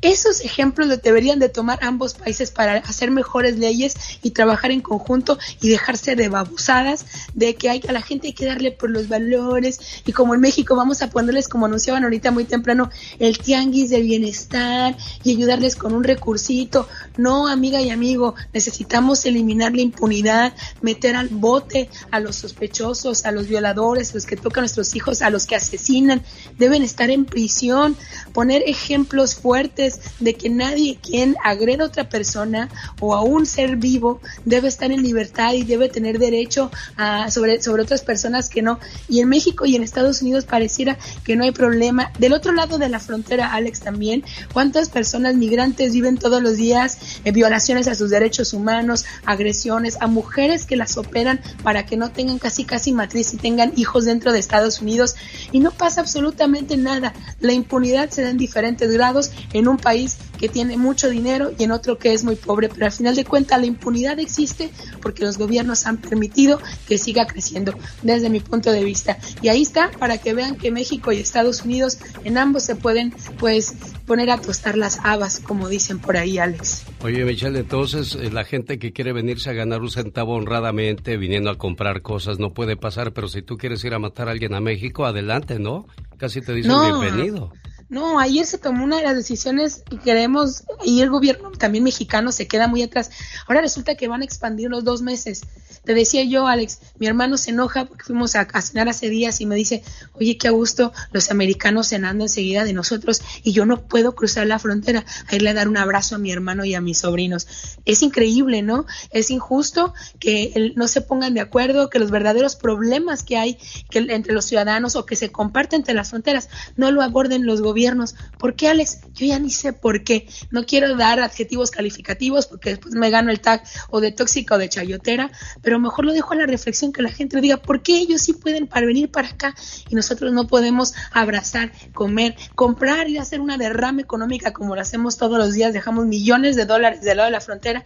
Esos 0.00 0.42
ejemplos 0.42 0.86
los 0.86 1.02
deberían 1.02 1.40
de 1.40 1.48
tomar 1.48 1.80
ambos 1.82 2.14
países 2.14 2.52
para 2.52 2.74
hacer 2.74 3.10
mejores 3.10 3.58
leyes 3.58 3.96
y 4.22 4.30
trabajar 4.30 4.70
en 4.70 4.80
conjunto 4.80 5.38
y 5.60 5.68
dejarse 5.68 6.14
de 6.14 6.28
babosadas 6.28 7.04
de 7.34 7.56
que 7.56 7.68
hay, 7.68 7.82
a 7.88 7.92
la 7.92 8.00
gente 8.00 8.28
hay 8.28 8.32
que 8.32 8.46
darle 8.46 8.70
por 8.70 8.90
los 8.90 9.08
valores. 9.08 9.80
Y 10.06 10.12
como 10.12 10.34
en 10.34 10.40
México 10.40 10.76
vamos 10.76 11.02
a 11.02 11.10
ponerles 11.10 11.48
como 11.48 11.66
anunciaban 11.66 12.04
ahorita 12.04 12.30
muy 12.30 12.44
temprano 12.44 12.90
el 13.18 13.38
tianguis 13.38 13.90
de 13.90 14.00
bienestar 14.00 14.96
y 15.24 15.32
ayudarles 15.32 15.74
con 15.74 15.92
un 15.92 16.04
recursito. 16.04 16.88
No, 17.16 17.48
amiga 17.48 17.80
y 17.80 17.90
amigo, 17.90 18.36
necesitamos 18.52 19.26
eliminar 19.26 19.74
la 19.74 19.82
impunidad, 19.82 20.52
meter 20.80 21.16
al 21.16 21.28
bote 21.28 21.90
a 22.12 22.20
los 22.20 22.36
sospechosos, 22.36 23.24
a 23.24 23.32
los 23.32 23.48
violadores, 23.48 24.12
a 24.12 24.14
los 24.14 24.26
que 24.26 24.36
tocan 24.36 24.58
a 24.58 24.62
nuestros 24.62 24.94
hijos, 24.94 25.22
a 25.22 25.30
los 25.30 25.46
que 25.46 25.56
asesinan, 25.56 26.22
deben 26.56 26.84
estar 26.84 27.10
en 27.10 27.24
prisión, 27.24 27.96
poner 28.32 28.62
ejemplos 28.64 29.34
fuertes 29.34 29.87
de 30.20 30.34
que 30.34 30.48
nadie 30.48 30.98
quien 31.02 31.36
agreda 31.44 31.84
a 31.84 31.86
otra 31.86 32.08
persona 32.08 32.68
o 33.00 33.14
a 33.14 33.22
un 33.22 33.46
ser 33.46 33.76
vivo 33.76 34.20
debe 34.44 34.68
estar 34.68 34.90
en 34.92 35.02
libertad 35.02 35.52
y 35.52 35.64
debe 35.64 35.88
tener 35.88 36.18
derecho 36.18 36.70
a, 36.96 37.30
sobre, 37.30 37.62
sobre 37.62 37.82
otras 37.82 38.02
personas 38.02 38.48
que 38.48 38.62
no. 38.62 38.78
Y 39.08 39.20
en 39.20 39.28
México 39.28 39.66
y 39.66 39.76
en 39.76 39.82
Estados 39.82 40.22
Unidos 40.22 40.44
pareciera 40.44 40.98
que 41.24 41.36
no 41.36 41.44
hay 41.44 41.52
problema. 41.52 42.12
Del 42.18 42.32
otro 42.32 42.52
lado 42.52 42.78
de 42.78 42.88
la 42.88 43.00
frontera, 43.00 43.52
Alex, 43.52 43.80
también, 43.80 44.24
¿cuántas 44.52 44.88
personas 44.88 45.34
migrantes 45.34 45.92
viven 45.92 46.18
todos 46.18 46.42
los 46.42 46.56
días 46.56 46.98
eh, 47.24 47.32
violaciones 47.32 47.88
a 47.88 47.94
sus 47.94 48.10
derechos 48.10 48.52
humanos, 48.52 49.04
agresiones 49.24 49.98
a 50.00 50.06
mujeres 50.06 50.64
que 50.64 50.76
las 50.76 50.96
operan 50.96 51.40
para 51.62 51.86
que 51.86 51.96
no 51.96 52.10
tengan 52.10 52.38
casi 52.38 52.64
casi 52.64 52.92
matriz 52.92 53.32
y 53.34 53.36
tengan 53.36 53.72
hijos 53.76 54.04
dentro 54.04 54.32
de 54.32 54.38
Estados 54.38 54.80
Unidos? 54.80 55.16
Y 55.52 55.60
no 55.60 55.70
pasa 55.70 56.00
absolutamente 56.00 56.76
nada. 56.76 57.12
La 57.40 57.52
impunidad 57.52 58.10
se 58.10 58.22
da 58.22 58.30
en 58.30 58.38
diferentes 58.38 58.90
grados 58.92 59.30
en 59.52 59.68
un 59.78 59.82
país 59.82 60.18
que 60.38 60.48
tiene 60.48 60.76
mucho 60.76 61.08
dinero 61.08 61.52
y 61.58 61.64
en 61.64 61.72
otro 61.72 61.98
que 61.98 62.12
es 62.12 62.24
muy 62.24 62.36
pobre, 62.36 62.68
pero 62.68 62.86
al 62.86 62.92
final 62.92 63.14
de 63.14 63.24
cuentas 63.24 63.60
la 63.60 63.66
impunidad 63.66 64.18
existe 64.18 64.70
porque 65.00 65.24
los 65.24 65.38
gobiernos 65.38 65.86
han 65.86 65.98
permitido 65.98 66.60
que 66.86 66.98
siga 66.98 67.26
creciendo 67.26 67.74
desde 68.02 68.30
mi 68.30 68.40
punto 68.40 68.70
de 68.70 68.84
vista. 68.84 69.18
Y 69.42 69.48
ahí 69.48 69.62
está 69.62 69.90
para 69.98 70.18
que 70.18 70.34
vean 70.34 70.56
que 70.56 70.70
México 70.70 71.12
y 71.12 71.18
Estados 71.18 71.64
Unidos 71.64 71.98
en 72.24 72.38
ambos 72.38 72.64
se 72.64 72.76
pueden 72.76 73.12
pues 73.38 73.74
poner 74.06 74.30
a 74.30 74.40
tostar 74.40 74.76
las 74.76 75.00
habas, 75.04 75.40
como 75.40 75.68
dicen 75.68 75.98
por 75.98 76.16
ahí, 76.16 76.38
Alex. 76.38 76.84
Oye, 77.02 77.24
Michelle, 77.24 77.58
entonces 77.58 78.14
eh, 78.14 78.30
la 78.30 78.44
gente 78.44 78.78
que 78.78 78.92
quiere 78.92 79.12
venirse 79.12 79.50
a 79.50 79.52
ganar 79.52 79.80
un 79.80 79.90
centavo 79.90 80.34
honradamente 80.34 81.16
viniendo 81.16 81.50
a 81.50 81.58
comprar 81.58 82.02
cosas 82.02 82.38
no 82.38 82.50
puede 82.50 82.76
pasar, 82.76 83.12
pero 83.12 83.28
si 83.28 83.42
tú 83.42 83.56
quieres 83.56 83.84
ir 83.84 83.94
a 83.94 83.98
matar 83.98 84.28
a 84.28 84.32
alguien 84.32 84.54
a 84.54 84.60
México, 84.60 85.04
adelante, 85.04 85.58
¿no? 85.58 85.86
Casi 86.16 86.40
te 86.40 86.52
dicen 86.52 86.72
No. 86.72 87.00
bienvenido. 87.00 87.52
No, 87.90 88.18
ayer 88.20 88.44
se 88.44 88.58
tomó 88.58 88.84
una 88.84 88.98
de 88.98 89.04
las 89.04 89.16
decisiones 89.16 89.82
y 89.90 89.96
queremos, 89.96 90.64
y 90.84 91.00
el 91.00 91.08
gobierno 91.08 91.50
también 91.52 91.84
mexicano 91.84 92.32
se 92.32 92.46
queda 92.46 92.68
muy 92.68 92.82
atrás. 92.82 93.10
Ahora 93.46 93.62
resulta 93.62 93.94
que 93.94 94.08
van 94.08 94.20
a 94.20 94.26
expandir 94.26 94.68
los 94.68 94.84
dos 94.84 95.00
meses. 95.00 95.40
Te 95.84 95.94
decía 95.94 96.22
yo, 96.24 96.46
Alex, 96.46 96.80
mi 96.98 97.06
hermano 97.06 97.38
se 97.38 97.48
enoja 97.50 97.86
porque 97.86 98.04
fuimos 98.04 98.36
a, 98.36 98.40
a 98.42 98.60
cenar 98.60 98.90
hace 98.90 99.08
días 99.08 99.40
y 99.40 99.46
me 99.46 99.54
dice, 99.54 99.82
oye, 100.12 100.36
qué 100.36 100.48
a 100.48 100.50
gusto 100.50 100.92
los 101.12 101.30
americanos 101.30 101.88
cenando 101.88 102.24
enseguida 102.24 102.64
de 102.64 102.74
nosotros 102.74 103.22
y 103.42 103.52
yo 103.52 103.64
no 103.64 103.80
puedo 103.80 104.14
cruzar 104.14 104.46
la 104.46 104.58
frontera 104.58 105.06
a 105.26 105.34
irle 105.36 105.48
a 105.48 105.54
dar 105.54 105.66
un 105.66 105.78
abrazo 105.78 106.16
a 106.16 106.18
mi 106.18 106.30
hermano 106.30 106.66
y 106.66 106.74
a 106.74 106.82
mis 106.82 106.98
sobrinos. 106.98 107.46
Es 107.86 108.02
increíble, 108.02 108.60
¿no? 108.60 108.84
Es 109.12 109.30
injusto 109.30 109.94
que 110.20 110.52
el- 110.56 110.74
no 110.76 110.88
se 110.88 111.00
pongan 111.00 111.32
de 111.32 111.40
acuerdo, 111.40 111.88
que 111.88 111.98
los 111.98 112.10
verdaderos 112.10 112.54
problemas 112.54 113.22
que 113.22 113.38
hay 113.38 113.56
entre 113.92 114.34
los 114.34 114.44
ciudadanos 114.44 114.94
o 114.94 115.06
que 115.06 115.16
se 115.16 115.32
comparten 115.32 115.80
entre 115.80 115.94
las 115.94 116.10
fronteras 116.10 116.50
no 116.76 116.90
lo 116.90 117.00
aborden 117.00 117.46
los 117.46 117.62
gobiernos 117.62 117.77
gobiernos. 117.78 118.16
¿Por 118.38 118.56
qué, 118.56 118.68
Alex? 118.68 119.00
Yo 119.14 119.26
ya 119.26 119.38
ni 119.38 119.50
sé 119.50 119.72
por 119.72 120.02
qué. 120.02 120.28
No 120.50 120.66
quiero 120.66 120.96
dar 120.96 121.20
adjetivos 121.20 121.70
calificativos 121.70 122.48
porque 122.48 122.70
después 122.70 122.94
me 122.94 123.08
gano 123.08 123.30
el 123.30 123.40
tag 123.40 123.62
o 123.90 124.00
de 124.00 124.10
tóxica 124.10 124.56
o 124.56 124.58
de 124.58 124.68
chayotera, 124.68 125.30
pero 125.62 125.78
mejor 125.78 126.04
lo 126.04 126.12
dejo 126.12 126.32
a 126.32 126.36
la 126.36 126.46
reflexión 126.46 126.92
que 126.92 127.02
la 127.02 127.10
gente 127.10 127.40
diga, 127.40 127.58
¿por 127.58 127.82
qué 127.82 127.98
ellos 127.98 128.22
sí 128.22 128.32
pueden 128.32 128.66
para 128.66 128.84
venir 128.84 129.12
para 129.12 129.28
acá 129.28 129.54
y 129.88 129.94
nosotros 129.94 130.32
no 130.32 130.48
podemos 130.48 130.92
abrazar, 131.12 131.70
comer, 131.94 132.34
comprar 132.56 133.08
y 133.08 133.18
hacer 133.18 133.40
una 133.40 133.56
derrama 133.56 134.00
económica 134.00 134.52
como 134.52 134.74
lo 134.74 134.80
hacemos 134.80 135.16
todos 135.16 135.38
los 135.38 135.54
días? 135.54 135.72
Dejamos 135.72 136.06
millones 136.06 136.56
de 136.56 136.64
dólares 136.64 137.02
del 137.02 137.18
lado 137.18 137.28
de 137.28 137.32
la 137.32 137.40
frontera 137.40 137.84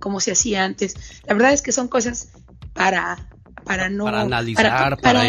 como 0.00 0.20
se 0.20 0.32
hacía 0.32 0.64
antes. 0.64 0.94
La 1.26 1.34
verdad 1.34 1.52
es 1.52 1.60
que 1.60 1.72
son 1.72 1.88
cosas 1.88 2.28
para 2.72 3.28
para 3.64 3.88
no 3.88 4.04
para 4.04 4.20
analizar, 4.20 4.64
para, 4.64 4.88
tratar 4.88 5.22
de 5.22 5.28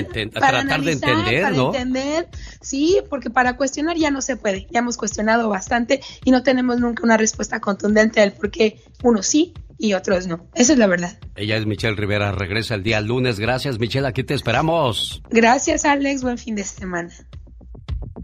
entender, 0.91 1.41
para 1.41 1.51
¿no? 1.51 1.73
entender, 1.73 2.27
sí, 2.61 2.99
porque 3.09 3.29
para 3.29 3.57
cuestionar 3.57 3.97
ya 3.97 4.11
no 4.11 4.21
se 4.21 4.35
puede. 4.35 4.67
Ya 4.71 4.79
hemos 4.79 4.97
cuestionado 4.97 5.49
bastante 5.49 6.01
y 6.23 6.31
no 6.31 6.43
tenemos 6.43 6.79
nunca 6.79 7.03
una 7.03 7.17
respuesta 7.17 7.59
contundente 7.59 8.19
del 8.19 8.33
por 8.33 8.51
qué 8.51 8.81
unos 9.03 9.25
sí 9.25 9.53
y 9.77 9.93
otros 9.93 10.27
no. 10.27 10.47
Esa 10.55 10.73
es 10.73 10.79
la 10.79 10.87
verdad. 10.87 11.17
Ella 11.35 11.57
es 11.57 11.65
Michelle 11.65 11.95
Rivera, 11.95 12.31
regresa 12.31 12.75
el 12.75 12.83
día 12.83 13.01
lunes. 13.01 13.39
Gracias, 13.39 13.79
Michelle, 13.79 14.07
aquí 14.07 14.23
te 14.23 14.33
esperamos. 14.33 15.21
Gracias, 15.29 15.85
Alex. 15.85 16.21
Buen 16.21 16.37
fin 16.37 16.55
de 16.55 16.63
semana. 16.63 17.11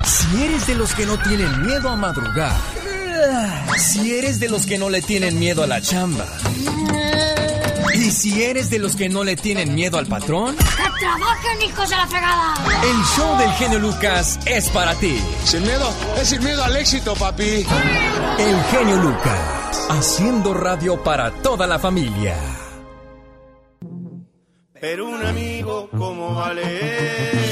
Si 0.04 0.44
eres 0.44 0.68
de 0.68 0.76
los 0.76 0.94
que 0.96 1.06
no 1.06 1.18
tienen 1.20 1.66
miedo 1.66 1.90
a 1.90 1.96
madrugar, 1.96 2.56
si 3.78 4.14
eres 4.14 4.40
de 4.40 4.50
los 4.50 4.66
que 4.66 4.78
no 4.78 4.90
le 4.90 5.02
tienen 5.02 5.38
miedo 5.38 5.64
a 5.64 5.68
la 5.68 5.82
chamba, 5.82 6.26
y 7.94 8.12
si 8.12 8.44
eres 8.44 8.70
de 8.70 8.80
los 8.80 8.96
que 8.96 9.10
no 9.10 9.24
le 9.24 9.36
tienen 9.36 9.76
miedo 9.76 9.98
al 9.98 10.08
patrón, 10.08 10.56
¡que 10.58 11.00
trabajen, 11.00 11.62
hijos 11.62 11.90
de 11.90 11.96
la 11.96 12.08
fregada! 12.08 12.54
El 12.84 13.04
show 13.16 13.38
del 13.38 13.52
genio 13.52 13.80
Lucas 13.80 14.40
es 14.46 14.70
para 14.70 14.96
ti. 14.96 15.22
Sin 15.44 15.64
miedo, 15.64 15.94
es 16.20 16.30
sin 16.30 16.44
miedo 16.44 16.64
al 16.64 16.76
éxito, 16.76 17.16
papi. 17.16 17.66
El 18.40 18.64
genio 18.72 18.98
Lucas, 18.98 19.88
haciendo 19.90 20.54
radio 20.54 21.02
para 21.04 21.32
toda 21.32 21.68
la 21.68 21.80
familia. 21.80 22.36
Pero 24.80 25.08
un 25.08 25.26
amigo 25.26 25.90
como 25.92 26.34
vale. 26.36 27.51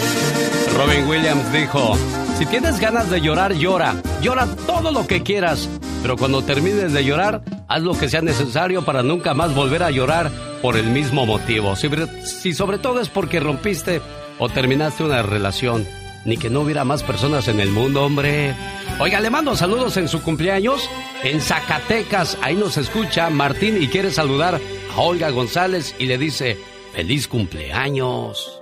Robin 0.80 1.10
Williams 1.10 1.52
dijo, 1.52 1.98
si 2.38 2.46
tienes 2.46 2.80
ganas 2.80 3.10
de 3.10 3.20
llorar, 3.20 3.54
llora. 3.54 4.02
Llora 4.22 4.48
todo 4.66 4.94
lo 4.94 5.06
que 5.08 5.24
quieras. 5.24 5.68
Pero 6.02 6.16
cuando 6.16 6.42
termines 6.42 6.94
de 6.94 7.04
llorar, 7.04 7.42
haz 7.68 7.82
lo 7.82 8.00
que 8.00 8.08
sea 8.08 8.22
necesario 8.22 8.86
para 8.86 9.04
nunca 9.04 9.34
más 9.34 9.54
volver 9.54 9.84
a 9.84 9.92
llorar 9.92 10.32
por 10.62 10.78
el 10.78 10.86
mismo 10.86 11.26
motivo. 11.26 11.76
Si, 11.76 11.90
si 12.24 12.54
sobre 12.54 12.78
todo 12.78 13.02
es 13.02 13.10
porque 13.10 13.42
rompiste 13.42 14.02
o 14.38 14.48
terminaste 14.48 15.04
una 15.04 15.22
relación. 15.22 15.86
Ni 16.24 16.38
que 16.38 16.50
no 16.50 16.62
hubiera 16.62 16.86
más 16.86 17.04
personas 17.04 17.50
en 17.50 17.60
el 17.60 17.72
mundo, 17.72 18.06
hombre. 18.06 18.56
Oiga, 19.02 19.20
le 19.20 19.30
mando 19.30 19.58
saludos 19.58 19.98
en 19.98 20.08
su 20.08 20.22
cumpleaños 20.22 20.90
en 21.26 21.42
Zacatecas. 21.42 22.38
Ahí 22.42 22.56
nos 22.56 22.78
escucha 22.78 23.30
Martín 23.30 23.84
y 23.84 23.90
quiere 23.90 24.12
saludar 24.12 24.62
a 24.96 25.02
Olga 25.02 25.30
González 25.30 25.94
y 26.00 26.06
le 26.06 26.18
dice, 26.18 26.58
feliz 26.94 27.28
cumpleaños. 27.28 28.59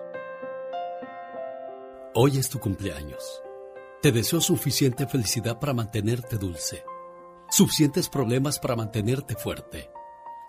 Hoy 2.20 2.40
es 2.40 2.50
tu 2.50 2.60
cumpleaños. 2.60 3.44
Te 4.02 4.12
deseo 4.12 4.42
suficiente 4.42 5.06
felicidad 5.06 5.60
para 5.60 5.76
mantenerte 5.76 6.40
dulce, 6.40 6.84
suficientes 7.48 8.10
problemas 8.10 8.58
para 8.58 8.76
mantenerte 8.76 9.36
fuerte, 9.36 9.92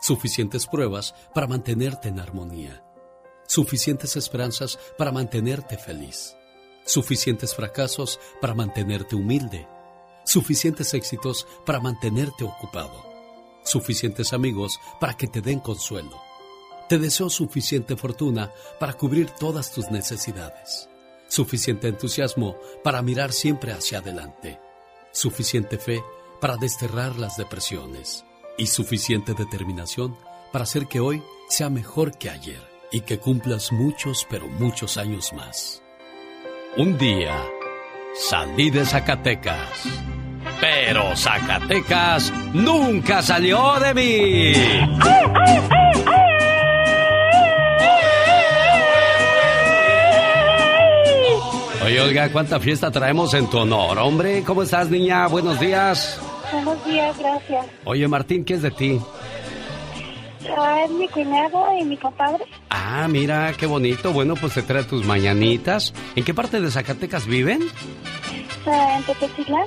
suficientes 0.00 0.66
pruebas 0.66 1.14
para 1.34 1.46
mantenerte 1.46 2.08
en 2.08 2.20
armonía, 2.20 2.82
suficientes 3.46 4.16
esperanzas 4.16 4.78
para 4.96 5.12
mantenerte 5.12 5.76
feliz, 5.76 6.34
suficientes 6.86 7.54
fracasos 7.54 8.18
para 8.40 8.54
mantenerte 8.54 9.14
humilde, 9.14 9.68
suficientes 10.24 10.94
éxitos 10.94 11.46
para 11.66 11.80
mantenerte 11.80 12.44
ocupado, 12.44 13.04
suficientes 13.62 14.32
amigos 14.32 14.80
para 14.98 15.18
que 15.18 15.26
te 15.26 15.42
den 15.42 15.60
consuelo. 15.60 16.18
Te 16.88 16.98
deseo 16.98 17.28
suficiente 17.28 17.94
fortuna 17.94 18.50
para 18.80 18.94
cubrir 18.94 19.28
todas 19.32 19.70
tus 19.70 19.90
necesidades 19.90 20.88
suficiente 21.28 21.88
entusiasmo 21.88 22.56
para 22.82 23.02
mirar 23.02 23.32
siempre 23.32 23.72
hacia 23.72 23.98
adelante, 23.98 24.58
suficiente 25.12 25.78
fe 25.78 26.02
para 26.40 26.56
desterrar 26.56 27.16
las 27.16 27.36
depresiones 27.36 28.24
y 28.56 28.66
suficiente 28.66 29.34
determinación 29.34 30.16
para 30.52 30.64
hacer 30.64 30.86
que 30.86 31.00
hoy 31.00 31.22
sea 31.48 31.70
mejor 31.70 32.16
que 32.18 32.30
ayer 32.30 32.60
y 32.90 33.02
que 33.02 33.18
cumplas 33.18 33.72
muchos, 33.72 34.26
pero 34.28 34.48
muchos 34.48 34.96
años 34.96 35.32
más. 35.32 35.82
Un 36.76 36.96
día 36.96 37.44
salí 38.28 38.70
de 38.70 38.84
Zacatecas, 38.84 39.84
pero 40.60 41.16
Zacatecas 41.16 42.32
nunca 42.52 43.22
salió 43.22 43.78
de 43.80 43.94
mí. 43.94 44.52
Oye, 51.98 52.10
Olga, 52.10 52.30
¿cuánta 52.30 52.60
fiesta 52.60 52.92
traemos 52.92 53.34
en 53.34 53.50
tu 53.50 53.58
honor? 53.58 53.98
Hombre, 53.98 54.44
¿cómo 54.44 54.62
estás, 54.62 54.88
niña? 54.88 55.26
Buenos 55.26 55.58
días. 55.58 56.20
Buenos 56.52 56.84
días, 56.84 57.18
gracias. 57.18 57.66
Oye, 57.84 58.06
Martín, 58.06 58.44
¿qué 58.44 58.54
es 58.54 58.62
de 58.62 58.70
ti? 58.70 59.00
Ah, 60.56 60.84
es 60.84 60.90
mi 60.92 61.08
cuñado 61.08 61.66
y 61.76 61.84
mi 61.84 61.96
compadre. 61.96 62.44
Ah, 62.70 63.08
mira, 63.10 63.52
qué 63.58 63.66
bonito. 63.66 64.12
Bueno, 64.12 64.36
pues 64.36 64.54
te 64.54 64.62
trae 64.62 64.84
tus 64.84 65.04
mañanitas. 65.04 65.92
¿En 66.14 66.22
qué 66.22 66.32
parte 66.32 66.60
de 66.60 66.70
Zacatecas 66.70 67.26
viven? 67.26 67.62
Ah, 68.64 68.98
en 68.98 69.02
Tepetitlán. 69.02 69.66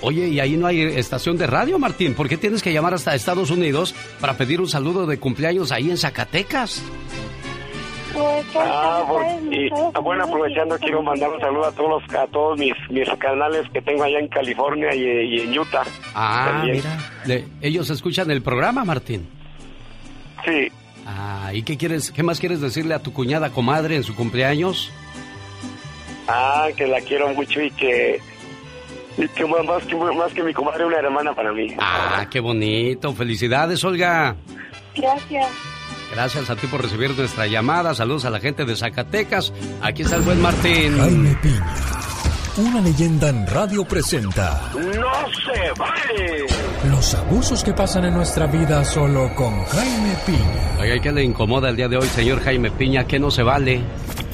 Oye, 0.00 0.26
¿y 0.28 0.40
ahí 0.40 0.56
no 0.56 0.66
hay 0.66 0.80
estación 0.80 1.38
de 1.38 1.46
radio, 1.46 1.78
Martín? 1.78 2.14
¿Por 2.14 2.28
qué 2.28 2.36
tienes 2.36 2.60
que 2.60 2.72
llamar 2.72 2.94
hasta 2.94 3.14
Estados 3.14 3.52
Unidos 3.52 3.94
para 4.20 4.36
pedir 4.36 4.60
un 4.60 4.68
saludo 4.68 5.06
de 5.06 5.20
cumpleaños 5.20 5.70
ahí 5.70 5.90
en 5.90 5.96
Zacatecas? 5.96 6.82
Pues, 8.18 8.46
Ah, 8.56 9.04
y 9.50 9.68
ah, 9.94 9.98
bueno, 10.00 10.24
aprovechando 10.24 10.76
quiero 10.78 11.02
mandar 11.02 11.30
un 11.30 11.40
saludo 11.40 11.66
a 11.66 11.72
todos 11.72 12.02
los, 12.02 12.14
a 12.18 12.26
todos 12.26 12.58
mis, 12.58 12.74
mis 12.90 13.08
canales 13.18 13.66
que 13.72 13.80
tengo 13.82 14.02
allá 14.04 14.18
en 14.18 14.28
California 14.28 14.94
y, 14.94 15.02
y 15.02 15.40
en 15.42 15.58
Utah. 15.58 15.84
Ah, 16.14 16.50
También. 16.52 16.76
mira. 16.76 16.98
Le- 17.26 17.44
ellos 17.60 17.90
escuchan 17.90 18.30
el 18.30 18.42
programa, 18.42 18.84
Martín. 18.84 19.28
Sí. 20.44 20.68
Ah, 21.06 21.50
¿y 21.54 21.62
qué 21.62 21.76
quieres, 21.76 22.10
qué 22.10 22.22
más 22.22 22.38
quieres 22.40 22.60
decirle 22.60 22.94
a 22.94 22.98
tu 23.02 23.12
cuñada 23.12 23.50
comadre 23.50 23.96
en 23.96 24.02
su 24.02 24.14
cumpleaños? 24.14 24.90
Ah, 26.26 26.68
que 26.76 26.86
la 26.86 27.00
quiero 27.00 27.28
mucho 27.34 27.60
y 27.62 27.70
que 27.70 28.20
y 29.16 29.26
que 29.28 29.44
más, 29.46 29.64
más 29.64 29.84
que 29.84 29.94
más 29.96 30.32
que 30.32 30.42
mi 30.42 30.52
comadre 30.52 30.84
una 30.84 30.98
hermana 30.98 31.34
para 31.34 31.52
mí. 31.52 31.74
Ah, 31.78 32.26
qué 32.30 32.40
bonito. 32.40 33.12
Felicidades, 33.14 33.82
Olga. 33.84 34.36
Gracias. 34.94 35.46
Gracias 36.12 36.50
a 36.50 36.56
ti 36.56 36.66
por 36.66 36.82
recibir 36.82 37.16
nuestra 37.16 37.46
llamada. 37.46 37.94
Saludos 37.94 38.24
a 38.24 38.30
la 38.30 38.40
gente 38.40 38.64
de 38.64 38.74
Zacatecas. 38.76 39.52
Aquí 39.82 40.02
está 40.02 40.16
el 40.16 40.22
buen 40.22 40.40
Martín. 40.40 40.98
Jaime 40.98 41.36
Piña, 41.42 41.76
una 42.56 42.80
leyenda 42.80 43.28
en 43.28 43.46
radio 43.46 43.84
presenta 43.84 44.70
¡No 44.74 44.82
se 44.82 45.72
vale! 45.78 46.46
los 46.90 47.14
abusos 47.14 47.62
que 47.62 47.72
pasan 47.72 48.06
en 48.06 48.14
nuestra 48.14 48.46
vida 48.46 48.84
solo 48.84 49.32
con 49.34 49.64
Jaime 49.66 50.14
Piña. 50.26 50.78
Oiga, 50.80 51.00
¿qué 51.02 51.12
le 51.12 51.22
incomoda 51.22 51.68
el 51.68 51.76
día 51.76 51.88
de 51.88 51.98
hoy, 51.98 52.06
señor 52.08 52.40
Jaime 52.42 52.70
Piña? 52.70 53.04
Que 53.04 53.18
no 53.18 53.30
se 53.30 53.42
vale. 53.42 53.80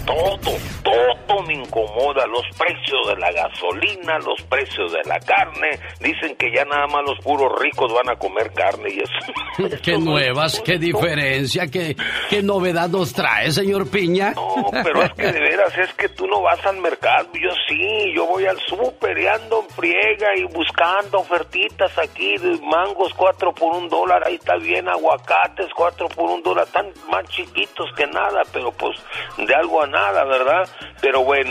Todo, 0.07 0.39
todo 0.83 1.14
incomoda. 1.55 2.27
Los 2.27 2.45
precios 2.57 3.09
de 3.09 3.17
la 3.17 3.33
gasolina, 3.33 4.19
los 4.19 4.41
precios 4.43 4.93
de 4.93 5.03
la 5.09 5.19
carne. 5.21 5.79
Dicen 6.01 6.37
que 6.37 6.53
ya 6.55 6.65
nada 6.65 6.87
más 6.87 7.03
los 7.07 7.19
puros 7.21 7.53
ricos 7.61 7.93
van 7.93 8.11
a 8.11 8.19
comer 8.19 8.53
carne 8.53 8.91
y 8.91 9.01
eso. 9.01 9.77
¿Qué 9.83 9.99
nuevas, 9.99 10.61
qué 10.61 10.79
diferencia, 10.79 11.67
qué, 11.69 11.97
qué 12.29 12.43
novedad 12.43 12.89
nos 12.89 13.13
trae, 13.13 13.51
señor 13.51 13.91
Piña? 13.91 14.33
No, 14.33 14.71
pero 14.83 15.03
es 15.03 15.13
que 15.13 15.33
de 15.33 15.41
veras, 15.41 15.77
es 15.79 15.93
que 15.95 16.09
tú 16.09 16.27
no 16.27 16.43
vas 16.43 16.65
al 16.67 16.79
mercado. 16.79 17.29
Yo 17.35 17.51
sí, 17.69 18.13
yo 18.15 18.27
voy 18.27 18.47
al 18.47 18.59
súper 18.61 19.19
y 19.19 19.27
ando 19.27 19.63
en 19.63 19.69
friega 19.71 20.37
y 20.37 20.45
buscando 20.45 21.19
ofertitas 21.19 21.97
aquí 21.99 22.37
de 22.39 22.59
mangos 22.63 23.13
cuatro 23.15 23.53
por 23.53 23.75
un 23.75 23.89
dólar. 23.89 24.23
Ahí 24.27 24.35
está 24.35 24.57
bien, 24.57 24.89
aguacates 24.89 25.69
cuatro 25.75 26.09
por 26.09 26.31
un 26.31 26.43
dólar. 26.43 26.67
Están 26.67 26.87
más 27.09 27.25
chiquitos 27.29 27.91
que 27.97 28.07
nada, 28.07 28.43
pero 28.53 28.73
pues 28.73 28.99
de 29.39 29.55
algo 29.55 29.83
a 29.83 29.87
nada, 29.87 30.25
¿verdad? 30.25 30.69
Pero 31.01 31.23
bueno, 31.25 31.44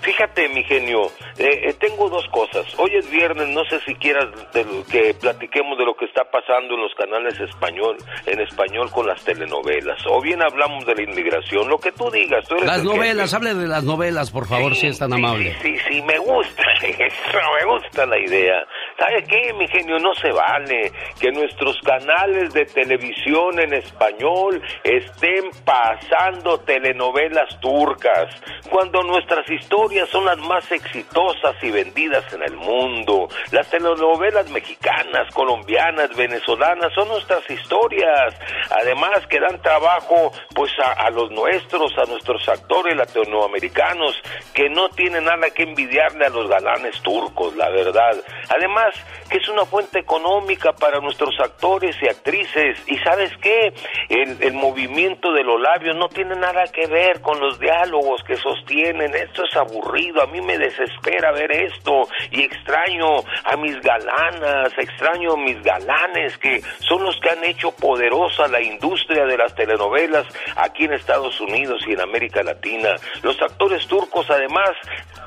fíjate, 0.00 0.48
mi 0.48 0.64
genio, 0.64 1.06
eh, 1.38 1.68
eh, 1.68 1.74
tengo 1.78 2.08
dos 2.08 2.26
cosas. 2.28 2.66
Hoy 2.78 2.90
es 2.96 3.10
viernes, 3.10 3.48
no 3.48 3.64
sé 3.64 3.80
si 3.86 3.94
quieras 3.94 4.26
de 4.52 4.64
lo 4.64 4.84
que 4.84 5.14
platiquemos 5.14 5.78
de 5.78 5.84
lo 5.84 5.94
que 5.94 6.06
está 6.06 6.24
pasando 6.24 6.74
en 6.74 6.82
los 6.82 6.94
canales 6.94 7.38
español, 7.40 7.96
en 8.26 8.40
español 8.40 8.90
con 8.90 9.06
las 9.06 9.22
telenovelas. 9.24 10.00
O 10.06 10.20
bien 10.20 10.42
hablamos 10.42 10.84
de 10.86 10.94
la 10.94 11.02
inmigración, 11.02 11.68
lo 11.68 11.78
que 11.78 11.92
tú 11.92 12.10
digas. 12.10 12.46
Tú 12.48 12.56
eres 12.56 12.66
Las 12.66 12.84
novelas, 12.84 13.34
hable 13.34 13.54
de 13.54 13.66
las 13.66 13.84
novelas, 13.84 14.30
por 14.30 14.46
favor, 14.46 14.74
si 14.74 14.86
es 14.86 14.98
tan 14.98 15.12
amable. 15.12 15.56
Sí, 15.62 15.76
sí, 15.88 16.02
me 16.02 16.18
gusta 16.18 16.62
eso, 16.82 17.38
me 17.58 17.64
gusta 17.66 18.06
la 18.06 18.18
idea. 18.18 18.66
¿Sabe 19.00 19.24
qué, 19.24 19.54
mi 19.54 19.66
genio? 19.66 19.98
No 19.98 20.12
se 20.12 20.30
vale 20.30 20.92
que 21.18 21.32
nuestros 21.32 21.80
canales 21.80 22.52
de 22.52 22.66
televisión 22.66 23.58
en 23.58 23.72
español 23.72 24.62
estén 24.84 25.50
pasando 25.64 26.60
telenovelas 26.60 27.58
turcas, 27.60 28.28
cuando 28.68 29.02
nuestras 29.04 29.48
historias 29.50 30.06
son 30.10 30.26
las 30.26 30.36
más 30.40 30.70
exitosas 30.70 31.56
y 31.62 31.70
vendidas 31.70 32.30
en 32.34 32.42
el 32.42 32.54
mundo. 32.58 33.28
Las 33.52 33.70
telenovelas 33.70 34.50
mexicanas, 34.50 35.32
colombianas, 35.32 36.14
venezolanas 36.14 36.92
son 36.94 37.08
nuestras 37.08 37.48
historias. 37.50 38.34
Además 38.82 39.26
que 39.30 39.40
dan 39.40 39.62
trabajo 39.62 40.30
pues 40.54 40.72
a, 40.78 41.06
a 41.06 41.08
los 41.08 41.30
nuestros, 41.30 41.90
a 41.96 42.04
nuestros 42.04 42.46
actores 42.50 42.94
latinoamericanos, 42.94 44.20
que 44.52 44.68
no 44.68 44.90
tienen 44.90 45.24
nada 45.24 45.48
que 45.56 45.62
envidiarle 45.62 46.26
a 46.26 46.28
los 46.28 46.50
galanes 46.50 47.00
turcos, 47.00 47.56
la 47.56 47.70
verdad. 47.70 48.22
Además, 48.50 48.89
que 49.28 49.38
es 49.38 49.48
una 49.48 49.64
fuente 49.64 49.98
económica 49.98 50.72
para 50.72 51.00
nuestros 51.00 51.38
actores 51.40 51.96
y 52.02 52.08
actrices. 52.08 52.78
Y 52.86 52.98
sabes 52.98 53.32
qué, 53.40 53.72
el, 54.08 54.36
el 54.40 54.52
movimiento 54.54 55.32
de 55.32 55.44
los 55.44 55.60
labios 55.60 55.96
no 55.96 56.08
tiene 56.08 56.36
nada 56.36 56.64
que 56.72 56.86
ver 56.86 57.20
con 57.20 57.38
los 57.40 57.58
diálogos 57.58 58.22
que 58.24 58.36
sostienen. 58.36 59.14
Esto 59.14 59.44
es 59.44 59.56
aburrido, 59.56 60.22
a 60.22 60.26
mí 60.26 60.40
me 60.40 60.58
desespera 60.58 61.32
ver 61.32 61.52
esto 61.52 62.02
y 62.30 62.42
extraño 62.42 63.22
a 63.44 63.56
mis 63.56 63.80
galanas, 63.80 64.72
extraño 64.76 65.32
a 65.32 65.36
mis 65.36 65.62
galanes 65.62 66.36
que 66.38 66.60
son 66.80 67.04
los 67.04 67.18
que 67.20 67.30
han 67.30 67.44
hecho 67.44 67.72
poderosa 67.72 68.48
la 68.48 68.60
industria 68.60 69.24
de 69.24 69.36
las 69.36 69.54
telenovelas 69.54 70.26
aquí 70.56 70.84
en 70.84 70.94
Estados 70.94 71.40
Unidos 71.40 71.82
y 71.86 71.92
en 71.92 72.00
América 72.00 72.42
Latina. 72.42 72.96
Los 73.22 73.40
actores 73.40 73.86
turcos 73.86 74.28
además 74.30 74.70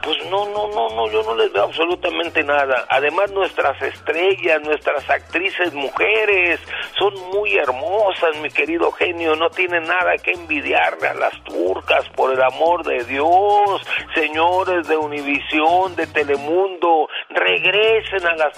pues 0.03 0.17
no, 0.29 0.45
no, 0.49 0.67
no, 0.67 0.89
no, 0.89 1.09
yo 1.09 1.23
no 1.23 1.35
les 1.35 1.51
veo 1.53 1.63
absolutamente 1.63 2.43
nada. 2.43 2.85
Además, 2.89 3.31
nuestras 3.31 3.81
estrellas, 3.81 4.61
nuestras 4.63 5.09
actrices 5.09 5.73
mujeres, 5.73 6.59
son 6.99 7.13
muy 7.31 7.55
hermosas, 7.55 8.37
mi 8.41 8.49
querido 8.49 8.91
genio, 8.91 9.35
no 9.35 9.49
tienen 9.49 9.83
nada 9.83 10.17
que 10.21 10.31
envidiarle 10.31 11.07
a 11.07 11.13
las 11.13 11.43
turcas, 11.43 12.07
por 12.15 12.33
el 12.33 12.41
amor 12.41 12.83
de 12.85 13.03
Dios. 13.05 13.87
Señores 14.13 14.87
de 14.87 14.97
Univisión, 14.97 15.95
de 15.95 16.07
Telemundo, 16.07 17.07
regresen 17.29 18.27
a 18.27 18.35
las 18.35 18.53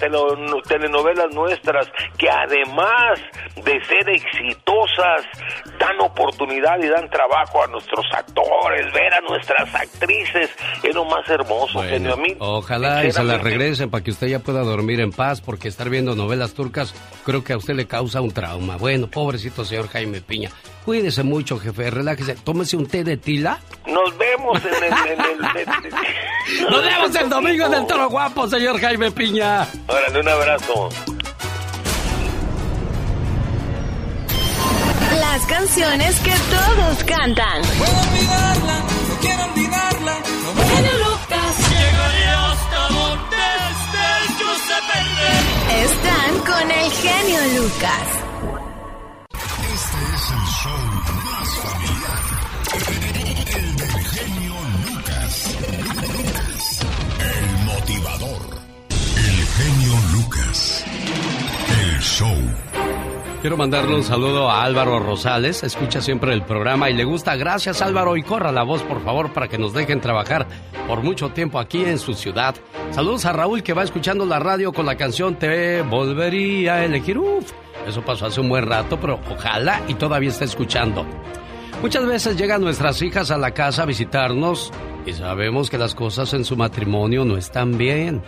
telenovelas 0.67 1.33
nuestras, 1.33 1.87
que 2.17 2.29
además 2.29 3.19
de 3.55 3.83
ser 3.85 4.09
exitosas, 4.09 5.27
dan 5.77 5.99
oportunidad 6.01 6.79
y 6.81 6.87
dan 6.87 7.09
trabajo 7.09 7.63
a 7.63 7.67
nuestros 7.67 8.05
actores, 8.13 8.91
ver 8.93 9.13
a 9.13 9.21
nuestras 9.21 9.73
actrices, 9.75 10.55
es 10.83 10.95
lo 10.95 11.05
más 11.05 11.29
hermoso, 11.35 11.81
genio. 11.83 12.13
A 12.13 12.17
mí, 12.17 12.35
ojalá 12.39 13.05
y 13.05 13.11
se 13.11 13.23
la 13.23 13.37
regresen 13.37 13.89
para 13.89 14.03
que 14.03 14.11
usted 14.11 14.27
ya 14.27 14.39
pueda 14.39 14.61
dormir 14.61 14.99
en 14.99 15.11
paz, 15.11 15.41
porque 15.41 15.67
estar 15.67 15.89
viendo 15.89 16.15
novelas 16.15 16.53
turcas 16.53 16.93
creo 17.23 17.43
que 17.43 17.53
a 17.53 17.57
usted 17.57 17.75
le 17.75 17.87
causa 17.87 18.21
un 18.21 18.31
trauma. 18.31 18.77
Bueno, 18.77 19.07
pobrecito 19.07 19.63
señor 19.65 19.87
Jaime 19.89 20.21
Piña. 20.21 20.49
Cuídese 20.85 21.23
mucho, 21.23 21.57
jefe, 21.59 21.89
relájese. 21.89 22.35
Tómese 22.35 22.77
un 22.77 22.85
té 22.85 23.03
de 23.03 23.17
tila. 23.17 23.59
Nos 23.87 24.17
vemos 24.17 24.61
en 24.63 24.83
el... 24.83 24.89
Nos 26.69 26.83
vemos 26.83 27.15
el 27.15 27.29
domingo 27.29 27.65
en 27.65 27.73
el 27.73 27.87
Toro 27.87 28.09
Guapo, 28.09 28.47
señor 28.47 28.79
Jaime 28.79 29.11
Piña. 29.11 29.67
Órale, 29.87 30.19
un 30.19 30.27
abrazo. 30.27 30.89
Las 35.19 35.45
canciones 35.47 36.19
que 36.19 36.31
todos 36.31 37.03
cantan. 37.05 37.61
Puedo 37.77 37.91
olvidarla, 37.91 38.79
no 39.09 39.19
quiero 39.21 39.43
olvidarla. 39.45 40.17
No 40.55 41.14
Lucas. 41.29 41.69
Llegaré 41.69 42.25
hasta 42.27 42.87
donde 42.89 43.37
estés, 43.71 44.39
yo 44.39 44.51
sé 44.67 44.77
perder. 44.91 45.41
Están 45.85 46.31
con 46.45 46.71
el 46.71 46.91
genio 46.91 47.41
Lucas. 47.61 48.07
Este 49.73 49.99
es 50.13 50.23
el 50.31 50.45
show 50.61 50.83
más 51.25 51.49
familiar. 51.65 52.23
El 53.55 53.75
del 53.75 54.05
genio 54.05 54.55
Lucas. 54.87 55.33
El 57.19 57.45
motivador. 57.65 58.43
El 59.17 59.47
genio 59.57 59.93
Lucas. 60.13 60.83
El 61.81 62.01
show. 62.01 62.64
Quiero 63.45 63.57
mandarle 63.57 63.93
un 63.93 64.03
saludo 64.03 64.49
a 64.49 64.63
Álvaro 64.63 64.97
Rosales, 64.99 65.61
escucha 65.61 66.01
siempre 66.01 66.33
el 66.33 66.41
programa 66.41 66.89
y 66.89 66.95
le 66.95 67.03
gusta. 67.03 67.35
Gracias 67.35 67.79
Álvaro 67.83 68.17
y 68.17 68.23
corra 68.23 68.51
la 68.51 68.63
voz 68.63 68.81
por 68.81 69.03
favor 69.03 69.33
para 69.33 69.47
que 69.47 69.59
nos 69.59 69.71
dejen 69.71 70.01
trabajar 70.01 70.47
por 70.87 71.03
mucho 71.03 71.29
tiempo 71.29 71.59
aquí 71.59 71.85
en 71.85 71.99
su 71.99 72.15
ciudad. 72.15 72.55
Saludos 72.89 73.23
a 73.25 73.33
Raúl 73.33 73.61
que 73.61 73.73
va 73.73 73.83
escuchando 73.83 74.25
la 74.25 74.39
radio 74.39 74.73
con 74.73 74.87
la 74.87 74.97
canción 74.97 75.35
Te 75.35 75.83
volvería 75.83 76.73
a 76.73 76.85
elegir. 76.85 77.19
Uf, 77.19 77.51
eso 77.87 78.01
pasó 78.01 78.25
hace 78.25 78.41
un 78.41 78.49
buen 78.49 78.65
rato, 78.65 78.99
pero 78.99 79.19
ojalá 79.29 79.79
y 79.87 79.93
todavía 79.93 80.29
está 80.29 80.45
escuchando. 80.45 81.05
Muchas 81.83 82.07
veces 82.07 82.37
llegan 82.37 82.63
nuestras 82.63 82.99
hijas 83.03 83.29
a 83.29 83.37
la 83.37 83.51
casa 83.51 83.83
a 83.83 83.85
visitarnos 83.85 84.73
y 85.05 85.13
sabemos 85.13 85.69
que 85.69 85.77
las 85.77 85.93
cosas 85.93 86.33
en 86.33 86.45
su 86.45 86.57
matrimonio 86.57 87.25
no 87.25 87.37
están 87.37 87.77
bien 87.77 88.23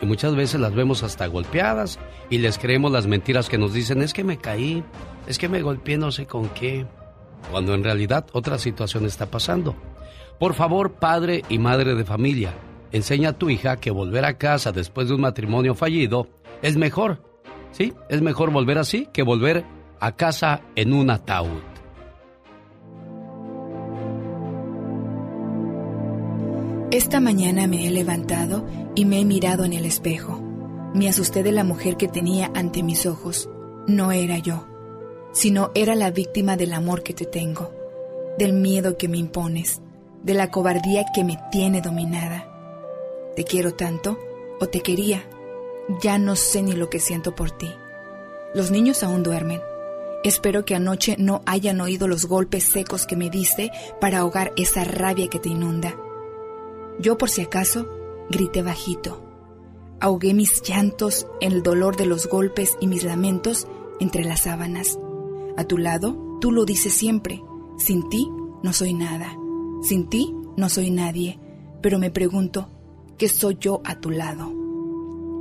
y 0.00 0.06
muchas 0.06 0.34
veces 0.34 0.60
las 0.60 0.74
vemos 0.74 1.02
hasta 1.02 1.26
golpeadas 1.26 1.98
y 2.30 2.38
les 2.38 2.58
creemos 2.58 2.92
las 2.92 3.06
mentiras 3.06 3.48
que 3.48 3.58
nos 3.58 3.72
dicen, 3.72 4.02
es 4.02 4.12
que 4.12 4.24
me 4.24 4.38
caí, 4.38 4.84
es 5.26 5.38
que 5.38 5.48
me 5.48 5.62
golpeé 5.62 5.98
no 5.98 6.12
sé 6.12 6.26
con 6.26 6.48
qué, 6.50 6.86
cuando 7.50 7.74
en 7.74 7.84
realidad 7.84 8.26
otra 8.32 8.58
situación 8.58 9.06
está 9.06 9.26
pasando. 9.26 9.74
Por 10.38 10.54
favor, 10.54 10.92
padre 10.92 11.42
y 11.48 11.58
madre 11.58 11.94
de 11.94 12.04
familia, 12.04 12.52
enseña 12.92 13.30
a 13.30 13.38
tu 13.38 13.48
hija 13.48 13.78
que 13.78 13.90
volver 13.90 14.24
a 14.24 14.36
casa 14.36 14.72
después 14.72 15.08
de 15.08 15.14
un 15.14 15.22
matrimonio 15.22 15.74
fallido 15.74 16.28
es 16.62 16.76
mejor. 16.76 17.22
Sí, 17.72 17.92
es 18.08 18.22
mejor 18.22 18.50
volver 18.50 18.78
así 18.78 19.08
que 19.12 19.22
volver 19.22 19.64
a 20.00 20.12
casa 20.12 20.60
en 20.74 20.92
un 20.92 21.10
ataúd. 21.10 21.60
Esta 26.92 27.18
mañana 27.18 27.66
me 27.66 27.84
he 27.84 27.90
levantado 27.90 28.64
y 28.94 29.06
me 29.06 29.20
he 29.20 29.24
mirado 29.24 29.64
en 29.64 29.72
el 29.72 29.84
espejo. 29.84 30.40
Me 30.94 31.08
asusté 31.08 31.42
de 31.42 31.50
la 31.50 31.64
mujer 31.64 31.96
que 31.96 32.06
tenía 32.06 32.52
ante 32.54 32.84
mis 32.84 33.06
ojos. 33.06 33.50
No 33.88 34.12
era 34.12 34.38
yo, 34.38 34.68
sino 35.32 35.72
era 35.74 35.96
la 35.96 36.12
víctima 36.12 36.56
del 36.56 36.72
amor 36.72 37.02
que 37.02 37.12
te 37.12 37.24
tengo, 37.24 37.72
del 38.38 38.52
miedo 38.52 38.96
que 38.96 39.08
me 39.08 39.18
impones, 39.18 39.82
de 40.22 40.34
la 40.34 40.52
cobardía 40.52 41.04
que 41.12 41.24
me 41.24 41.36
tiene 41.50 41.80
dominada. 41.80 42.48
Te 43.34 43.42
quiero 43.42 43.74
tanto 43.74 44.16
o 44.60 44.68
te 44.68 44.80
quería. 44.80 45.28
Ya 46.00 46.18
no 46.18 46.36
sé 46.36 46.62
ni 46.62 46.72
lo 46.72 46.88
que 46.88 47.00
siento 47.00 47.34
por 47.34 47.50
ti. 47.50 47.68
Los 48.54 48.70
niños 48.70 49.02
aún 49.02 49.24
duermen. 49.24 49.60
Espero 50.22 50.64
que 50.64 50.76
anoche 50.76 51.16
no 51.18 51.42
hayan 51.46 51.80
oído 51.80 52.06
los 52.06 52.26
golpes 52.26 52.62
secos 52.62 53.06
que 53.06 53.16
me 53.16 53.28
diste 53.28 53.72
para 54.00 54.18
ahogar 54.18 54.52
esa 54.56 54.84
rabia 54.84 55.26
que 55.28 55.40
te 55.40 55.48
inunda. 55.48 55.96
Yo 56.98 57.18
por 57.18 57.30
si 57.30 57.42
acaso 57.42 57.88
grité 58.30 58.62
bajito. 58.62 59.22
Ahogué 60.00 60.34
mis 60.34 60.62
llantos 60.62 61.26
en 61.40 61.52
el 61.52 61.62
dolor 61.62 61.96
de 61.96 62.06
los 62.06 62.26
golpes 62.26 62.76
y 62.80 62.86
mis 62.86 63.04
lamentos 63.04 63.66
entre 64.00 64.24
las 64.24 64.42
sábanas. 64.42 64.98
A 65.56 65.64
tu 65.64 65.78
lado, 65.78 66.38
tú 66.40 66.52
lo 66.52 66.64
dices 66.64 66.92
siempre. 66.92 67.42
Sin 67.78 68.08
ti 68.08 68.30
no 68.62 68.72
soy 68.72 68.94
nada. 68.94 69.36
Sin 69.82 70.08
ti 70.08 70.34
no 70.56 70.68
soy 70.68 70.90
nadie. 70.90 71.38
Pero 71.82 71.98
me 71.98 72.10
pregunto, 72.10 72.68
¿qué 73.16 73.28
soy 73.28 73.56
yo 73.60 73.80
a 73.84 74.00
tu 74.00 74.10
lado? 74.10 74.52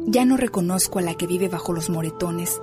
Ya 0.08 0.24
no 0.26 0.38
reconozco 0.38 1.00
a 1.00 1.02
la 1.02 1.16
que 1.16 1.28
vive 1.28 1.50
bajo 1.50 1.74
los 1.74 1.90
moretones, 1.90 2.62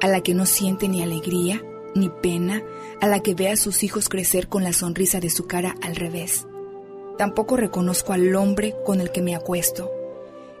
a 0.00 0.08
la 0.08 0.20
que 0.20 0.34
no 0.34 0.46
siente 0.46 0.88
ni 0.88 1.02
alegría, 1.02 1.62
ni 1.94 2.08
pena, 2.08 2.62
a 3.00 3.06
la 3.06 3.20
que 3.20 3.34
ve 3.34 3.48
a 3.48 3.56
sus 3.56 3.82
hijos 3.82 4.08
crecer 4.08 4.48
con 4.48 4.62
la 4.62 4.72
sonrisa 4.72 5.18
de 5.18 5.30
su 5.30 5.46
cara 5.46 5.74
al 5.80 5.96
revés. 5.96 6.46
Tampoco 7.18 7.56
reconozco 7.56 8.12
al 8.12 8.34
hombre 8.34 8.74
con 8.84 9.00
el 9.00 9.10
que 9.10 9.22
me 9.22 9.34
acuesto, 9.34 9.90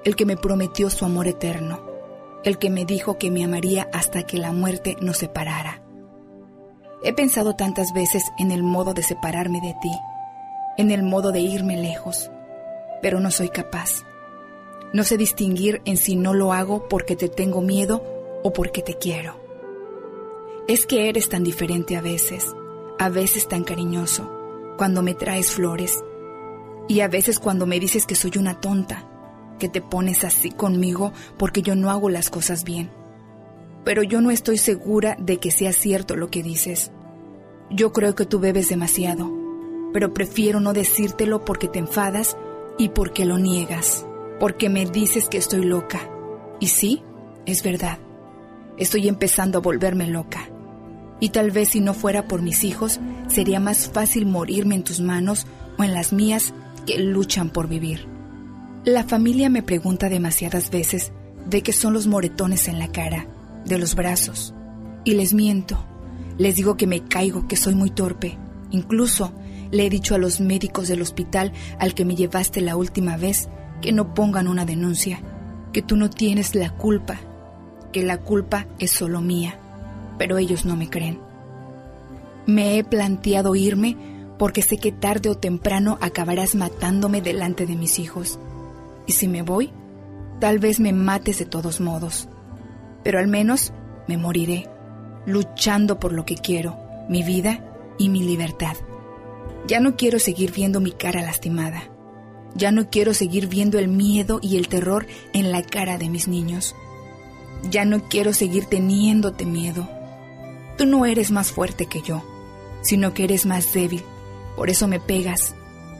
el 0.04 0.16
que 0.16 0.26
me 0.26 0.36
prometió 0.36 0.90
su 0.90 1.04
amor 1.04 1.26
eterno, 1.26 1.80
el 2.44 2.58
que 2.58 2.70
me 2.70 2.84
dijo 2.84 3.18
que 3.18 3.30
me 3.30 3.44
amaría 3.44 3.88
hasta 3.92 4.24
que 4.24 4.38
la 4.38 4.52
muerte 4.52 4.96
nos 5.00 5.18
separara. 5.18 5.82
He 7.04 7.12
pensado 7.12 7.56
tantas 7.56 7.92
veces 7.92 8.22
en 8.38 8.52
el 8.52 8.62
modo 8.62 8.94
de 8.94 9.02
separarme 9.02 9.60
de 9.60 9.74
ti, 9.80 9.92
en 10.78 10.90
el 10.90 11.02
modo 11.02 11.32
de 11.32 11.40
irme 11.40 11.76
lejos, 11.76 12.30
pero 13.00 13.18
no 13.18 13.30
soy 13.30 13.48
capaz. 13.48 14.04
No 14.92 15.04
sé 15.04 15.16
distinguir 15.16 15.82
en 15.84 15.96
si 15.96 16.16
no 16.16 16.34
lo 16.34 16.52
hago 16.52 16.88
porque 16.88 17.16
te 17.16 17.28
tengo 17.28 17.60
miedo 17.60 18.04
o 18.42 18.52
porque 18.52 18.82
te 18.82 18.98
quiero. 18.98 19.40
Es 20.68 20.86
que 20.86 21.08
eres 21.08 21.28
tan 21.28 21.42
diferente 21.42 21.96
a 21.96 22.00
veces, 22.00 22.54
a 22.98 23.08
veces 23.08 23.48
tan 23.48 23.64
cariñoso, 23.64 24.30
cuando 24.76 25.02
me 25.02 25.14
traes 25.14 25.50
flores, 25.50 26.04
y 26.92 27.00
a 27.00 27.08
veces 27.08 27.38
cuando 27.38 27.64
me 27.66 27.80
dices 27.80 28.04
que 28.04 28.14
soy 28.14 28.32
una 28.36 28.60
tonta, 28.60 29.08
que 29.58 29.70
te 29.70 29.80
pones 29.80 30.24
así 30.24 30.50
conmigo 30.50 31.14
porque 31.38 31.62
yo 31.62 31.74
no 31.74 31.90
hago 31.90 32.10
las 32.10 32.28
cosas 32.28 32.64
bien. 32.64 32.90
Pero 33.82 34.02
yo 34.02 34.20
no 34.20 34.30
estoy 34.30 34.58
segura 34.58 35.16
de 35.18 35.38
que 35.38 35.50
sea 35.50 35.72
cierto 35.72 36.16
lo 36.16 36.28
que 36.28 36.42
dices. 36.42 36.92
Yo 37.70 37.94
creo 37.94 38.14
que 38.14 38.26
tú 38.26 38.40
bebes 38.40 38.68
demasiado, 38.68 39.32
pero 39.94 40.12
prefiero 40.12 40.60
no 40.60 40.74
decírtelo 40.74 41.46
porque 41.46 41.66
te 41.66 41.78
enfadas 41.78 42.36
y 42.76 42.90
porque 42.90 43.24
lo 43.24 43.38
niegas, 43.38 44.04
porque 44.38 44.68
me 44.68 44.84
dices 44.84 45.30
que 45.30 45.38
estoy 45.38 45.64
loca 45.64 46.10
Y 46.60 46.66
sí, 46.66 47.02
es 47.46 47.62
verdad. 47.62 48.00
Estoy 48.76 49.08
empezando 49.08 49.56
a 49.56 49.62
volverme 49.62 50.08
loca. 50.08 50.46
Y 51.20 51.30
tal 51.30 51.52
vez 51.52 51.70
si 51.70 51.80
no 51.80 51.94
fuera 51.94 52.28
por 52.28 52.42
mis 52.42 52.64
hijos, 52.64 53.00
sería 53.28 53.60
más 53.60 53.88
fácil 53.88 54.26
morirme 54.26 54.74
en 54.74 54.84
tus 54.84 55.00
manos 55.00 55.46
o 55.78 55.84
en 55.84 55.94
las 55.94 56.12
mías 56.12 56.52
que 56.86 56.98
luchan 56.98 57.50
por 57.50 57.68
vivir. 57.68 58.06
La 58.84 59.04
familia 59.04 59.48
me 59.48 59.62
pregunta 59.62 60.08
demasiadas 60.08 60.70
veces 60.70 61.12
de 61.46 61.62
qué 61.62 61.72
son 61.72 61.92
los 61.92 62.06
moretones 62.06 62.68
en 62.68 62.78
la 62.78 62.88
cara, 62.88 63.26
de 63.64 63.78
los 63.78 63.94
brazos. 63.94 64.54
Y 65.04 65.14
les 65.14 65.34
miento. 65.34 65.86
Les 66.38 66.56
digo 66.56 66.76
que 66.76 66.86
me 66.86 67.04
caigo, 67.04 67.46
que 67.46 67.56
soy 67.56 67.74
muy 67.74 67.90
torpe. 67.90 68.38
Incluso 68.70 69.32
le 69.70 69.86
he 69.86 69.90
dicho 69.90 70.14
a 70.14 70.18
los 70.18 70.40
médicos 70.40 70.88
del 70.88 71.02
hospital 71.02 71.52
al 71.78 71.94
que 71.94 72.04
me 72.04 72.14
llevaste 72.14 72.60
la 72.60 72.76
última 72.76 73.16
vez 73.16 73.48
que 73.80 73.92
no 73.92 74.14
pongan 74.14 74.48
una 74.48 74.64
denuncia, 74.64 75.20
que 75.72 75.82
tú 75.82 75.96
no 75.96 76.10
tienes 76.10 76.54
la 76.54 76.70
culpa, 76.76 77.20
que 77.92 78.02
la 78.02 78.18
culpa 78.18 78.66
es 78.78 78.90
solo 78.90 79.20
mía, 79.20 79.58
pero 80.18 80.38
ellos 80.38 80.64
no 80.64 80.76
me 80.76 80.88
creen. 80.88 81.20
Me 82.46 82.78
he 82.78 82.84
planteado 82.84 83.54
irme 83.54 83.96
porque 84.42 84.62
sé 84.62 84.76
que 84.76 84.90
tarde 84.90 85.28
o 85.28 85.36
temprano 85.36 85.98
acabarás 86.00 86.56
matándome 86.56 87.22
delante 87.22 87.64
de 87.64 87.76
mis 87.76 88.00
hijos. 88.00 88.40
Y 89.06 89.12
si 89.12 89.28
me 89.28 89.42
voy, 89.42 89.70
tal 90.40 90.58
vez 90.58 90.80
me 90.80 90.92
mates 90.92 91.38
de 91.38 91.44
todos 91.44 91.80
modos, 91.80 92.28
pero 93.04 93.20
al 93.20 93.28
menos 93.28 93.72
me 94.08 94.16
moriré, 94.16 94.68
luchando 95.26 96.00
por 96.00 96.12
lo 96.12 96.24
que 96.24 96.34
quiero, 96.34 96.76
mi 97.08 97.22
vida 97.22 97.64
y 98.00 98.08
mi 98.08 98.24
libertad. 98.24 98.74
Ya 99.68 99.78
no 99.78 99.94
quiero 99.94 100.18
seguir 100.18 100.50
viendo 100.50 100.80
mi 100.80 100.90
cara 100.90 101.22
lastimada. 101.22 101.84
Ya 102.56 102.72
no 102.72 102.90
quiero 102.90 103.14
seguir 103.14 103.46
viendo 103.46 103.78
el 103.78 103.86
miedo 103.86 104.40
y 104.42 104.56
el 104.56 104.66
terror 104.66 105.06
en 105.32 105.52
la 105.52 105.62
cara 105.62 105.98
de 105.98 106.08
mis 106.08 106.26
niños. 106.26 106.74
Ya 107.70 107.84
no 107.84 108.08
quiero 108.08 108.32
seguir 108.32 108.64
teniéndote 108.64 109.46
miedo. 109.46 109.88
Tú 110.76 110.84
no 110.84 111.06
eres 111.06 111.30
más 111.30 111.52
fuerte 111.52 111.86
que 111.86 112.02
yo, 112.02 112.24
sino 112.82 113.14
que 113.14 113.22
eres 113.22 113.46
más 113.46 113.72
débil. 113.72 114.02
Por 114.56 114.70
eso 114.70 114.88
me 114.88 115.00
pegas, 115.00 115.54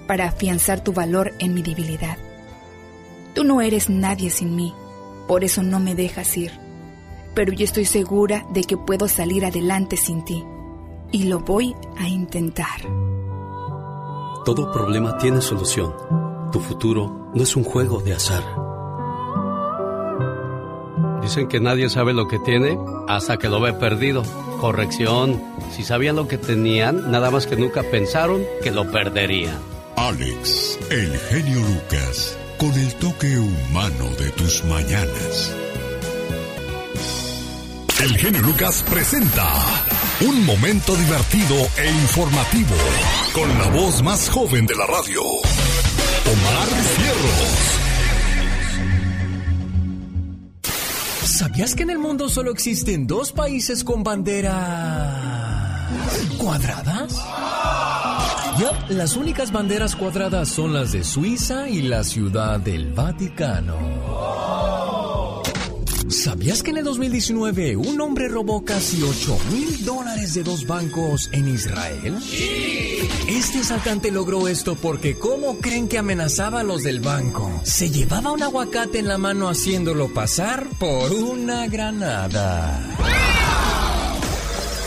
para 0.06 0.26
afianzar 0.26 0.82
tu 0.82 0.92
valor 0.92 1.32
en 1.38 1.54
mi 1.54 1.62
debilidad. 1.62 2.18
Tú 3.34 3.44
no 3.44 3.60
eres 3.60 3.88
nadie 3.88 4.30
sin 4.30 4.54
mí, 4.56 4.74
por 5.26 5.44
eso 5.44 5.62
no 5.62 5.80
me 5.80 5.94
dejas 5.94 6.36
ir. 6.36 6.52
Pero 7.34 7.52
yo 7.52 7.64
estoy 7.64 7.86
segura 7.86 8.46
de 8.52 8.64
que 8.64 8.76
puedo 8.76 9.08
salir 9.08 9.46
adelante 9.46 9.96
sin 9.96 10.24
ti. 10.24 10.44
Y 11.10 11.24
lo 11.24 11.40
voy 11.40 11.74
a 11.98 12.08
intentar. 12.08 12.82
Todo 14.44 14.72
problema 14.72 15.16
tiene 15.18 15.40
solución. 15.40 15.94
Tu 16.52 16.60
futuro 16.60 17.30
no 17.34 17.42
es 17.42 17.56
un 17.56 17.64
juego 17.64 18.00
de 18.00 18.14
azar. 18.14 18.71
Dicen 21.22 21.48
que 21.48 21.60
nadie 21.60 21.88
sabe 21.88 22.12
lo 22.12 22.26
que 22.26 22.38
tiene 22.40 22.76
hasta 23.08 23.36
que 23.38 23.48
lo 23.48 23.60
ve 23.60 23.72
perdido. 23.72 24.22
Corrección, 24.60 25.42
si 25.74 25.84
sabían 25.84 26.16
lo 26.16 26.28
que 26.28 26.36
tenían, 26.36 27.10
nada 27.10 27.30
más 27.30 27.46
que 27.46 27.56
nunca 27.56 27.82
pensaron 27.82 28.42
que 28.62 28.70
lo 28.70 28.90
perderían. 28.90 29.58
Alex, 29.96 30.78
el 30.90 31.16
genio 31.18 31.60
Lucas, 31.60 32.36
con 32.58 32.72
el 32.72 32.94
toque 32.94 33.38
humano 33.38 34.10
de 34.18 34.30
tus 34.30 34.64
mañanas. 34.64 35.54
El 38.02 38.16
genio 38.16 38.42
Lucas 38.42 38.84
presenta 38.90 39.48
un 40.22 40.44
momento 40.44 40.96
divertido 40.96 41.56
e 41.76 41.88
informativo 41.88 42.74
con 43.32 43.48
la 43.58 43.68
voz 43.68 44.02
más 44.02 44.28
joven 44.28 44.66
de 44.66 44.74
la 44.74 44.86
radio, 44.86 45.22
Omar 45.22 46.68
Fierros. 46.96 47.81
¿Sabías 51.42 51.74
que 51.74 51.82
en 51.82 51.90
el 51.90 51.98
mundo 51.98 52.28
solo 52.28 52.52
existen 52.52 53.08
dos 53.08 53.32
países 53.32 53.82
con 53.82 54.04
bandera 54.04 55.88
cuadradas? 56.38 57.16
Ya, 58.60 58.86
las 58.90 59.16
únicas 59.16 59.50
banderas 59.50 59.96
cuadradas 59.96 60.48
son 60.48 60.72
las 60.72 60.92
de 60.92 61.02
Suiza 61.02 61.68
y 61.68 61.82
la 61.82 62.04
Ciudad 62.04 62.60
del 62.60 62.92
Vaticano. 62.92 64.31
¿Sabías 66.12 66.62
que 66.62 66.72
en 66.72 66.76
el 66.76 66.84
2019 66.84 67.74
un 67.76 67.98
hombre 68.02 68.28
robó 68.28 68.66
casi 68.66 69.02
8 69.02 69.38
mil 69.50 69.82
dólares 69.84 70.34
de 70.34 70.42
dos 70.42 70.66
bancos 70.66 71.30
en 71.32 71.48
Israel? 71.48 72.18
Este 73.26 73.60
asaltante 73.60 74.10
logró 74.10 74.46
esto 74.46 74.76
porque 74.76 75.18
¿cómo 75.18 75.56
creen 75.58 75.88
que 75.88 75.96
amenazaba 75.96 76.60
a 76.60 76.64
los 76.64 76.82
del 76.82 77.00
banco? 77.00 77.50
Se 77.64 77.88
llevaba 77.88 78.30
un 78.30 78.42
aguacate 78.42 78.98
en 78.98 79.08
la 79.08 79.16
mano 79.16 79.48
haciéndolo 79.48 80.12
pasar 80.12 80.66
por 80.78 81.12
una 81.12 81.66
granada. 81.68 82.78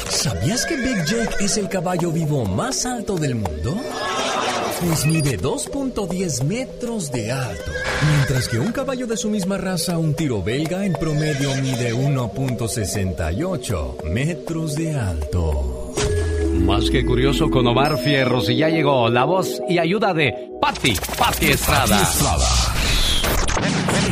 ¿Sabías 0.10 0.66
que 0.68 0.76
Big 0.78 1.06
Jake 1.06 1.44
es 1.44 1.58
el 1.58 1.70
caballo 1.70 2.12
vivo 2.12 2.46
más 2.46 2.86
alto 2.86 3.18
del 3.18 3.34
mundo? 3.34 3.82
Pues 4.82 5.06
mide 5.06 5.38
2.10 5.40 6.44
metros 6.44 7.10
de 7.12 7.32
alto, 7.32 7.72
mientras 8.12 8.48
que 8.50 8.60
un 8.60 8.72
caballo 8.74 9.08
de 9.08 9.16
su 9.18 9.30
misma 9.30 9.58
raza, 9.58 9.98
un 9.98 10.14
tiro 10.14 10.44
belga, 10.44 10.86
en 10.86 10.92
promedio 10.94 11.56
mide 11.62 11.94
1.68 11.94 14.04
metros 14.04 14.76
de 14.76 15.00
alto. 15.00 15.94
Más 16.60 16.90
que 16.90 17.06
curioso 17.06 17.50
con 17.50 17.66
Omar 17.68 17.98
Fierros 17.98 18.50
y 18.50 18.58
ya 18.58 18.68
llegó 18.70 19.10
la 19.10 19.24
voz 19.24 19.62
y 19.70 19.78
ayuda 19.80 20.14
de 20.14 20.34
Patti, 20.60 20.94
Patti 21.18 21.46
Estrada. 21.48 22.02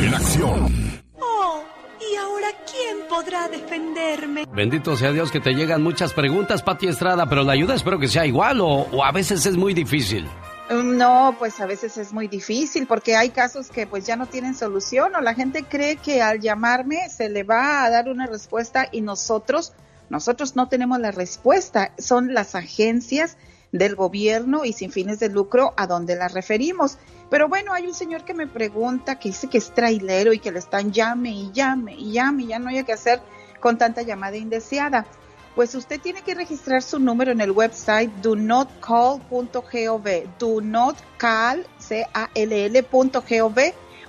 En 0.00 0.14
acción. 0.14 1.02
Oh, 1.20 1.62
¿y 2.00 2.16
ahora 2.16 2.48
quién 2.70 3.06
podrá 3.08 3.48
defenderme? 3.48 4.46
Bendito 4.52 4.96
sea 4.96 5.12
Dios 5.12 5.30
que 5.30 5.40
te 5.40 5.52
llegan 5.52 5.82
muchas 5.82 6.12
preguntas, 6.14 6.62
Patti 6.62 6.86
Estrada, 6.88 7.26
pero 7.28 7.42
la 7.42 7.52
ayuda 7.52 7.74
espero 7.74 7.98
que 7.98 8.08
sea 8.08 8.24
igual 8.26 8.60
o, 8.60 8.66
o 8.66 9.04
a 9.04 9.12
veces 9.12 9.44
es 9.46 9.56
muy 9.56 9.74
difícil. 9.74 10.26
No, 10.70 11.36
pues 11.38 11.60
a 11.60 11.66
veces 11.66 11.98
es 11.98 12.12
muy 12.14 12.26
difícil 12.26 12.86
porque 12.86 13.16
hay 13.16 13.30
casos 13.30 13.68
que 13.68 13.86
pues 13.86 14.06
ya 14.06 14.16
no 14.16 14.26
tienen 14.26 14.54
solución 14.54 15.14
o 15.14 15.20
la 15.20 15.34
gente 15.34 15.64
cree 15.64 15.96
que 15.96 16.22
al 16.22 16.40
llamarme 16.40 17.10
se 17.10 17.28
le 17.28 17.42
va 17.42 17.84
a 17.84 17.90
dar 17.90 18.08
una 18.08 18.26
respuesta 18.26 18.88
y 18.90 19.02
nosotros, 19.02 19.74
nosotros 20.08 20.56
no 20.56 20.68
tenemos 20.68 20.98
la 21.00 21.10
respuesta, 21.10 21.92
son 21.98 22.32
las 22.32 22.54
agencias 22.54 23.36
del 23.72 23.94
gobierno 23.94 24.64
y 24.64 24.72
sin 24.72 24.90
fines 24.90 25.18
de 25.20 25.28
lucro 25.28 25.74
a 25.76 25.86
donde 25.86 26.16
las 26.16 26.32
referimos. 26.32 26.96
Pero 27.28 27.48
bueno, 27.48 27.74
hay 27.74 27.86
un 27.86 27.94
señor 27.94 28.24
que 28.24 28.32
me 28.32 28.46
pregunta, 28.46 29.18
que 29.18 29.28
dice 29.28 29.48
que 29.48 29.58
es 29.58 29.74
trailero 29.74 30.32
y 30.32 30.38
que 30.38 30.52
le 30.52 30.60
están 30.60 30.92
llame 30.92 31.30
y 31.30 31.52
llame 31.52 31.94
y 31.94 32.12
llame 32.12 32.44
y 32.44 32.46
ya 32.46 32.58
no 32.58 32.70
hay 32.70 32.84
que 32.84 32.92
hacer 32.92 33.20
con 33.60 33.76
tanta 33.76 34.00
llamada 34.00 34.36
indeseada 34.36 35.06
pues 35.54 35.74
usted 35.74 36.00
tiene 36.00 36.22
que 36.22 36.34
registrar 36.34 36.82
su 36.82 36.98
número 36.98 37.30
en 37.30 37.40
el 37.40 37.52
website 37.52 38.10
do 38.22 38.34
not 38.34 38.68
call.gov, 38.80 40.08
do 40.38 40.60
not 40.60 40.96
call, 41.16 41.64
c 41.78 42.04
a 42.12 42.28
l 42.34 42.66
l.gov 42.66 43.58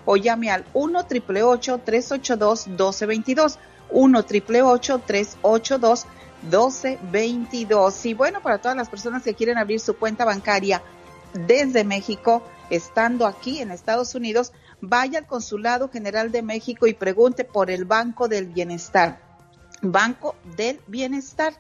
o 0.06 0.18
llame 0.18 0.50
al 0.52 0.66
1 0.74 1.06
382 1.06 2.68
1222 2.68 3.60
1 3.90 4.24
382 4.26 6.06
1222 6.42 8.06
Y 8.06 8.14
bueno, 8.14 8.42
para 8.42 8.60
todas 8.60 8.78
las 8.78 8.90
personas 8.90 9.24
que 9.24 9.34
quieren 9.34 9.58
abrir 9.58 9.80
su 9.80 9.96
cuenta 9.96 10.26
bancaria 10.26 10.82
desde 11.34 11.84
México, 11.84 12.44
estando 12.70 13.26
aquí 13.26 13.60
en 13.60 13.72
Estados 13.72 14.16
Unidos, 14.16 14.54
vaya 14.80 15.20
al 15.20 15.28
Consulado 15.28 15.90
General 15.90 16.32
de 16.32 16.42
México 16.42 16.88
y 16.88 16.94
pregunte 16.94 17.44
por 17.44 17.70
el 17.70 17.86
Banco 17.86 18.28
del 18.28 18.48
Bienestar. 18.48 19.25
Banco 19.82 20.36
del 20.56 20.80
Bienestar. 20.88 21.54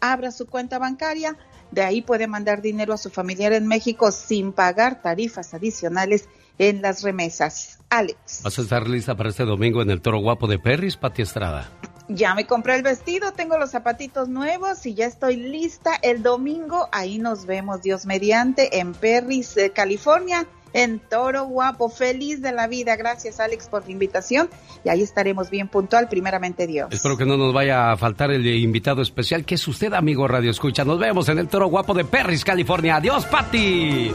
Abra 0.00 0.32
su 0.32 0.46
cuenta 0.46 0.78
bancaria, 0.78 1.36
de 1.70 1.82
ahí 1.82 2.02
puede 2.02 2.26
mandar 2.26 2.62
dinero 2.62 2.94
a 2.94 2.96
su 2.96 3.10
familiar 3.10 3.52
en 3.52 3.66
México 3.66 4.10
sin 4.12 4.52
pagar 4.52 5.02
tarifas 5.02 5.54
adicionales 5.54 6.28
en 6.58 6.82
las 6.82 7.02
remesas. 7.02 7.78
Alex. 7.90 8.42
¿Vas 8.44 8.58
a 8.58 8.62
estar 8.62 8.88
lista 8.88 9.16
para 9.16 9.30
este 9.30 9.44
domingo 9.44 9.82
en 9.82 9.90
el 9.90 10.00
Toro 10.00 10.20
Guapo 10.20 10.46
de 10.46 10.58
Perris, 10.58 10.96
Pati 10.96 11.22
Estrada? 11.22 11.70
Ya 12.08 12.34
me 12.34 12.46
compré 12.46 12.74
el 12.76 12.82
vestido, 12.82 13.32
tengo 13.32 13.56
los 13.58 13.70
zapatitos 13.70 14.28
nuevos 14.28 14.84
y 14.84 14.94
ya 14.94 15.06
estoy 15.06 15.36
lista 15.36 15.92
el 16.02 16.22
domingo. 16.22 16.88
Ahí 16.92 17.18
nos 17.18 17.46
vemos, 17.46 17.82
Dios 17.82 18.04
mediante, 18.06 18.78
en 18.78 18.94
Perris, 18.94 19.56
eh, 19.56 19.70
California 19.70 20.46
en 20.72 20.98
Toro 20.98 21.44
Guapo. 21.44 21.88
Feliz 21.88 22.42
de 22.42 22.52
la 22.52 22.66
vida. 22.66 22.96
Gracias, 22.96 23.40
Alex, 23.40 23.68
por 23.68 23.84
la 23.84 23.92
invitación. 23.92 24.48
Y 24.84 24.88
ahí 24.88 25.02
estaremos 25.02 25.50
bien 25.50 25.68
puntual, 25.68 26.08
primeramente 26.08 26.66
Dios. 26.66 26.88
Espero 26.90 27.16
que 27.16 27.26
no 27.26 27.36
nos 27.36 27.52
vaya 27.52 27.92
a 27.92 27.96
faltar 27.96 28.30
el 28.30 28.46
invitado 28.46 29.02
especial, 29.02 29.44
que 29.44 29.56
es 29.56 29.68
usted, 29.68 29.92
amigo 29.92 30.28
Radio 30.28 30.50
Escucha. 30.50 30.84
Nos 30.84 30.98
vemos 30.98 31.28
en 31.28 31.38
el 31.38 31.48
Toro 31.48 31.68
Guapo 31.68 31.94
de 31.94 32.04
Perris, 32.04 32.44
California. 32.44 32.96
Adiós, 32.96 33.26
Pati. 33.26 34.12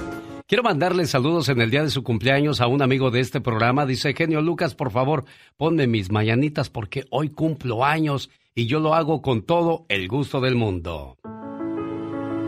Quiero 0.47 0.61
mandarle 0.61 1.07
saludos 1.07 1.49
en 1.49 1.59
el 1.59 1.71
día 1.71 1.81
de 1.81 1.89
su 1.89 2.03
cumpleaños 2.03 2.61
a 2.61 2.67
un 2.67 2.83
amigo 2.83 3.09
de 3.09 3.19
este 3.19 3.41
programa. 3.41 3.87
Dice, 3.87 4.13
genio 4.13 4.41
Lucas, 4.41 4.75
por 4.75 4.91
favor, 4.91 5.25
ponme 5.57 5.87
mis 5.87 6.11
mañanitas 6.11 6.69
porque 6.69 7.05
hoy 7.09 7.29
cumplo 7.29 7.83
años 7.83 8.29
y 8.53 8.67
yo 8.67 8.79
lo 8.79 8.93
hago 8.93 9.23
con 9.23 9.41
todo 9.41 9.85
el 9.89 10.07
gusto 10.07 10.41
del 10.41 10.55
mundo. 10.55 11.17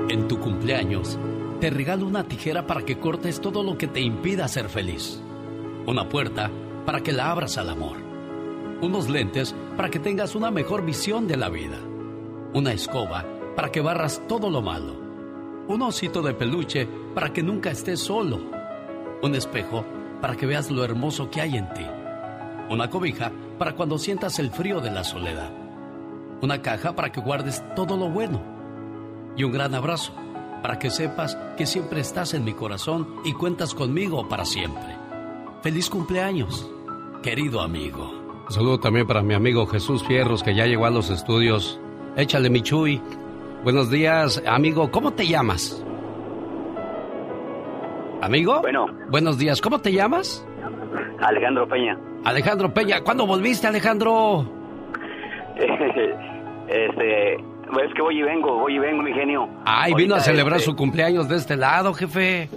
En 0.09 0.27
tu 0.27 0.39
cumpleaños 0.39 1.17
te 1.59 1.69
regalo 1.69 2.05
una 2.05 2.23
tijera 2.23 2.67
para 2.67 2.83
que 2.83 2.99
cortes 2.99 3.41
todo 3.41 3.63
lo 3.63 3.77
que 3.77 3.87
te 3.87 3.99
impida 3.99 4.47
ser 4.47 4.69
feliz. 4.69 5.21
Una 5.85 6.07
puerta 6.07 6.51
para 6.85 7.01
que 7.01 7.13
la 7.13 7.31
abras 7.31 7.57
al 7.57 7.69
amor. 7.69 7.97
unos 8.79 9.09
lentes 9.09 9.55
para 9.75 9.89
que 9.89 9.97
tengas 9.97 10.35
una 10.35 10.51
mejor 10.51 10.85
visión 10.85 11.27
de 11.27 11.35
la 11.35 11.49
vida, 11.49 11.79
una 12.53 12.73
escoba 12.73 13.25
para 13.55 13.71
que 13.71 13.81
barras 13.81 14.21
todo 14.27 14.51
lo 14.51 14.61
malo, 14.61 14.95
un 15.67 15.81
osito 15.81 16.21
de 16.21 16.35
peluche 16.35 16.87
para 17.15 17.33
que 17.33 17.41
nunca 17.41 17.71
estés 17.71 17.99
solo, 17.99 18.39
un 19.23 19.33
espejo 19.33 19.83
para 20.21 20.35
que 20.35 20.45
veas 20.45 20.69
lo 20.69 20.83
hermoso 20.83 21.31
que 21.31 21.41
hay 21.41 21.57
en 21.57 21.67
ti, 21.73 21.85
una 22.69 22.87
cobija 22.89 23.31
para 23.57 23.73
cuando 23.73 23.97
sientas 23.97 24.37
el 24.37 24.51
frío 24.51 24.79
de 24.79 24.91
la 24.91 25.03
soledad, 25.03 25.51
una 26.43 26.61
caja 26.61 26.95
para 26.95 27.11
que 27.11 27.19
guardes 27.19 27.63
todo 27.75 27.97
lo 27.97 28.09
bueno. 28.09 28.41
Y 29.35 29.43
un 29.43 29.51
gran 29.51 29.73
abrazo 29.73 30.13
para 30.61 30.79
que 30.79 30.89
sepas 30.89 31.35
que 31.57 31.65
siempre 31.65 32.01
estás 32.01 32.33
en 32.33 32.43
mi 32.43 32.53
corazón 32.53 33.15
y 33.23 33.33
cuentas 33.33 33.73
conmigo 33.73 34.27
para 34.27 34.45
siempre. 34.45 34.95
Feliz 35.61 35.89
cumpleaños, 35.89 36.69
querido 37.23 37.61
amigo. 37.61 38.11
Un 38.47 38.51
saludo 38.53 38.79
también 38.79 39.05
para 39.07 39.21
mi 39.21 39.33
amigo 39.33 39.65
Jesús 39.67 40.03
Fierros, 40.05 40.43
que 40.43 40.55
ya 40.55 40.65
llegó 40.65 40.85
a 40.85 40.89
los 40.89 41.09
estudios. 41.09 41.79
Échale, 42.15 42.49
Michuy. 42.49 43.01
Buenos 43.63 43.89
días, 43.89 44.41
amigo. 44.45 44.89
¿Cómo 44.91 45.11
te 45.11 45.27
llamas? 45.27 45.83
¿Amigo? 48.21 48.61
Bueno. 48.61 48.87
Buenos 49.09 49.37
días. 49.37 49.61
¿Cómo 49.61 49.79
te 49.79 49.91
llamas? 49.91 50.45
Alejandro 51.19 51.67
Peña. 51.67 51.97
Alejandro 52.23 52.73
Peña. 52.73 53.01
¿Cuándo 53.01 53.25
volviste, 53.27 53.67
Alejandro? 53.67 54.45
este, 56.67 57.43
es 57.83 57.93
que 57.93 58.01
voy 58.01 58.19
y 58.19 58.23
vengo, 58.23 58.57
voy 58.57 58.75
y 58.75 58.79
vengo, 58.79 59.03
mi 59.03 59.13
genio. 59.13 59.47
Ay, 59.65 59.93
vino 59.93 60.15
a 60.15 60.19
celebrar 60.19 60.59
su 60.59 60.75
cumpleaños 60.75 61.27
de 61.27 61.37
este 61.37 61.55
lado, 61.55 61.93
jefe. 61.93 62.49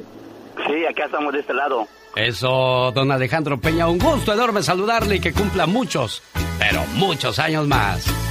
Sí, 0.66 0.86
acá 0.86 1.06
estamos 1.06 1.32
de 1.32 1.40
este 1.40 1.54
lado. 1.54 1.86
Eso, 2.16 2.90
don 2.92 3.12
Alejandro 3.12 3.60
Peña, 3.60 3.88
un 3.88 3.98
gusto 3.98 4.32
enorme 4.32 4.62
saludarle 4.62 5.16
y 5.16 5.20
que 5.20 5.32
cumpla 5.32 5.66
muchos, 5.66 6.22
pero 6.58 6.82
muchos 6.94 7.38
años 7.38 7.66
más. 7.66 8.29